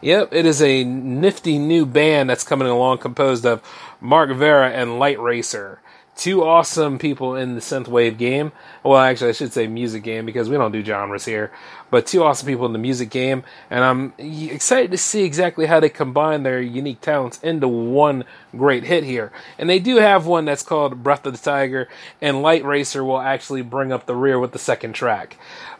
Yep, 0.00 0.28
it 0.32 0.46
is 0.46 0.62
a 0.62 0.84
nifty 0.84 1.58
new 1.58 1.84
band 1.84 2.30
that's 2.30 2.44
coming 2.44 2.68
along 2.68 2.98
composed 2.98 3.44
of 3.44 3.60
Mark 4.00 4.30
Vera 4.30 4.70
and 4.70 4.98
Light 4.98 5.18
Racer. 5.18 5.80
Two 6.16 6.42
awesome 6.42 6.98
people 6.98 7.36
in 7.36 7.54
the 7.54 7.60
synthwave 7.60 8.16
game. 8.16 8.52
Well, 8.82 8.96
actually, 8.96 9.28
I 9.28 9.32
should 9.32 9.52
say 9.52 9.66
music 9.66 10.02
game 10.02 10.24
because 10.24 10.48
we 10.48 10.56
don't 10.56 10.72
do 10.72 10.82
genres 10.82 11.26
here. 11.26 11.52
But 11.90 12.06
two 12.06 12.24
awesome 12.24 12.46
people 12.46 12.64
in 12.64 12.72
the 12.72 12.78
music 12.78 13.10
game, 13.10 13.44
and 13.68 13.84
I'm 13.84 14.14
excited 14.16 14.90
to 14.92 14.96
see 14.96 15.24
exactly 15.24 15.66
how 15.66 15.78
they 15.78 15.90
combine 15.90 16.42
their 16.42 16.58
unique 16.58 17.02
talents 17.02 17.38
into 17.42 17.68
one 17.68 18.24
great 18.56 18.84
hit 18.84 19.04
here. 19.04 19.30
And 19.58 19.68
they 19.68 19.78
do 19.78 19.96
have 19.96 20.24
one 20.24 20.46
that's 20.46 20.62
called 20.62 21.02
Breath 21.02 21.26
of 21.26 21.34
the 21.34 21.38
Tiger, 21.38 21.86
and 22.22 22.40
Light 22.40 22.64
Racer 22.64 23.04
will 23.04 23.20
actually 23.20 23.60
bring 23.60 23.92
up 23.92 24.06
the 24.06 24.16
rear 24.16 24.40
with 24.40 24.52
the 24.52 24.58
second 24.58 24.94
track. 24.94 25.36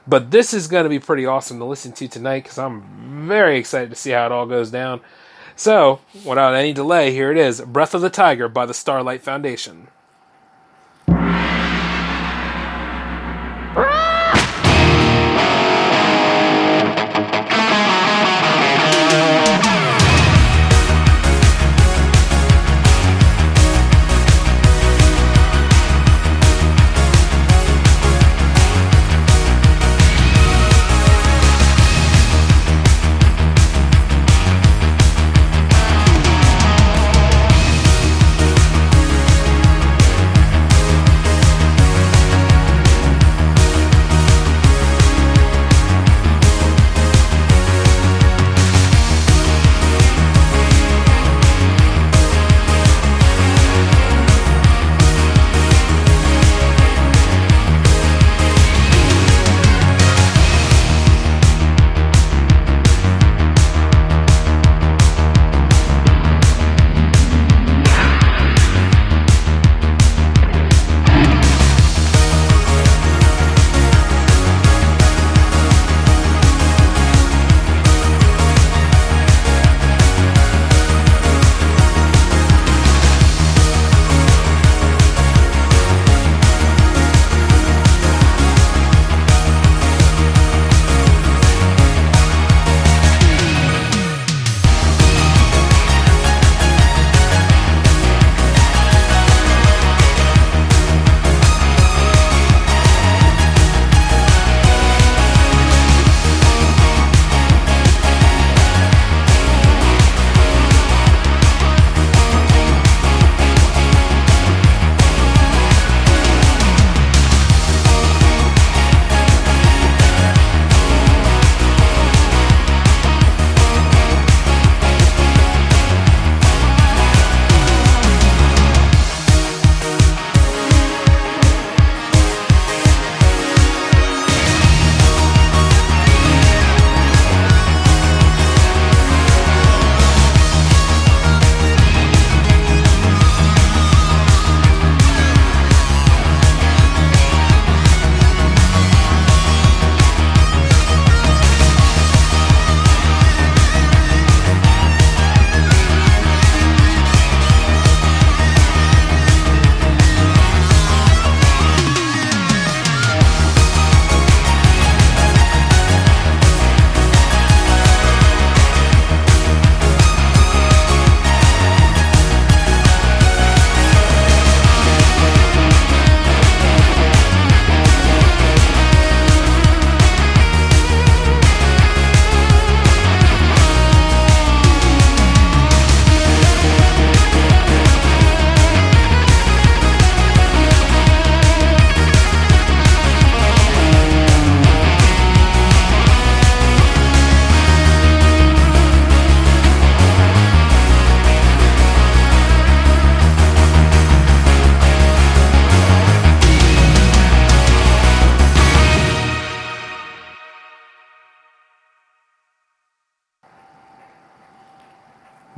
But 0.06 0.32
this 0.32 0.52
is 0.52 0.68
going 0.68 0.84
to 0.84 0.90
be 0.90 1.00
pretty 1.00 1.24
awesome 1.24 1.58
to 1.60 1.64
listen 1.64 1.92
to 1.92 2.08
tonight 2.08 2.42
because 2.42 2.58
I'm 2.58 3.26
very 3.26 3.58
excited 3.58 3.88
to 3.88 3.96
see 3.96 4.10
how 4.10 4.26
it 4.26 4.32
all 4.32 4.46
goes 4.46 4.70
down. 4.70 5.00
So, 5.56 6.00
without 6.26 6.54
any 6.54 6.74
delay, 6.74 7.12
here 7.12 7.32
it 7.32 7.38
is 7.38 7.62
Breath 7.62 7.94
of 7.94 8.02
the 8.02 8.10
Tiger 8.10 8.50
by 8.50 8.66
the 8.66 8.74
Starlight 8.74 9.22
Foundation. 9.22 9.88
Run! 13.76 14.15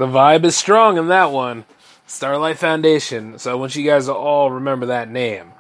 Vibe 0.09 0.45
is 0.45 0.57
strong 0.57 0.99
in 0.99 1.09
that 1.09 1.31
one. 1.31 1.65
Starlight 2.07 2.59
Foundation. 2.59 3.39
So 3.39 3.53
I 3.53 3.55
want 3.55 3.77
you 3.77 3.85
guys 3.85 4.07
to 4.07 4.15
all 4.15 4.51
remember 4.51 4.87
that 4.87 5.11
name. 5.11 5.53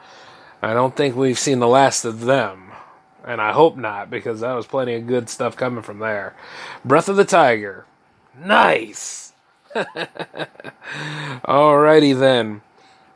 I 0.62 0.74
don't 0.74 0.96
think 0.96 1.14
we've 1.14 1.38
seen 1.38 1.60
the 1.60 1.68
last 1.68 2.04
of 2.04 2.22
them. 2.22 2.72
And 3.24 3.40
I 3.40 3.52
hope 3.52 3.76
not, 3.76 4.10
because 4.10 4.40
that 4.40 4.54
was 4.54 4.66
plenty 4.66 4.94
of 4.94 5.06
good 5.06 5.28
stuff 5.28 5.56
coming 5.56 5.82
from 5.82 5.98
there. 5.98 6.34
Breath 6.84 7.08
of 7.08 7.16
the 7.16 7.24
Tiger. 7.24 7.84
Nice! 8.42 9.34
Alrighty 11.44 12.18
then. 12.18 12.62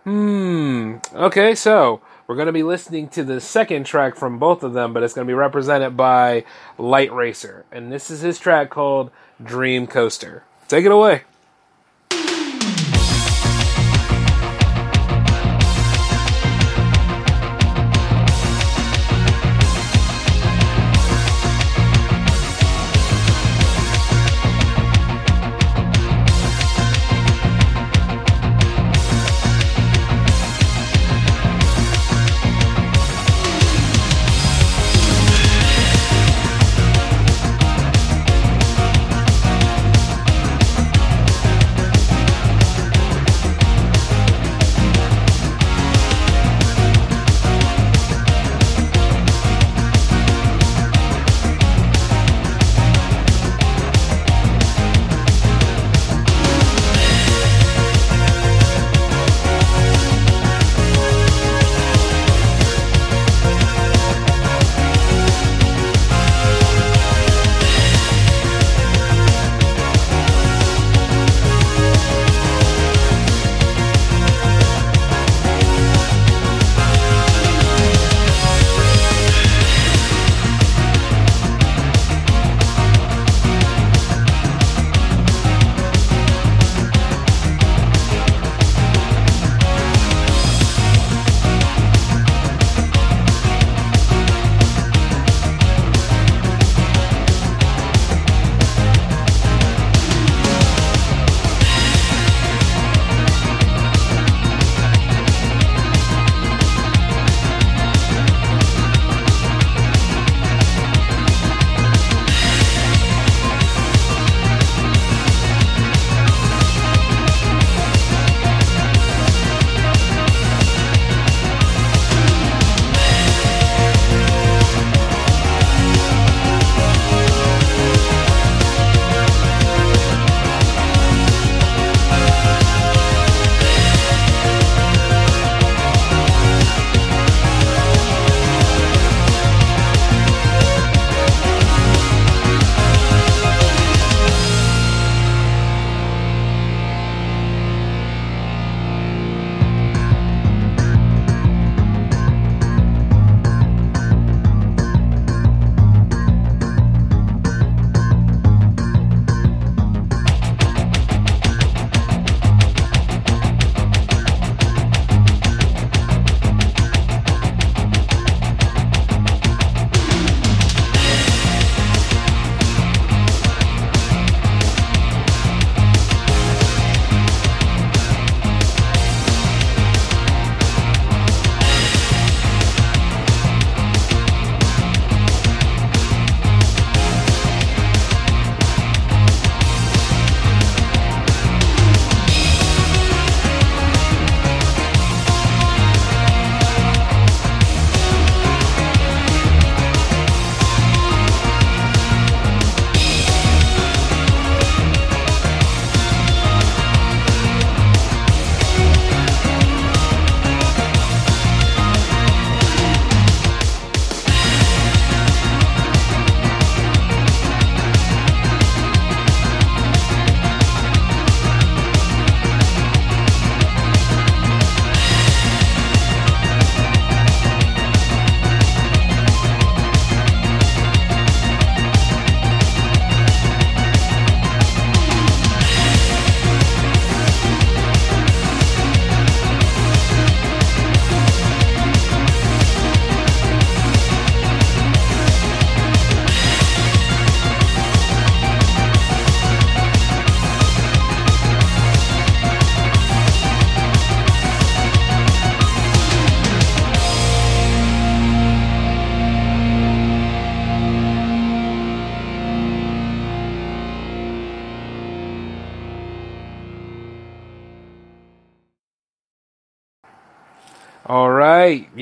Hmm. 0.04 0.96
Okay, 1.14 1.54
so 1.54 2.02
we're 2.26 2.36
going 2.36 2.46
to 2.46 2.52
be 2.52 2.62
listening 2.62 3.08
to 3.08 3.24
the 3.24 3.40
second 3.40 3.84
track 3.84 4.16
from 4.16 4.38
both 4.38 4.62
of 4.62 4.74
them, 4.74 4.92
but 4.92 5.02
it's 5.02 5.14
going 5.14 5.26
to 5.26 5.30
be 5.30 5.34
represented 5.34 5.96
by 5.96 6.44
Light 6.76 7.12
Racer. 7.12 7.64
And 7.72 7.90
this 7.90 8.10
is 8.10 8.20
his 8.20 8.38
track 8.38 8.68
called 8.68 9.10
Dream 9.42 9.86
Coaster. 9.86 10.44
Take 10.72 10.86
it 10.86 10.90
away. 10.90 11.20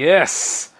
Yes. 0.00 0.72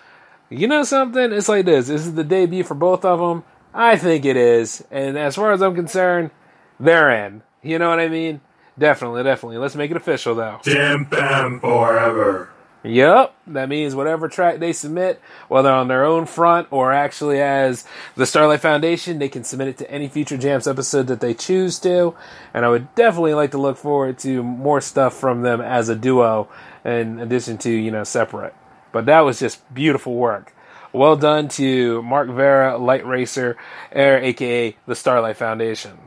You 0.48 0.66
know 0.66 0.82
something? 0.82 1.30
It's 1.30 1.48
like 1.48 1.66
this. 1.66 1.88
This 1.88 2.06
is 2.06 2.14
the 2.14 2.24
debut 2.24 2.64
for 2.64 2.74
both 2.74 3.04
of 3.04 3.18
them. 3.20 3.44
I 3.74 3.98
think 3.98 4.24
it 4.24 4.36
is. 4.36 4.82
And 4.90 5.18
as 5.18 5.36
far 5.36 5.52
as 5.52 5.60
I'm 5.60 5.74
concerned, 5.74 6.30
they're 6.78 7.26
in. 7.26 7.42
You 7.62 7.78
know 7.78 7.90
what 7.90 8.00
I 8.00 8.08
mean? 8.08 8.40
Definitely, 8.78 9.22
definitely. 9.22 9.58
Let's 9.58 9.74
make 9.74 9.90
it 9.90 9.98
official 9.98 10.34
though. 10.34 10.60
Jam 10.62 11.04
Fam 11.04 11.60
forever. 11.60 12.48
Yep, 12.82 13.34
that 13.48 13.68
means 13.68 13.94
whatever 13.94 14.26
track 14.26 14.58
they 14.58 14.72
submit, 14.72 15.20
whether 15.48 15.70
on 15.70 15.88
their 15.88 16.06
own 16.06 16.24
front 16.24 16.68
or 16.70 16.90
actually 16.94 17.42
as 17.42 17.84
the 18.16 18.24
Starlight 18.24 18.60
Foundation, 18.60 19.18
they 19.18 19.28
can 19.28 19.44
submit 19.44 19.68
it 19.68 19.76
to 19.78 19.90
any 19.90 20.08
future 20.08 20.38
Jams 20.38 20.66
episode 20.66 21.08
that 21.08 21.20
they 21.20 21.34
choose 21.34 21.78
to. 21.80 22.14
And 22.54 22.64
I 22.64 22.70
would 22.70 22.94
definitely 22.94 23.34
like 23.34 23.50
to 23.50 23.58
look 23.58 23.76
forward 23.76 24.18
to 24.20 24.42
more 24.42 24.80
stuff 24.80 25.12
from 25.12 25.42
them 25.42 25.60
as 25.60 25.90
a 25.90 25.94
duo 25.94 26.48
in 26.82 27.20
addition 27.20 27.58
to, 27.58 27.70
you 27.70 27.90
know, 27.90 28.04
separate. 28.04 28.54
But 28.92 29.06
that 29.06 29.20
was 29.20 29.38
just 29.38 29.72
beautiful 29.72 30.14
work. 30.14 30.52
Well 30.92 31.16
done 31.16 31.48
to 31.50 32.02
Mark 32.02 32.28
Vera, 32.28 32.76
Light 32.76 33.06
Racer, 33.06 33.56
Air, 33.92 34.18
aka 34.22 34.76
the 34.86 34.94
Starlight 34.96 35.36
Foundation. 35.36 35.98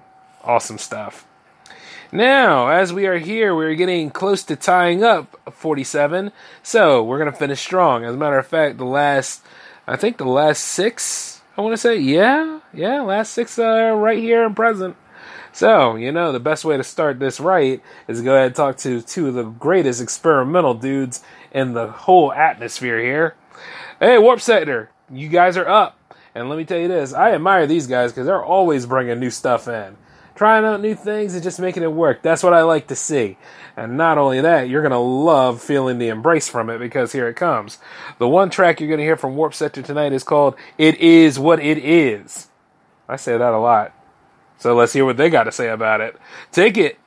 Awesome 0.43 0.77
stuff. 0.77 1.25
Now, 2.11 2.67
as 2.67 2.93
we 2.93 3.07
are 3.07 3.17
here, 3.17 3.55
we're 3.55 3.73
getting 3.73 4.11
close 4.11 4.43
to 4.43 4.55
tying 4.55 5.03
up 5.03 5.35
47. 5.51 6.31
So, 6.61 7.01
we're 7.03 7.17
going 7.17 7.31
to 7.31 7.37
finish 7.37 7.59
strong. 7.59 8.05
As 8.05 8.13
a 8.13 8.17
matter 8.17 8.37
of 8.37 8.45
fact, 8.45 8.77
the 8.77 8.85
last, 8.85 9.41
I 9.87 9.95
think 9.95 10.17
the 10.17 10.25
last 10.25 10.59
six, 10.59 11.41
I 11.57 11.61
want 11.61 11.73
to 11.73 11.77
say, 11.77 11.97
yeah, 11.97 12.59
yeah, 12.71 13.01
last 13.01 13.33
six 13.33 13.57
are 13.57 13.97
right 13.97 14.19
here 14.19 14.45
and 14.45 14.55
present. 14.55 14.95
So, 15.53 15.95
you 15.95 16.11
know, 16.11 16.31
the 16.31 16.39
best 16.39 16.65
way 16.65 16.75
to 16.77 16.83
start 16.83 17.19
this 17.19 17.39
right 17.39 17.81
is 18.07 18.17
to 18.17 18.23
go 18.25 18.33
ahead 18.33 18.47
and 18.47 18.55
talk 18.55 18.77
to 18.77 19.01
two 19.01 19.27
of 19.27 19.35
the 19.35 19.43
greatest 19.43 20.01
experimental 20.01 20.73
dudes 20.73 21.23
in 21.51 21.73
the 21.73 21.87
whole 21.87 22.33
atmosphere 22.33 22.99
here. 22.99 23.35
Hey, 23.99 24.17
Warp 24.17 24.41
Sector, 24.41 24.89
you 25.11 25.29
guys 25.29 25.55
are 25.55 25.69
up. 25.69 25.99
And 26.35 26.49
let 26.49 26.57
me 26.57 26.65
tell 26.65 26.79
you 26.79 26.87
this 26.87 27.13
I 27.13 27.33
admire 27.33 27.67
these 27.67 27.85
guys 27.85 28.11
because 28.11 28.25
they're 28.25 28.43
always 28.43 28.87
bringing 28.87 29.19
new 29.19 29.29
stuff 29.29 29.67
in 29.67 29.95
trying 30.35 30.65
out 30.65 30.81
new 30.81 30.95
things 30.95 31.33
and 31.33 31.43
just 31.43 31.59
making 31.59 31.83
it 31.83 31.91
work. 31.91 32.21
That's 32.21 32.43
what 32.43 32.53
I 32.53 32.63
like 32.63 32.87
to 32.87 32.95
see. 32.95 33.37
And 33.75 33.97
not 33.97 34.17
only 34.17 34.41
that, 34.41 34.69
you're 34.69 34.81
going 34.81 34.91
to 34.91 34.97
love 34.97 35.61
feeling 35.61 35.97
the 35.97 36.09
embrace 36.09 36.47
from 36.47 36.69
it 36.69 36.79
because 36.79 37.11
here 37.11 37.27
it 37.27 37.35
comes. 37.35 37.79
The 38.17 38.27
one 38.27 38.49
track 38.49 38.79
you're 38.79 38.89
going 38.89 38.99
to 38.99 39.05
hear 39.05 39.17
from 39.17 39.35
Warp 39.35 39.53
Sector 39.53 39.81
tonight 39.81 40.13
is 40.13 40.23
called 40.23 40.55
It 40.77 40.97
Is 40.99 41.39
What 41.39 41.59
It 41.59 41.77
Is. 41.77 42.47
I 43.07 43.15
say 43.15 43.37
that 43.37 43.53
a 43.53 43.59
lot. 43.59 43.93
So 44.63 44.73
let's 44.73 44.93
hear 44.93 45.03
what 45.03 45.17
they 45.17 45.29
got 45.29 45.43
to 45.43 45.51
say 45.51 45.67
about 45.67 45.99
it. 45.99 46.15
Take 46.53 46.77
it. 46.77 46.97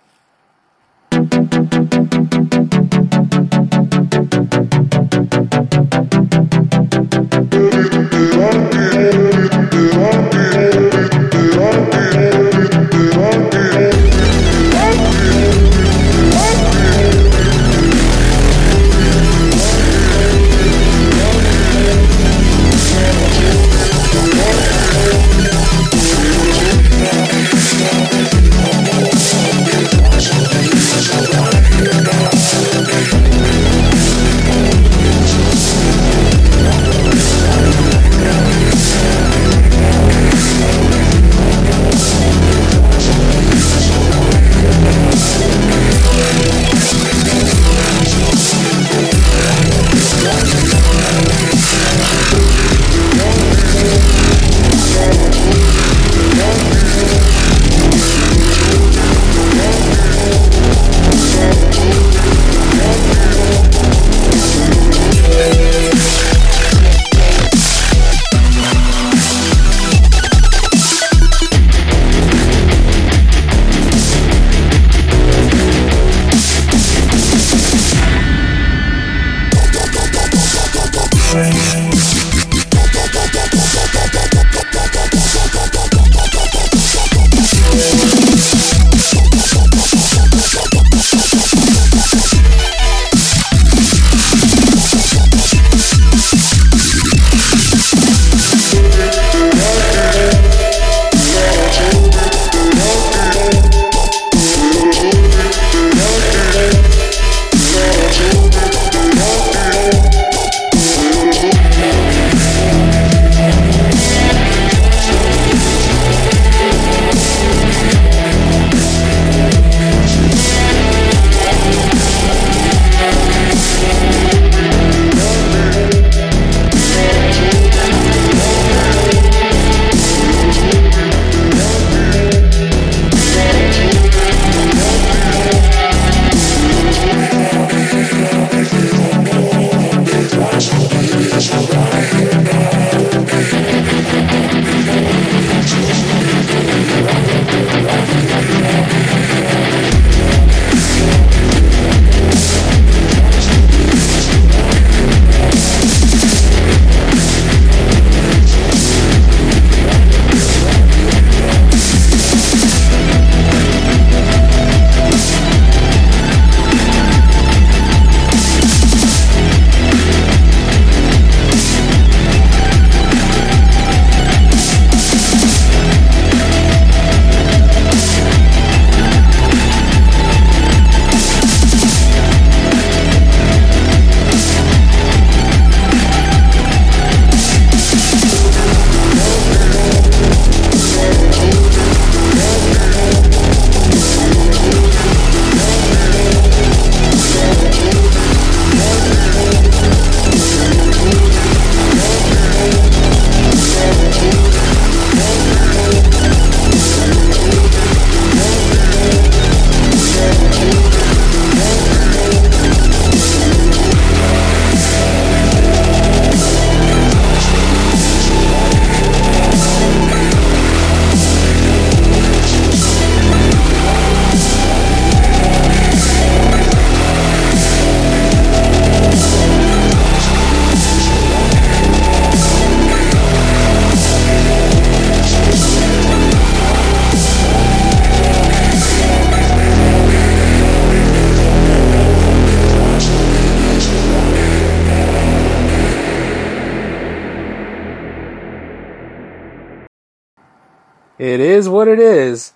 What 251.76 251.88
it 251.88 252.00
is, 252.00 252.54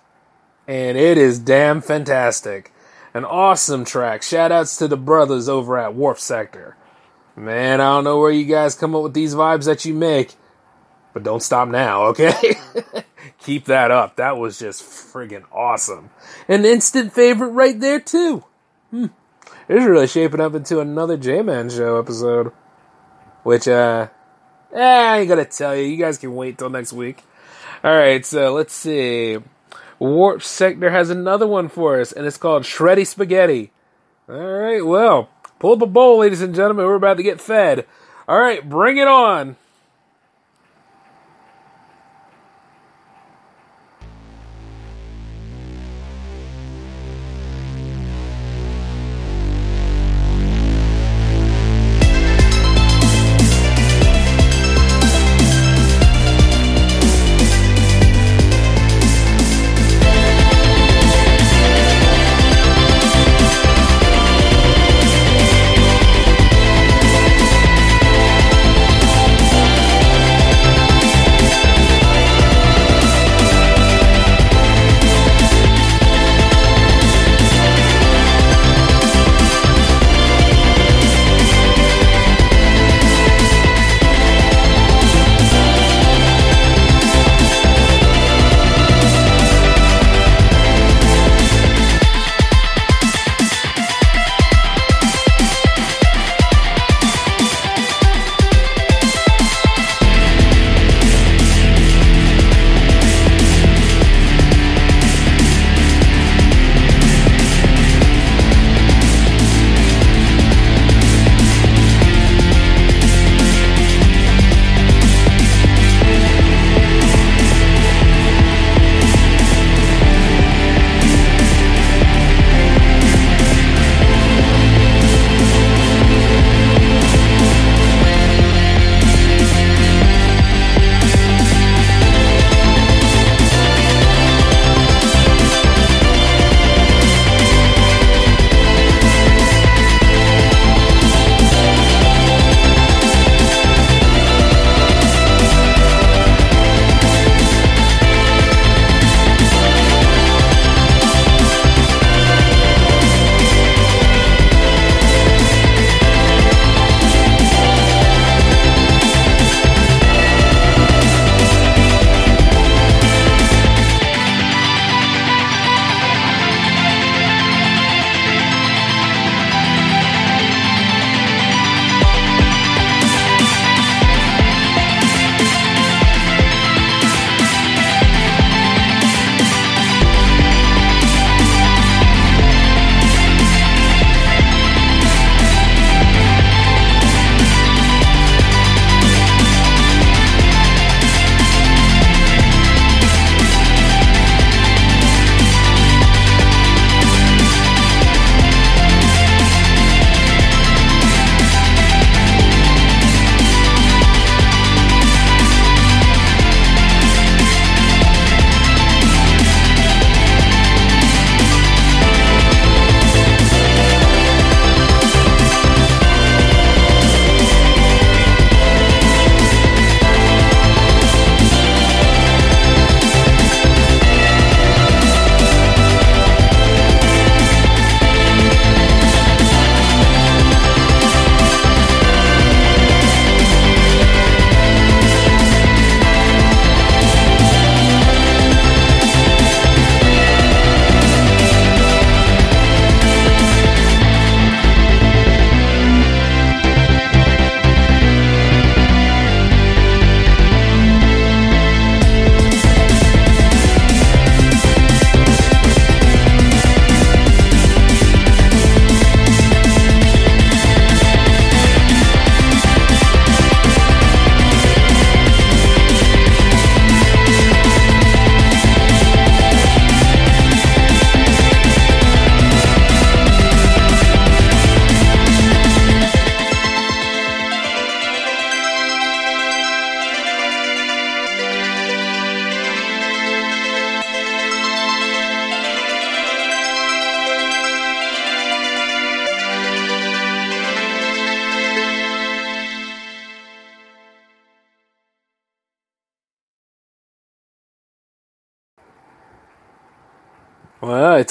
and 0.67 0.97
it 0.97 1.17
is 1.17 1.39
damn 1.39 1.79
fantastic. 1.79 2.73
An 3.13 3.23
awesome 3.23 3.85
track. 3.85 4.23
Shout 4.23 4.51
outs 4.51 4.77
to 4.77 4.87
the 4.87 4.97
brothers 4.97 5.47
over 5.47 5.77
at 5.77 5.93
Warp 5.93 6.17
Sector. 6.17 6.75
Man, 7.35 7.79
I 7.79 7.95
don't 7.95 8.03
know 8.03 8.19
where 8.19 8.31
you 8.31 8.45
guys 8.45 8.75
come 8.75 8.95
up 8.95 9.03
with 9.03 9.13
these 9.13 9.35
vibes 9.35 9.65
that 9.65 9.85
you 9.85 9.93
make, 9.93 10.33
but 11.13 11.23
don't 11.23 11.43
stop 11.43 11.67
now, 11.67 12.03
okay? 12.07 12.55
Keep 13.39 13.65
that 13.65 13.91
up. 13.91 14.15
That 14.15 14.37
was 14.37 14.57
just 14.57 14.81
friggin' 14.83 15.45
awesome. 15.51 16.09
An 16.47 16.65
instant 16.65 17.13
favorite 17.13 17.49
right 17.49 17.79
there, 17.79 17.99
too. 17.99 18.43
Hmm. 18.89 19.07
This 19.67 19.83
is 19.83 19.87
really 19.87 20.07
shaping 20.07 20.41
up 20.41 20.55
into 20.55 20.79
another 20.79 21.15
J 21.15 21.41
Man 21.41 21.69
show 21.69 21.99
episode. 21.99 22.51
Which, 23.43 23.67
uh, 23.67 24.07
eh, 24.73 24.79
I 24.79 25.19
ain't 25.19 25.29
gonna 25.29 25.45
tell 25.45 25.75
you. 25.75 25.83
You 25.83 25.97
guys 25.97 26.17
can 26.17 26.35
wait 26.35 26.57
till 26.57 26.69
next 26.69 26.91
week. 26.91 27.23
Alright, 27.83 28.27
so 28.27 28.53
let's 28.53 28.73
see. 28.73 29.39
Warp 29.97 30.43
Sector 30.43 30.91
has 30.91 31.09
another 31.09 31.47
one 31.47 31.67
for 31.67 31.99
us, 31.99 32.11
and 32.11 32.27
it's 32.27 32.37
called 32.37 32.63
Shreddy 32.63 33.07
Spaghetti. 33.07 33.71
Alright, 34.29 34.85
well, 34.85 35.29
pull 35.57 35.73
up 35.73 35.81
a 35.81 35.87
bowl, 35.87 36.19
ladies 36.19 36.41
and 36.41 36.53
gentlemen. 36.53 36.85
We're 36.85 36.95
about 36.95 37.17
to 37.17 37.23
get 37.23 37.41
fed. 37.41 37.87
Alright, 38.29 38.69
bring 38.69 38.97
it 38.97 39.07
on. 39.07 39.57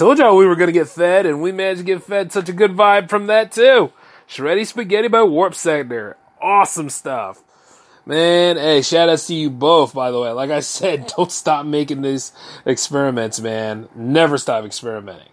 Told 0.01 0.19
y'all 0.19 0.35
we 0.35 0.47
were 0.47 0.57
going 0.57 0.69
to 0.69 0.73
get 0.73 0.89
fed, 0.89 1.27
and 1.27 1.43
we 1.43 1.53
managed 1.53 1.81
to 1.81 1.85
get 1.85 2.03
fed 2.03 2.33
such 2.33 2.49
a 2.49 2.55
good 2.55 2.73
vibe 2.73 3.11
from 3.11 3.27
that, 3.27 3.53
too. 3.53 3.93
Shreddy 4.27 4.67
Spaghetti 4.67 5.09
by 5.09 5.23
Warp 5.23 5.55
Sector. 5.55 6.17
Awesome 6.41 6.89
stuff. 6.89 7.43
Man, 8.07 8.57
hey, 8.57 8.81
shout 8.81 9.11
outs 9.11 9.27
to 9.27 9.35
you 9.35 9.51
both, 9.51 9.93
by 9.93 10.11
the 10.11 10.19
way. 10.19 10.31
Like 10.31 10.51
I 10.51 10.61
said, 10.61 11.13
don't 11.17 11.31
stop 11.31 11.67
making 11.67 12.01
these 12.01 12.33
experiments, 12.65 13.41
man. 13.41 13.91
Never 13.95 14.39
stop 14.39 14.65
experimenting. 14.65 15.29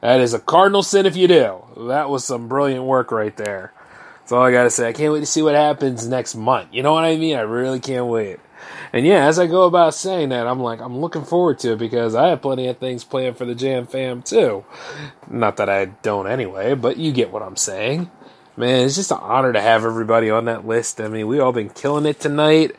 That 0.00 0.20
is 0.20 0.34
a 0.34 0.40
cardinal 0.40 0.82
sin 0.82 1.06
if 1.06 1.16
you 1.16 1.28
do. 1.28 1.62
That 1.86 2.10
was 2.10 2.24
some 2.24 2.48
brilliant 2.48 2.84
work 2.84 3.12
right 3.12 3.36
there. 3.36 3.72
That's 4.18 4.32
all 4.32 4.42
I 4.42 4.50
gotta 4.50 4.70
say. 4.70 4.88
I 4.88 4.92
can't 4.92 5.12
wait 5.12 5.20
to 5.20 5.26
see 5.26 5.42
what 5.42 5.54
happens 5.54 6.08
next 6.08 6.34
month. 6.34 6.70
You 6.72 6.82
know 6.82 6.92
what 6.92 7.04
I 7.04 7.16
mean? 7.16 7.36
I 7.36 7.42
really 7.42 7.78
can't 7.78 8.06
wait. 8.06 8.40
And 8.92 9.04
yeah, 9.06 9.26
as 9.26 9.38
I 9.38 9.46
go 9.46 9.64
about 9.64 9.94
saying 9.94 10.30
that, 10.30 10.46
I'm 10.46 10.60
like, 10.60 10.80
I'm 10.80 10.98
looking 10.98 11.24
forward 11.24 11.58
to 11.60 11.72
it 11.72 11.78
because 11.78 12.14
I 12.14 12.28
have 12.28 12.42
plenty 12.42 12.68
of 12.68 12.78
things 12.78 13.04
planned 13.04 13.36
for 13.36 13.44
the 13.44 13.54
Jam 13.54 13.86
Fam 13.86 14.22
too. 14.22 14.64
Not 15.28 15.56
that 15.58 15.68
I 15.68 15.86
don't 15.86 16.26
anyway, 16.26 16.74
but 16.74 16.96
you 16.96 17.12
get 17.12 17.32
what 17.32 17.42
I'm 17.42 17.56
saying. 17.56 18.10
Man, 18.56 18.86
it's 18.86 18.96
just 18.96 19.12
an 19.12 19.18
honor 19.20 19.52
to 19.52 19.60
have 19.60 19.84
everybody 19.84 20.30
on 20.30 20.46
that 20.46 20.66
list. 20.66 21.00
I 21.00 21.08
mean, 21.08 21.28
we 21.28 21.38
all 21.38 21.52
been 21.52 21.70
killing 21.70 22.06
it 22.06 22.18
tonight. 22.18 22.74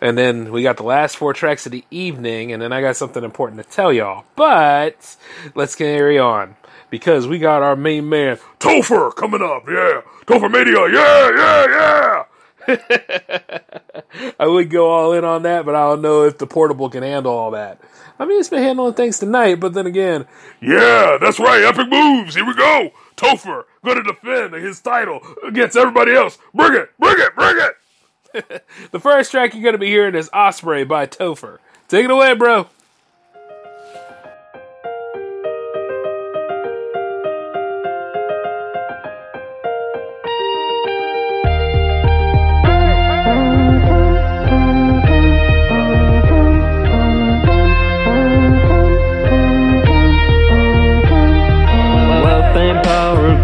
And 0.00 0.16
then 0.16 0.52
we 0.52 0.62
got 0.62 0.76
the 0.76 0.84
last 0.84 1.16
four 1.16 1.32
tracks 1.32 1.66
of 1.66 1.72
the 1.72 1.84
evening, 1.90 2.52
and 2.52 2.62
then 2.62 2.72
I 2.72 2.80
got 2.80 2.96
something 2.96 3.24
important 3.24 3.60
to 3.60 3.68
tell 3.68 3.92
y'all. 3.92 4.24
But 4.36 5.16
let's 5.56 5.74
carry 5.74 6.20
on 6.20 6.54
because 6.88 7.26
we 7.26 7.38
got 7.38 7.62
our 7.62 7.74
main 7.74 8.08
man 8.08 8.38
Topher 8.60 9.14
coming 9.16 9.42
up. 9.42 9.64
Yeah, 9.66 10.02
Topher 10.24 10.50
Media. 10.50 10.86
Yeah, 10.88 11.30
yeah, 11.36 11.66
yeah. 11.66 12.24
I 14.38 14.46
would 14.46 14.70
go 14.70 14.90
all 14.90 15.12
in 15.12 15.24
on 15.24 15.42
that, 15.42 15.64
but 15.64 15.74
I 15.74 15.80
don't 15.88 16.02
know 16.02 16.24
if 16.24 16.38
the 16.38 16.46
portable 16.46 16.90
can 16.90 17.02
handle 17.02 17.32
all 17.32 17.50
that. 17.52 17.80
I 18.18 18.24
mean, 18.26 18.40
it's 18.40 18.48
been 18.48 18.62
handling 18.62 18.94
things 18.94 19.18
tonight, 19.18 19.56
but 19.56 19.74
then 19.74 19.86
again, 19.86 20.26
Yeah, 20.60 21.18
that's 21.20 21.38
right. 21.38 21.62
Epic 21.62 21.88
moves. 21.88 22.34
Here 22.34 22.44
we 22.44 22.54
go. 22.54 22.90
Topher 23.16 23.64
going 23.84 23.96
to 23.96 24.02
defend 24.02 24.54
his 24.54 24.80
title 24.80 25.20
against 25.46 25.76
everybody 25.76 26.14
else. 26.14 26.38
Bring 26.54 26.74
it, 26.74 26.90
bring 26.98 27.16
it, 27.18 27.34
bring 27.34 27.56
it. 27.58 28.64
the 28.90 29.00
first 29.00 29.30
track 29.30 29.54
you're 29.54 29.62
going 29.62 29.72
to 29.74 29.78
be 29.78 29.88
hearing 29.88 30.14
is 30.14 30.30
Osprey 30.32 30.84
by 30.84 31.06
Topher. 31.06 31.58
Take 31.88 32.04
it 32.04 32.10
away, 32.10 32.34
bro. 32.34 32.68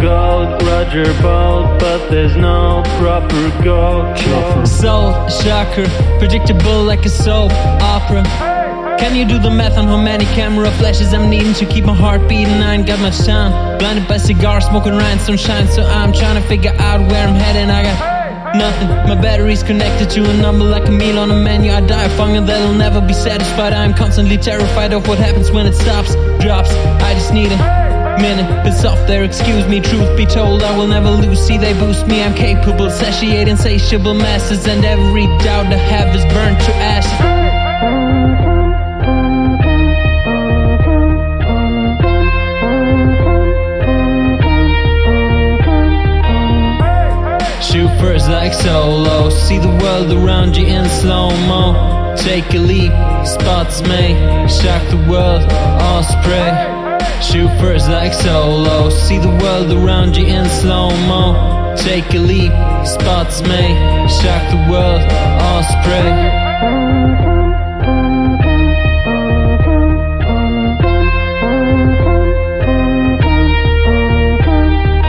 Gold, 0.04 0.62
Roger 0.64 1.10
Bolt, 1.22 1.80
but 1.80 2.10
there's 2.10 2.36
no 2.36 2.82
proper 3.00 3.42
gold. 3.64 4.18
Soul 4.68 5.28
shocker, 5.30 5.88
predictable 6.18 6.84
like 6.84 7.06
a 7.06 7.08
soap 7.08 7.52
opera. 7.80 8.22
Can 9.00 9.16
you 9.16 9.24
do 9.24 9.38
the 9.38 9.50
math 9.50 9.78
on 9.78 9.86
how 9.86 9.96
many 9.96 10.26
camera 10.36 10.70
flashes 10.72 11.14
I'm 11.14 11.30
needing 11.30 11.54
to 11.54 11.64
keep 11.64 11.86
my 11.86 11.94
heart 11.94 12.28
beating? 12.28 12.60
I 12.68 12.74
ain't 12.74 12.86
got 12.86 13.00
much 13.00 13.18
time. 13.24 13.78
Blinded 13.78 14.06
by 14.06 14.18
cigars, 14.18 14.66
smoking 14.66 14.92
rhinestone 14.92 15.38
shine, 15.38 15.68
so 15.68 15.82
I'm 15.82 16.12
trying 16.12 16.40
to 16.40 16.46
figure 16.46 16.74
out 16.78 17.00
where 17.10 17.26
I'm 17.26 17.34
heading. 17.34 17.70
I 17.70 17.82
got 17.88 18.56
nothing. 18.56 18.88
My 19.08 19.18
battery's 19.20 19.62
connected 19.62 20.10
to 20.10 20.20
a 20.30 20.34
number 20.36 20.64
like 20.66 20.86
a 20.86 20.92
meal 20.92 21.18
on 21.18 21.30
a 21.30 21.40
menu. 21.48 21.72
I 21.72 21.80
die 21.80 22.04
of 22.04 22.12
hunger 22.12 22.42
that'll 22.42 22.74
never 22.74 23.00
be 23.00 23.14
satisfied. 23.14 23.72
I'm 23.72 23.94
constantly 23.94 24.36
terrified 24.36 24.92
of 24.92 25.08
what 25.08 25.18
happens 25.18 25.50
when 25.50 25.66
it 25.66 25.74
stops, 25.74 26.14
drops. 26.44 26.70
I 27.08 27.14
just 27.14 27.32
need 27.32 27.52
a 27.52 28.03
minute, 28.18 28.48
but 28.64 28.84
off 28.84 29.06
there, 29.06 29.24
excuse 29.24 29.66
me. 29.66 29.80
Truth 29.80 30.16
be 30.16 30.26
told, 30.26 30.62
I 30.62 30.76
will 30.76 30.86
never 30.86 31.10
lose. 31.10 31.40
See, 31.46 31.58
they 31.58 31.72
boost 31.74 32.06
me. 32.06 32.22
I'm 32.22 32.34
capable, 32.34 32.90
satiate 32.90 33.48
insatiable 33.48 34.14
masses, 34.14 34.66
and 34.66 34.84
every 34.84 35.26
doubt 35.38 35.72
I 35.72 35.76
have 35.76 36.14
is 36.14 36.24
burned 36.26 36.60
to. 36.60 36.74
Shoot 47.62 47.88
first 47.98 48.28
like 48.28 48.52
solo. 48.52 49.30
See 49.30 49.58
the 49.58 49.68
world 49.82 50.12
around 50.12 50.56
you 50.56 50.66
in 50.66 50.88
slow 50.88 51.30
mo. 51.48 52.14
Take 52.16 52.54
a 52.54 52.58
leap, 52.58 52.92
spots 53.26 53.82
may 53.82 54.14
shock 54.48 54.88
the 54.90 55.04
world. 55.08 55.42
Osprey. 55.82 56.83
Shoot 57.22 57.48
first 57.60 57.88
like 57.88 58.12
solo. 58.12 58.90
See 58.90 59.18
the 59.18 59.30
world 59.42 59.70
around 59.72 60.16
you 60.16 60.26
in 60.26 60.48
slow 60.48 60.90
mo. 61.06 61.74
Take 61.76 62.14
a 62.14 62.18
leap, 62.18 62.52
spots 62.86 63.42
may 63.42 63.74
shock 64.08 64.42
the 64.50 64.70
world. 64.70 65.02
Osprey. 65.42 66.10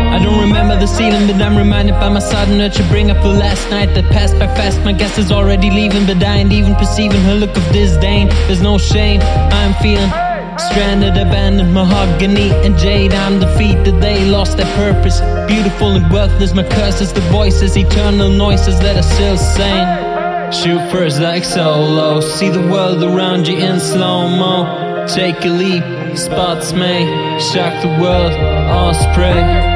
I 0.09 0.19
don't 0.24 0.40
remember 0.42 0.80
the 0.80 0.88
ceiling, 0.88 1.27
but 1.27 1.42
I'm 1.42 1.58
reminded 1.58 1.93
by 1.93 2.09
my 2.09 2.19
sudden 2.19 2.59
urge 2.61 2.75
to 2.77 2.84
bring 2.90 3.11
up 3.11 3.22
the 3.22 3.30
last 3.30 3.69
night 3.69 3.93
that 3.93 4.11
passed 4.11 4.38
by 4.40 4.48
fast. 4.48 4.80
My 4.84 4.93
guest 4.93 5.17
is 5.17 5.32
already 5.32 5.69
leaving, 5.69 6.06
but 6.06 6.24
I 6.24 6.38
ain't 6.38 6.51
even 6.51 6.75
perceiving 6.75 7.22
her 7.22 7.35
look 7.35 7.56
of 7.56 7.64
disdain. 7.72 8.30
There's 8.48 8.61
no 8.61 8.77
shame, 8.77 9.22
I'm 9.22 9.74
feeling 9.75 10.24
stranded, 10.59 11.17
abandoned, 11.17 11.74
mahogany 11.74 12.51
and 12.66 12.77
jade. 12.77 13.14
I'm 13.14 13.40
defeated, 13.40 14.01
they 14.01 14.25
lost 14.25 14.58
their 14.58 14.72
purpose. 14.75 15.22
Beautiful 15.48 15.95
and 15.95 16.11
worthless, 16.11 16.53
my 16.53 16.64
curse 16.64 17.01
is 17.01 17.14
the 17.14 17.22
voices, 17.32 17.77
eternal 17.77 18.30
noises 18.30 18.80
that 18.80 18.98
are 18.98 19.09
still 19.16 19.38
sane. 19.38 20.51
Shoot 20.51 20.92
first 20.92 21.19
like 21.19 21.43
solo, 21.43 22.22
see 22.22 22.50
the 22.50 22.61
world 22.61 23.03
around 23.03 23.48
you 23.48 23.58
in 23.58 23.80
slow 23.80 24.27
mo. 24.27 25.06
Take 25.08 25.43
a 25.45 25.50
leap, 25.50 25.84
spots 26.17 26.74
may 26.74 27.06
shock 27.40 27.82
the 27.82 27.90
world. 28.01 28.34
Osprey. 28.34 29.75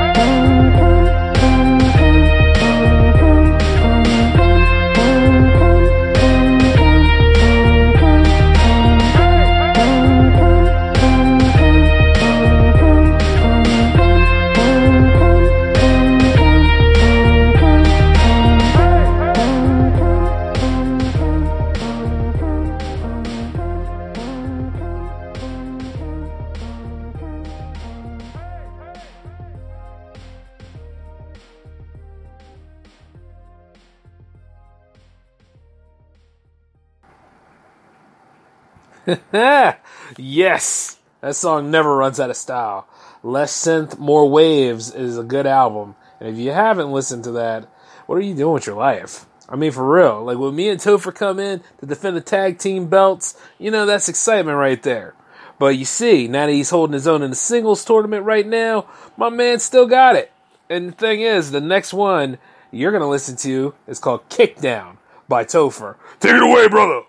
yes, 40.17 40.99
that 41.21 41.35
song 41.35 41.71
never 41.71 41.95
runs 41.95 42.19
out 42.19 42.29
of 42.29 42.37
style. 42.37 42.87
Less 43.23 43.53
synth, 43.53 43.97
more 43.97 44.29
waves 44.29 44.93
is 44.93 45.17
a 45.17 45.23
good 45.23 45.47
album, 45.47 45.95
and 46.19 46.29
if 46.29 46.37
you 46.37 46.51
haven't 46.51 46.91
listened 46.91 47.23
to 47.25 47.31
that, 47.31 47.67
what 48.05 48.15
are 48.17 48.21
you 48.21 48.35
doing 48.35 48.53
with 48.53 48.67
your 48.67 48.75
life? 48.75 49.25
I 49.47 49.55
mean, 49.55 49.71
for 49.71 49.91
real. 49.91 50.23
Like 50.23 50.37
when 50.37 50.55
me 50.55 50.69
and 50.69 50.79
Topher 50.79 51.13
come 51.13 51.39
in 51.39 51.61
to 51.79 51.85
defend 51.85 52.15
the 52.15 52.21
tag 52.21 52.59
team 52.59 52.87
belts, 52.87 53.35
you 53.57 53.71
know 53.71 53.85
that's 53.85 54.09
excitement 54.09 54.57
right 54.57 54.81
there. 54.81 55.15
But 55.57 55.77
you 55.77 55.85
see, 55.85 56.27
now 56.27 56.45
that 56.45 56.53
he's 56.53 56.69
holding 56.69 56.93
his 56.93 57.07
own 57.07 57.23
in 57.23 57.31
the 57.31 57.35
singles 57.35 57.83
tournament 57.83 58.23
right 58.25 58.47
now, 58.47 58.87
my 59.17 59.29
man 59.29 59.59
still 59.59 59.87
got 59.87 60.15
it. 60.15 60.31
And 60.69 60.89
the 60.89 60.91
thing 60.93 61.21
is, 61.21 61.51
the 61.51 61.61
next 61.61 61.93
one 61.93 62.37
you're 62.71 62.91
gonna 62.91 63.09
listen 63.09 63.35
to 63.37 63.73
is 63.87 63.99
called 63.99 64.29
Kickdown 64.29 64.97
by 65.27 65.43
Topher. 65.43 65.95
Take 66.19 66.35
it 66.35 66.43
away, 66.43 66.67
brother. 66.67 67.01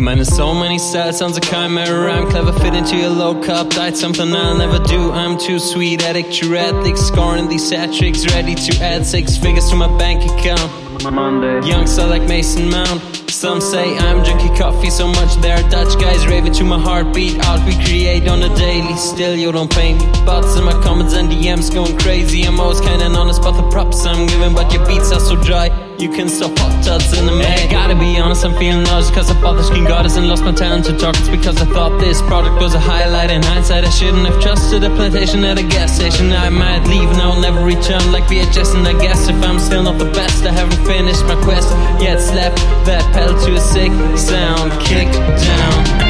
Commanding 0.00 0.24
so 0.24 0.54
many 0.54 0.78
sad 0.78 1.14
sounds 1.14 1.36
a 1.36 1.42
chimera. 1.42 2.10
I'm 2.10 2.30
clever, 2.30 2.54
fit 2.54 2.72
into 2.72 2.96
your 2.96 3.10
low 3.10 3.38
cup 3.42 3.68
diet. 3.68 3.98
Something 3.98 4.32
I'll 4.32 4.56
never 4.56 4.78
do. 4.78 5.12
I'm 5.12 5.36
too 5.36 5.58
sweet, 5.58 6.02
addict 6.02 6.42
ethics. 6.42 7.02
Scoring 7.02 7.50
these 7.50 7.68
hat 7.68 7.92
tricks, 7.92 8.24
ready 8.32 8.54
to 8.54 8.82
add 8.82 9.04
six 9.04 9.36
figures 9.36 9.68
to 9.68 9.76
my 9.76 9.88
bank 9.98 10.22
account. 10.24 11.12
Monday. 11.12 11.68
Youngster 11.68 12.06
like 12.06 12.22
Mason 12.22 12.70
Mount. 12.70 13.02
Some 13.28 13.60
say 13.60 13.98
I'm 13.98 14.24
drinking 14.24 14.56
coffee 14.56 14.88
so 14.88 15.06
much 15.06 15.34
there 15.42 15.62
are 15.62 15.68
Dutch 15.68 16.00
guys 16.00 16.26
raving 16.26 16.54
to 16.54 16.64
my 16.64 16.78
heartbeat. 16.78 17.38
Art 17.44 17.60
we 17.66 17.74
create 17.84 18.26
on 18.26 18.42
a 18.42 18.48
daily, 18.56 18.96
still 18.96 19.36
you 19.36 19.52
don't 19.52 19.70
pay 19.70 19.92
me. 19.92 20.06
Bots 20.24 20.56
in 20.56 20.64
my 20.64 20.72
comments 20.82 21.12
and 21.12 21.28
DMs 21.28 21.70
going 21.70 21.98
crazy. 21.98 22.44
I'm 22.44 22.58
always 22.58 22.80
kinda 22.80 23.04
honest 23.04 23.40
about 23.40 23.56
the 23.62 23.68
props 23.68 24.06
I'm 24.06 24.26
giving, 24.26 24.54
but 24.54 24.72
your 24.72 24.86
beats 24.86 25.12
are 25.12 25.20
so 25.20 25.36
dry. 25.36 25.89
You 26.00 26.08
can 26.08 26.30
stop 26.30 26.58
hot 26.58 26.82
tuts 26.82 27.12
in 27.18 27.26
the 27.26 27.32
man. 27.32 27.70
Gotta 27.70 27.94
be 27.94 28.18
honest, 28.18 28.42
I'm 28.42 28.56
feeling 28.56 28.84
nauseous 28.84 29.10
cause 29.14 29.30
I 29.30 29.38
bought 29.42 29.58
the 29.58 29.62
screen 29.62 29.84
goddess 29.84 30.16
and 30.16 30.28
lost 30.28 30.42
my 30.42 30.52
talent 30.52 30.86
to 30.86 30.96
talk. 30.96 31.14
It's 31.18 31.28
because 31.28 31.60
I 31.60 31.66
thought 31.66 32.00
this 32.00 32.22
product 32.22 32.58
was 32.58 32.72
a 32.72 32.80
highlight. 32.80 33.30
In 33.30 33.42
hindsight, 33.42 33.84
I 33.84 33.90
shouldn't 33.90 34.26
have 34.26 34.40
trusted 34.40 34.82
a 34.82 34.88
plantation 34.96 35.44
at 35.44 35.58
a 35.58 35.62
gas 35.62 35.94
station. 35.94 36.32
I 36.32 36.48
might 36.48 36.86
leave 36.88 37.10
and 37.10 37.20
I'll 37.20 37.38
never 37.38 37.60
return 37.60 38.00
like 38.12 38.24
VHS. 38.24 38.74
And 38.76 38.88
I 38.88 38.98
guess 38.98 39.28
if 39.28 39.36
I'm 39.44 39.58
still 39.58 39.82
not 39.82 39.98
the 39.98 40.10
best, 40.12 40.46
I 40.46 40.52
haven't 40.52 40.82
finished 40.86 41.24
my 41.26 41.36
quest 41.44 41.68
yet. 42.00 42.18
Slap 42.18 42.56
that 42.86 43.04
pedal 43.12 43.38
to 43.44 43.56
a 43.56 43.60
sick 43.60 43.92
sound, 44.16 44.72
kick 44.80 45.12
down. 45.12 46.09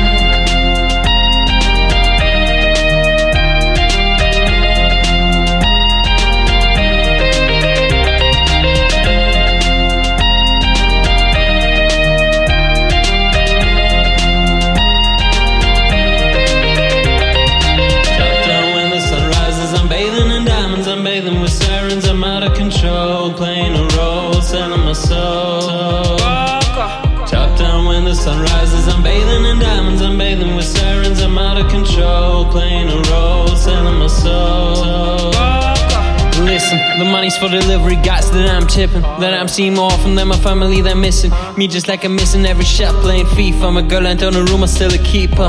The 37.00 37.06
money's 37.06 37.36
for 37.36 37.48
delivery 37.48 37.96
guys 37.96 38.30
that 38.30 38.46
I'm 38.48 38.66
tipping. 38.66 39.00
That 39.00 39.32
I'm 39.32 39.48
seeing 39.48 39.74
more 39.74 39.90
often 39.90 40.14
than 40.14 40.28
my 40.28 40.36
family 40.36 40.82
they're 40.82 40.94
missing. 40.94 41.32
Me 41.56 41.66
just 41.66 41.88
like 41.88 42.04
I'm 42.04 42.14
missing 42.14 42.44
every 42.44 42.64
shot 42.64 42.94
playing 43.02 43.24
FIFA. 43.26 43.72
My 43.72 43.82
girl 43.82 44.06
ain't 44.06 44.22
on 44.22 44.36
a 44.36 44.44
room, 44.44 44.62
I'm 44.62 44.68
still 44.68 44.92
a 44.92 44.98
keeper. 44.98 45.48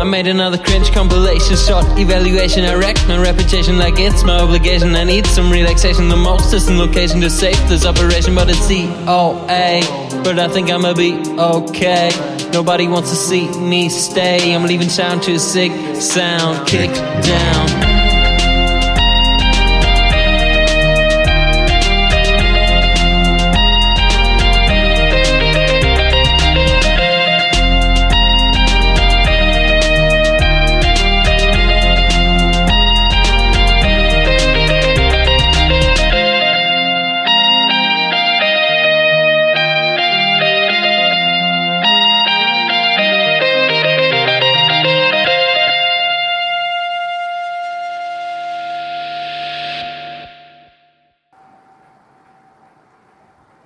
I 0.00 0.04
made 0.04 0.26
another 0.26 0.58
cringe 0.58 0.92
compilation 0.92 1.56
short 1.56 1.86
evaluation. 1.98 2.64
I 2.64 2.74
wrecked 2.74 3.08
my 3.08 3.16
reputation 3.20 3.78
like 3.78 3.98
it's 3.98 4.22
my 4.22 4.38
obligation. 4.38 4.94
I 4.94 5.04
need 5.04 5.26
some 5.26 5.50
relaxation. 5.50 6.08
The 6.08 6.16
most 6.16 6.50
distant 6.50 6.78
location 6.78 7.20
to 7.22 7.30
save 7.30 7.58
this 7.70 7.86
operation, 7.86 8.34
but 8.34 8.50
it's 8.50 8.70
EOA. 8.70 10.22
But 10.22 10.38
I 10.38 10.48
think 10.48 10.70
I'ma 10.70 10.92
be 10.92 11.14
okay. 11.38 12.10
Nobody 12.52 12.86
wants 12.86 13.08
to 13.10 13.16
see 13.16 13.48
me 13.58 13.88
stay. 13.88 14.54
I'm 14.54 14.64
leaving 14.64 14.90
sound 14.90 15.22
to 15.22 15.32
a 15.32 15.38
sick 15.38 15.72
sound, 15.96 16.68
kick 16.68 16.90
down. 16.92 17.91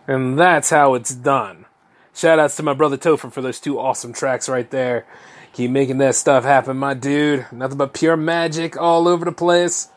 And 0.06 0.38
that's 0.38 0.70
how 0.70 0.94
it's 0.94 1.14
done. 1.14 1.66
Shout 2.14 2.38
outs 2.38 2.56
to 2.56 2.62
my 2.62 2.72
brother 2.72 2.96
Topher 2.96 3.30
for 3.30 3.42
those 3.42 3.60
two 3.60 3.78
awesome 3.78 4.12
tracks 4.12 4.48
right 4.48 4.70
there. 4.70 5.06
Keep 5.52 5.70
making 5.70 5.98
that 5.98 6.14
stuff 6.14 6.44
happen, 6.44 6.76
my 6.76 6.94
dude. 6.94 7.46
Nothing 7.50 7.78
but 7.78 7.94
pure 7.94 8.16
magic 8.16 8.76
all 8.76 9.08
over 9.08 9.24
the 9.24 9.32
place. 9.32 9.88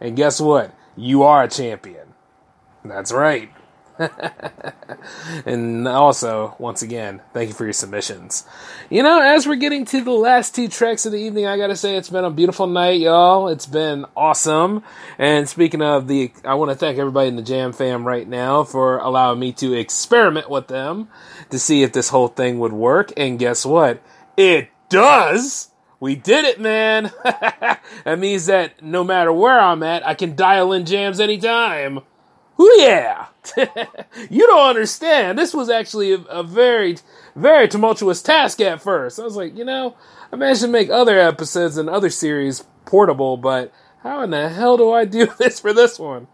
And 0.00 0.16
guess 0.16 0.40
what? 0.40 0.74
You 0.96 1.22
are 1.22 1.44
a 1.44 1.48
champion. 1.48 2.14
That's 2.84 3.12
right. 3.12 3.50
and 5.46 5.88
also, 5.88 6.54
once 6.58 6.82
again, 6.82 7.22
thank 7.32 7.48
you 7.48 7.54
for 7.54 7.64
your 7.64 7.72
submissions. 7.72 8.44
You 8.90 9.02
know, 9.02 9.20
as 9.20 9.46
we're 9.46 9.56
getting 9.56 9.84
to 9.86 10.02
the 10.02 10.10
last 10.10 10.54
two 10.54 10.68
tracks 10.68 11.06
of 11.06 11.12
the 11.12 11.18
evening, 11.18 11.46
I 11.46 11.56
gotta 11.56 11.76
say 11.76 11.96
it's 11.96 12.10
been 12.10 12.24
a 12.24 12.30
beautiful 12.30 12.66
night, 12.66 13.00
y'all. 13.00 13.48
It's 13.48 13.66
been 13.66 14.04
awesome. 14.16 14.82
And 15.18 15.48
speaking 15.48 15.82
of 15.82 16.08
the, 16.08 16.32
I 16.44 16.54
want 16.54 16.70
to 16.70 16.76
thank 16.76 16.98
everybody 16.98 17.28
in 17.28 17.36
the 17.36 17.42
Jam 17.42 17.72
fam 17.72 18.06
right 18.06 18.28
now 18.28 18.64
for 18.64 18.98
allowing 18.98 19.38
me 19.38 19.52
to 19.54 19.72
experiment 19.74 20.50
with 20.50 20.68
them 20.68 21.08
to 21.50 21.58
see 21.58 21.82
if 21.82 21.92
this 21.92 22.08
whole 22.08 22.28
thing 22.28 22.58
would 22.58 22.72
work. 22.72 23.12
And 23.16 23.38
guess 23.38 23.64
what? 23.64 24.02
It 24.36 24.68
does! 24.88 25.70
We 25.98 26.14
did 26.14 26.44
it, 26.44 26.60
man! 26.60 27.10
that 27.24 28.18
means 28.18 28.46
that 28.46 28.82
no 28.82 29.02
matter 29.02 29.32
where 29.32 29.58
I'm 29.58 29.82
at, 29.82 30.06
I 30.06 30.14
can 30.14 30.36
dial 30.36 30.72
in 30.72 30.84
jams 30.84 31.20
anytime. 31.20 32.00
Ooh, 32.58 32.74
yeah! 32.78 33.26
you 34.30 34.46
don't 34.46 34.68
understand. 34.68 35.38
This 35.38 35.52
was 35.52 35.68
actually 35.68 36.12
a, 36.12 36.18
a, 36.22 36.42
very, 36.42 36.96
very 37.34 37.68
tumultuous 37.68 38.22
task 38.22 38.60
at 38.60 38.80
first. 38.80 39.18
I 39.18 39.24
was 39.24 39.36
like, 39.36 39.56
you 39.56 39.64
know, 39.64 39.94
I 40.32 40.36
managed 40.36 40.62
to 40.62 40.68
make 40.68 40.88
other 40.88 41.18
episodes 41.18 41.76
and 41.76 41.88
other 41.88 42.10
series 42.10 42.64
portable, 42.86 43.36
but 43.36 43.72
how 44.02 44.22
in 44.22 44.30
the 44.30 44.48
hell 44.48 44.76
do 44.76 44.92
I 44.92 45.04
do 45.04 45.26
this 45.38 45.60
for 45.60 45.72
this 45.72 45.98
one? 45.98 46.28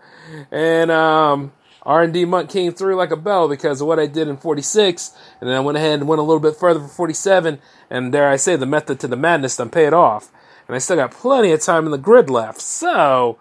And 0.50 0.90
um, 0.90 1.52
R&D 1.82 2.24
Month 2.26 2.50
came 2.50 2.72
through 2.72 2.94
like 2.94 3.10
a 3.10 3.16
bell 3.16 3.48
because 3.48 3.80
of 3.80 3.88
what 3.88 3.98
I 3.98 4.06
did 4.06 4.28
in 4.28 4.36
46, 4.36 5.16
and 5.40 5.50
then 5.50 5.56
I 5.56 5.60
went 5.60 5.78
ahead 5.78 6.00
and 6.00 6.08
went 6.08 6.20
a 6.20 6.24
little 6.24 6.40
bit 6.40 6.56
further 6.56 6.80
for 6.80 6.88
47, 6.88 7.58
and 7.90 8.12
dare 8.12 8.28
I 8.28 8.36
say, 8.36 8.54
the 8.56 8.66
method 8.66 9.00
to 9.00 9.08
the 9.08 9.16
madness 9.16 9.56
done 9.56 9.70
paid 9.70 9.92
off. 9.92 10.30
And 10.68 10.76
I 10.76 10.78
still 10.78 10.96
got 10.96 11.10
plenty 11.10 11.50
of 11.50 11.60
time 11.60 11.84
in 11.84 11.90
the 11.90 11.98
grid 11.98 12.30
left. 12.30 12.60
So, 12.60 13.38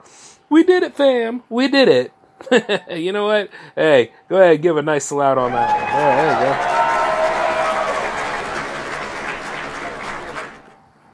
we 0.50 0.64
did 0.64 0.82
it, 0.82 0.96
fam. 0.96 1.44
We 1.50 1.68
did 1.68 1.88
it. 1.88 2.12
you 2.96 3.12
know 3.12 3.26
what? 3.26 3.50
Hey, 3.76 4.12
go 4.30 4.38
ahead 4.38 4.62
give 4.62 4.78
a 4.78 4.82
nice 4.82 5.06
salute 5.06 5.38
on 5.38 5.52
that. 5.52 5.70
One. 5.70 6.16
there 6.18 6.34
you 6.34 6.46
go. 6.46 6.82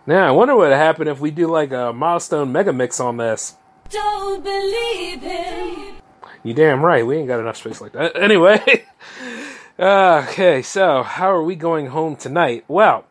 Now, 0.08 0.28
I 0.30 0.32
wonder 0.32 0.56
what 0.56 0.70
would 0.70 0.78
happen 0.78 1.10
if 1.10 1.20
we 1.20 1.32
do 1.32 1.48
like 1.48 1.72
a 1.74 1.92
milestone 1.92 2.52
mega 2.54 2.72
mix 2.72 3.00
on 3.02 3.18
this. 3.18 3.56
Don't 3.90 4.42
believe 4.42 5.22
him. 5.22 5.96
You 6.44 6.54
damn 6.54 6.82
right. 6.82 7.06
We 7.06 7.18
ain't 7.18 7.28
got 7.28 7.42
enough 7.42 7.58
space 7.58 7.82
like 7.82 7.92
that. 7.92 8.16
Anyway. 8.28 8.86
okay, 9.80 10.62
so 10.62 11.04
how 11.04 11.30
are 11.30 11.44
we 11.44 11.56
going 11.56 11.88
home 11.88 12.16
tonight? 12.16 12.64
Well, 12.70 13.06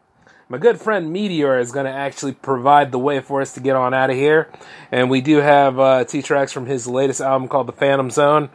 my 0.48 0.58
good 0.58 0.80
friend 0.80 1.12
Meteor 1.12 1.58
is 1.58 1.72
going 1.72 1.86
to 1.86 1.92
actually 1.92 2.32
provide 2.32 2.92
the 2.92 2.98
way 2.98 3.20
for 3.20 3.40
us 3.40 3.54
to 3.54 3.60
get 3.60 3.74
on 3.74 3.92
out 3.92 4.10
of 4.10 4.16
here. 4.16 4.50
And 4.92 5.10
we 5.10 5.20
do 5.20 5.38
have 5.38 5.78
uh, 5.78 6.04
T 6.04 6.22
tracks 6.22 6.52
from 6.52 6.66
his 6.66 6.86
latest 6.86 7.20
album 7.20 7.48
called 7.48 7.66
The 7.66 7.72
Phantom 7.72 8.10
Zone. 8.10 8.50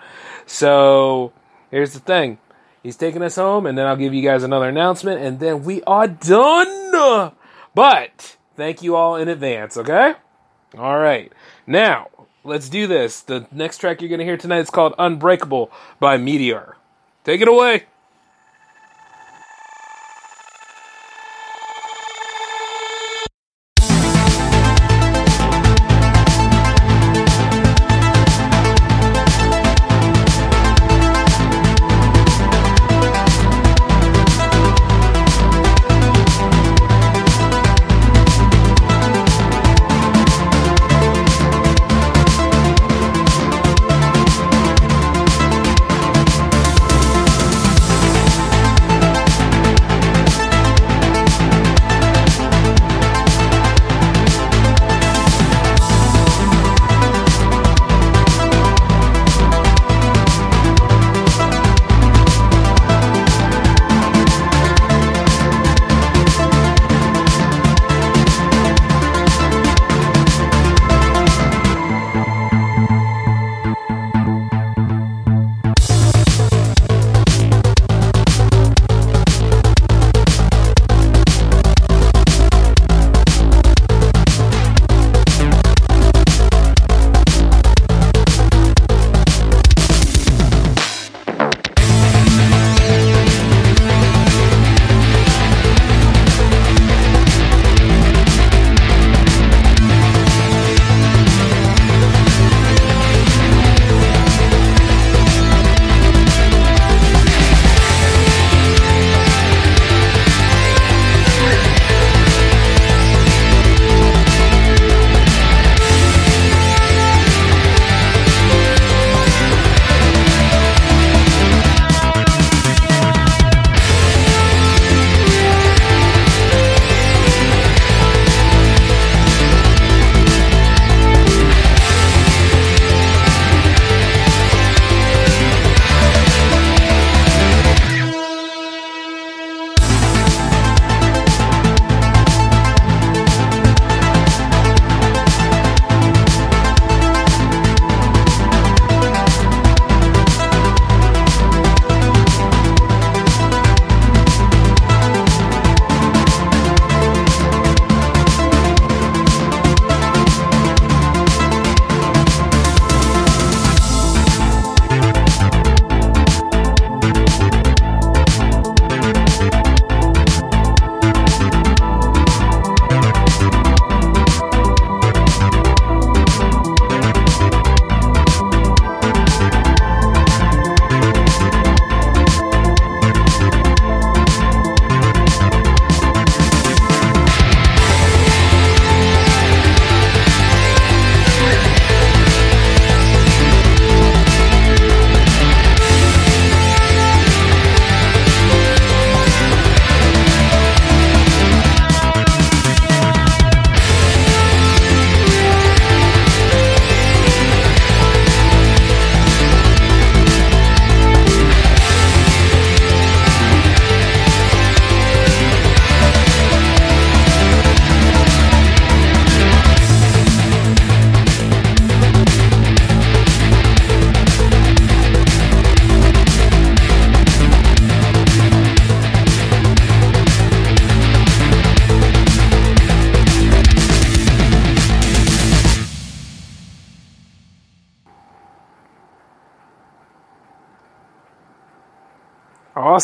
So 0.46 1.34
here's 1.70 1.94
the 1.94 2.00
thing 2.00 2.38
he's 2.82 2.98
taking 2.98 3.22
us 3.22 3.36
home, 3.36 3.66
and 3.66 3.78
then 3.78 3.88
I'll 3.88 3.98
give 3.98 4.14
you 4.14 4.24
guys 4.24 4.44
another 4.44 4.70
announcement, 4.70 5.22
and 5.22 5.40
then 5.40 5.64
we 5.64 5.84
are 5.84 6.08
done. 6.08 7.34
But 7.76 8.38
thank 8.56 8.82
you 8.82 8.96
all 8.96 9.16
in 9.16 9.28
advance, 9.28 9.78
okay? 9.78 10.14
All 10.78 10.98
right. 10.98 11.32
Now, 11.68 12.08
let's 12.44 12.70
do 12.70 12.88
this. 12.88 13.22
The 13.22 13.48
next 13.52 13.80
track 13.80 14.02
you're 14.02 14.10
going 14.10 14.20
to 14.20 14.26
hear 14.26 14.38
tonight 14.38 14.60
is 14.60 14.70
called 14.70 14.94
Unbreakable 14.98 15.72
by 16.00 16.18
Meteor. 16.18 16.78
Take 17.24 17.42
it 17.42 17.48
away. 17.48 17.84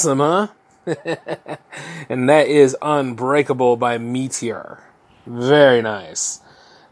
Awesome, 0.08 0.20
huh? 0.20 0.48
and 2.08 2.30
that 2.30 2.48
is 2.48 2.78
Unbreakable 2.82 3.76
by 3.76 3.98
Meteor. 3.98 4.82
Very 5.26 5.82
nice. 5.82 6.40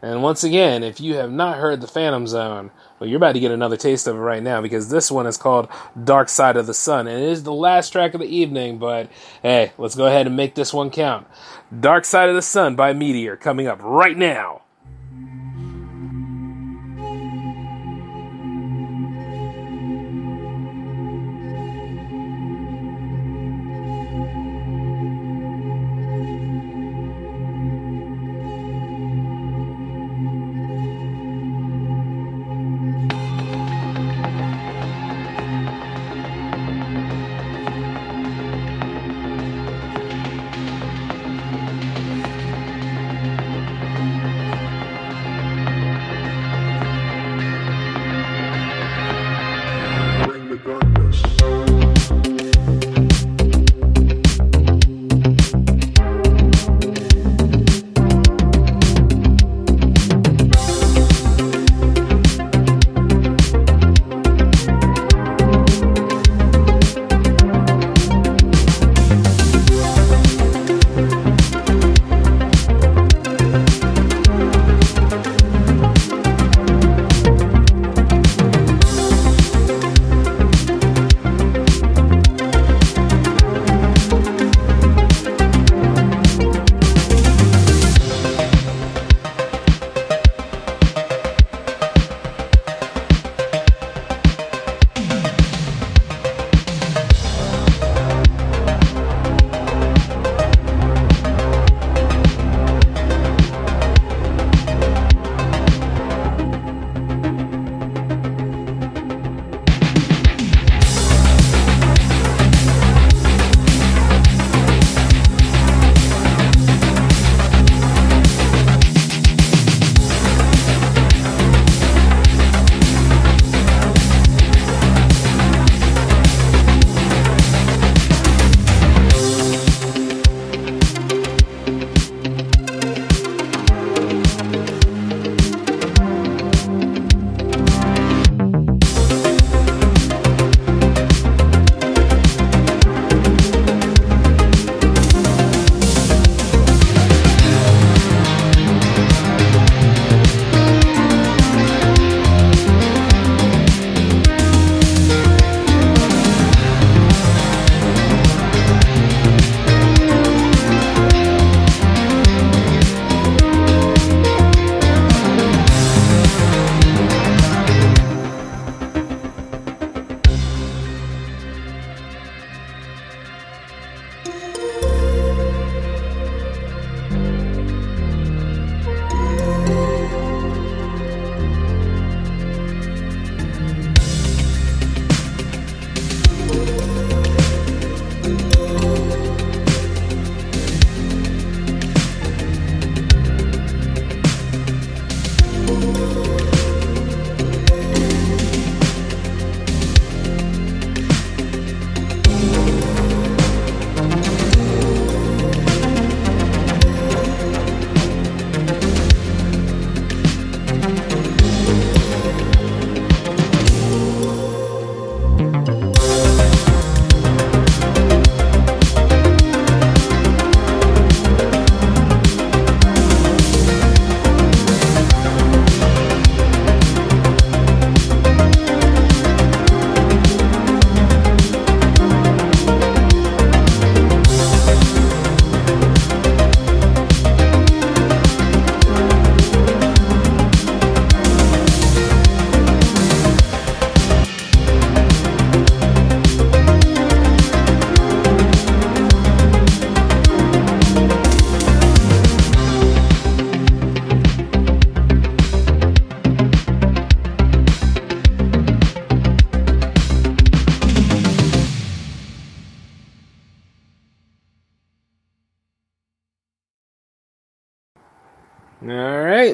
And 0.02 0.22
once 0.22 0.44
again, 0.44 0.82
if 0.82 1.00
you 1.00 1.14
have 1.14 1.32
not 1.32 1.56
heard 1.56 1.80
the 1.80 1.86
Phantom 1.86 2.26
Zone, 2.26 2.70
well, 2.98 3.08
you're 3.08 3.16
about 3.16 3.32
to 3.32 3.40
get 3.40 3.52
another 3.52 3.78
taste 3.78 4.06
of 4.06 4.16
it 4.16 4.20
right 4.20 4.42
now 4.42 4.60
because 4.60 4.90
this 4.90 5.10
one 5.10 5.26
is 5.26 5.38
called 5.38 5.70
Dark 6.04 6.28
Side 6.28 6.58
of 6.58 6.66
the 6.66 6.74
Sun. 6.74 7.08
And 7.08 7.22
it 7.22 7.30
is 7.30 7.42
the 7.42 7.54
last 7.54 7.88
track 7.88 8.12
of 8.12 8.20
the 8.20 8.26
evening, 8.26 8.76
but 8.76 9.08
hey, 9.40 9.72
let's 9.78 9.94
go 9.94 10.04
ahead 10.04 10.26
and 10.26 10.36
make 10.36 10.54
this 10.54 10.74
one 10.74 10.90
count. 10.90 11.26
Dark 11.80 12.04
Side 12.04 12.28
of 12.28 12.34
the 12.34 12.42
Sun 12.42 12.76
by 12.76 12.92
Meteor 12.92 13.36
coming 13.36 13.66
up 13.66 13.78
right 13.82 14.18
now. 14.18 14.55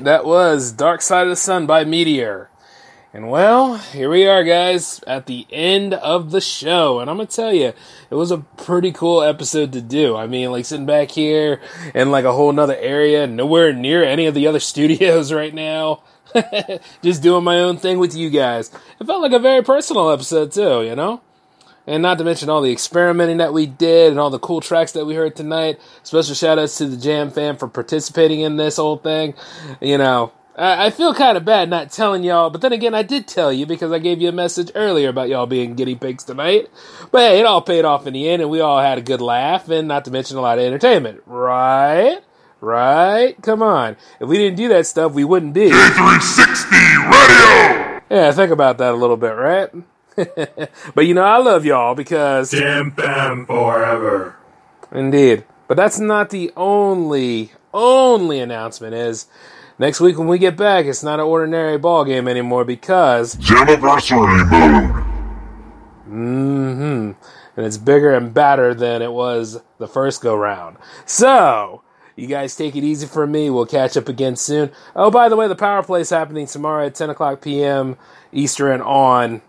That 0.02 0.24
was 0.24 0.72
Dark 0.72 1.00
Side 1.00 1.22
of 1.22 1.28
the 1.28 1.36
Sun 1.36 1.66
by 1.66 1.84
Meteor. 1.84 2.50
And 3.14 3.30
well, 3.30 3.76
here 3.76 4.10
we 4.10 4.26
are, 4.26 4.42
guys, 4.42 5.00
at 5.06 5.26
the 5.26 5.46
end 5.48 5.94
of 5.94 6.32
the 6.32 6.40
show. 6.40 6.98
And 6.98 7.08
I'm 7.08 7.18
going 7.18 7.28
to 7.28 7.36
tell 7.36 7.54
you, 7.54 7.72
it 8.10 8.14
was 8.14 8.32
a 8.32 8.38
pretty 8.38 8.90
cool 8.90 9.22
episode 9.22 9.72
to 9.74 9.80
do. 9.80 10.16
I 10.16 10.26
mean, 10.26 10.50
like 10.50 10.64
sitting 10.64 10.86
back 10.86 11.12
here 11.12 11.60
in 11.94 12.10
like 12.10 12.24
a 12.24 12.32
whole 12.32 12.50
nother 12.50 12.76
area, 12.76 13.28
nowhere 13.28 13.72
near 13.72 14.02
any 14.02 14.26
of 14.26 14.34
the 14.34 14.48
other 14.48 14.60
studios 14.72 15.32
right 15.32 15.54
now. 15.54 16.02
Just 17.02 17.22
doing 17.22 17.44
my 17.44 17.60
own 17.60 17.76
thing 17.76 18.00
with 18.00 18.16
you 18.16 18.28
guys. 18.28 18.72
It 18.98 19.06
felt 19.06 19.22
like 19.22 19.32
a 19.32 19.38
very 19.38 19.62
personal 19.62 20.10
episode, 20.10 20.50
too, 20.50 20.82
you 20.82 20.96
know? 20.96 21.20
And 21.86 22.02
not 22.02 22.18
to 22.18 22.24
mention 22.24 22.48
all 22.48 22.62
the 22.62 22.70
experimenting 22.70 23.38
that 23.38 23.52
we 23.52 23.66
did 23.66 24.10
and 24.10 24.20
all 24.20 24.30
the 24.30 24.38
cool 24.38 24.60
tracks 24.60 24.92
that 24.92 25.04
we 25.04 25.14
heard 25.14 25.34
tonight. 25.34 25.80
Special 26.04 26.34
shout 26.34 26.58
outs 26.58 26.78
to 26.78 26.86
the 26.86 26.96
Jam 26.96 27.30
fam 27.30 27.56
for 27.56 27.66
participating 27.66 28.40
in 28.40 28.56
this 28.56 28.76
whole 28.76 28.98
thing. 28.98 29.34
You 29.80 29.98
know, 29.98 30.32
I, 30.56 30.86
I 30.86 30.90
feel 30.90 31.14
kind 31.14 31.36
of 31.36 31.44
bad 31.44 31.70
not 31.70 31.90
telling 31.90 32.22
y'all, 32.22 32.50
but 32.50 32.60
then 32.60 32.72
again, 32.72 32.94
I 32.94 33.02
did 33.02 33.26
tell 33.26 33.52
you 33.52 33.66
because 33.66 33.90
I 33.90 33.98
gave 33.98 34.20
you 34.20 34.28
a 34.28 34.32
message 34.32 34.70
earlier 34.74 35.08
about 35.08 35.28
y'all 35.28 35.46
being 35.46 35.74
guinea 35.74 35.94
pigs 35.94 36.24
tonight. 36.24 36.68
But 37.10 37.32
hey, 37.32 37.40
it 37.40 37.46
all 37.46 37.62
paid 37.62 37.84
off 37.84 38.06
in 38.06 38.14
the 38.14 38.28
end, 38.28 38.42
and 38.42 38.50
we 38.50 38.60
all 38.60 38.80
had 38.80 38.98
a 38.98 39.02
good 39.02 39.20
laugh, 39.20 39.68
and 39.68 39.88
not 39.88 40.04
to 40.04 40.10
mention 40.10 40.36
a 40.36 40.40
lot 40.40 40.58
of 40.58 40.64
entertainment, 40.64 41.22
right? 41.26 42.20
Right? 42.60 43.42
Come 43.42 43.62
on. 43.62 43.96
If 44.20 44.28
we 44.28 44.38
didn't 44.38 44.56
do 44.56 44.68
that 44.68 44.86
stuff, 44.86 45.12
we 45.12 45.24
wouldn't 45.24 45.54
be. 45.54 45.70
J360 45.70 47.10
Radio! 47.10 48.02
Yeah, 48.08 48.30
think 48.30 48.52
about 48.52 48.78
that 48.78 48.92
a 48.92 48.96
little 48.96 49.16
bit, 49.16 49.30
right? 49.32 49.70
but 50.94 51.06
you 51.06 51.14
know, 51.14 51.22
I 51.22 51.38
love 51.38 51.64
y'all 51.64 51.94
because. 51.94 52.50
Jam 52.50 52.92
Fam 52.92 53.46
forever. 53.46 54.36
Indeed. 54.90 55.44
But 55.68 55.76
that's 55.76 55.98
not 55.98 56.30
the 56.30 56.52
only, 56.56 57.52
only 57.72 58.40
announcement 58.40 58.94
is 58.94 59.26
next 59.78 60.00
week 60.00 60.18
when 60.18 60.28
we 60.28 60.38
get 60.38 60.56
back, 60.56 60.84
it's 60.86 61.02
not 61.02 61.18
an 61.18 61.26
ordinary 61.26 61.78
ball 61.78 62.04
game 62.04 62.28
anymore 62.28 62.64
because. 62.64 63.36
Jamiversary 63.36 64.50
mode! 64.50 65.02
hmm 66.04 67.12
And 67.56 67.66
it's 67.66 67.78
bigger 67.78 68.12
and 68.14 68.34
badder 68.34 68.74
than 68.74 69.00
it 69.00 69.12
was 69.12 69.62
the 69.78 69.88
first 69.88 70.20
go 70.20 70.36
round. 70.36 70.76
So, 71.06 71.82
you 72.16 72.26
guys 72.26 72.54
take 72.54 72.76
it 72.76 72.84
easy 72.84 73.06
for 73.06 73.26
me. 73.26 73.48
We'll 73.48 73.66
catch 73.66 73.96
up 73.96 74.08
again 74.08 74.36
soon. 74.36 74.70
Oh, 74.94 75.10
by 75.10 75.28
the 75.30 75.36
way, 75.36 75.48
the 75.48 75.56
power 75.56 75.82
play 75.82 76.02
is 76.02 76.10
happening 76.10 76.46
tomorrow 76.46 76.86
at 76.86 76.94
10 76.94 77.08
o'clock 77.10 77.40
p.m. 77.40 77.96
Eastern 78.30 78.82
on. 78.82 79.40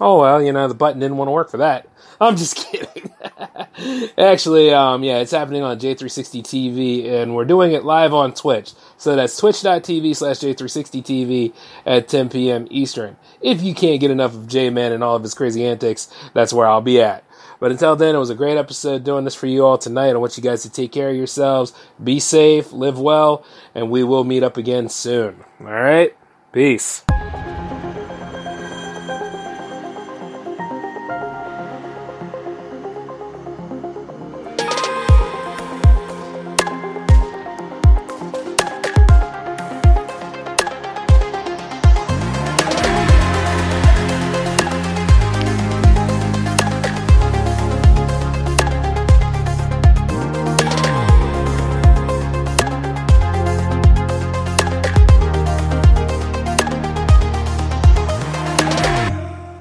Oh, 0.00 0.20
well, 0.20 0.42
you 0.42 0.52
know, 0.52 0.68
the 0.68 0.74
button 0.74 1.00
didn't 1.00 1.16
want 1.16 1.28
to 1.28 1.32
work 1.32 1.50
for 1.50 1.58
that. 1.58 1.88
I'm 2.20 2.36
just 2.36 2.56
kidding. 2.56 3.12
Actually, 4.18 4.72
um, 4.72 5.02
yeah, 5.02 5.18
it's 5.18 5.32
happening 5.32 5.62
on 5.62 5.78
J360 5.78 6.42
TV, 6.42 7.10
and 7.10 7.34
we're 7.34 7.44
doing 7.44 7.72
it 7.72 7.84
live 7.84 8.14
on 8.14 8.32
Twitch. 8.32 8.72
So 8.96 9.16
that's 9.16 9.36
twitch.tv 9.36 10.16
slash 10.16 10.38
J360 10.38 11.04
TV 11.04 11.54
at 11.84 12.08
10 12.08 12.30
p.m. 12.30 12.66
Eastern. 12.70 13.16
If 13.40 13.62
you 13.62 13.74
can't 13.74 14.00
get 14.00 14.10
enough 14.10 14.34
of 14.34 14.48
J-Man 14.48 14.92
and 14.92 15.04
all 15.04 15.16
of 15.16 15.22
his 15.22 15.34
crazy 15.34 15.64
antics, 15.66 16.10
that's 16.32 16.52
where 16.52 16.66
I'll 16.66 16.80
be 16.80 17.00
at. 17.00 17.24
But 17.58 17.70
until 17.70 17.96
then, 17.96 18.14
it 18.14 18.18
was 18.18 18.30
a 18.30 18.34
great 18.34 18.58
episode 18.58 19.04
doing 19.04 19.24
this 19.24 19.34
for 19.34 19.46
you 19.46 19.64
all 19.64 19.78
tonight. 19.78 20.10
I 20.10 20.16
want 20.16 20.36
you 20.36 20.42
guys 20.42 20.62
to 20.62 20.70
take 20.70 20.92
care 20.92 21.08
of 21.08 21.16
yourselves, 21.16 21.72
be 22.02 22.20
safe, 22.20 22.72
live 22.72 22.98
well, 22.98 23.44
and 23.74 23.90
we 23.90 24.04
will 24.04 24.24
meet 24.24 24.42
up 24.42 24.56
again 24.56 24.88
soon. 24.88 25.44
All 25.60 25.66
right? 25.66 26.14
Peace. 26.52 27.02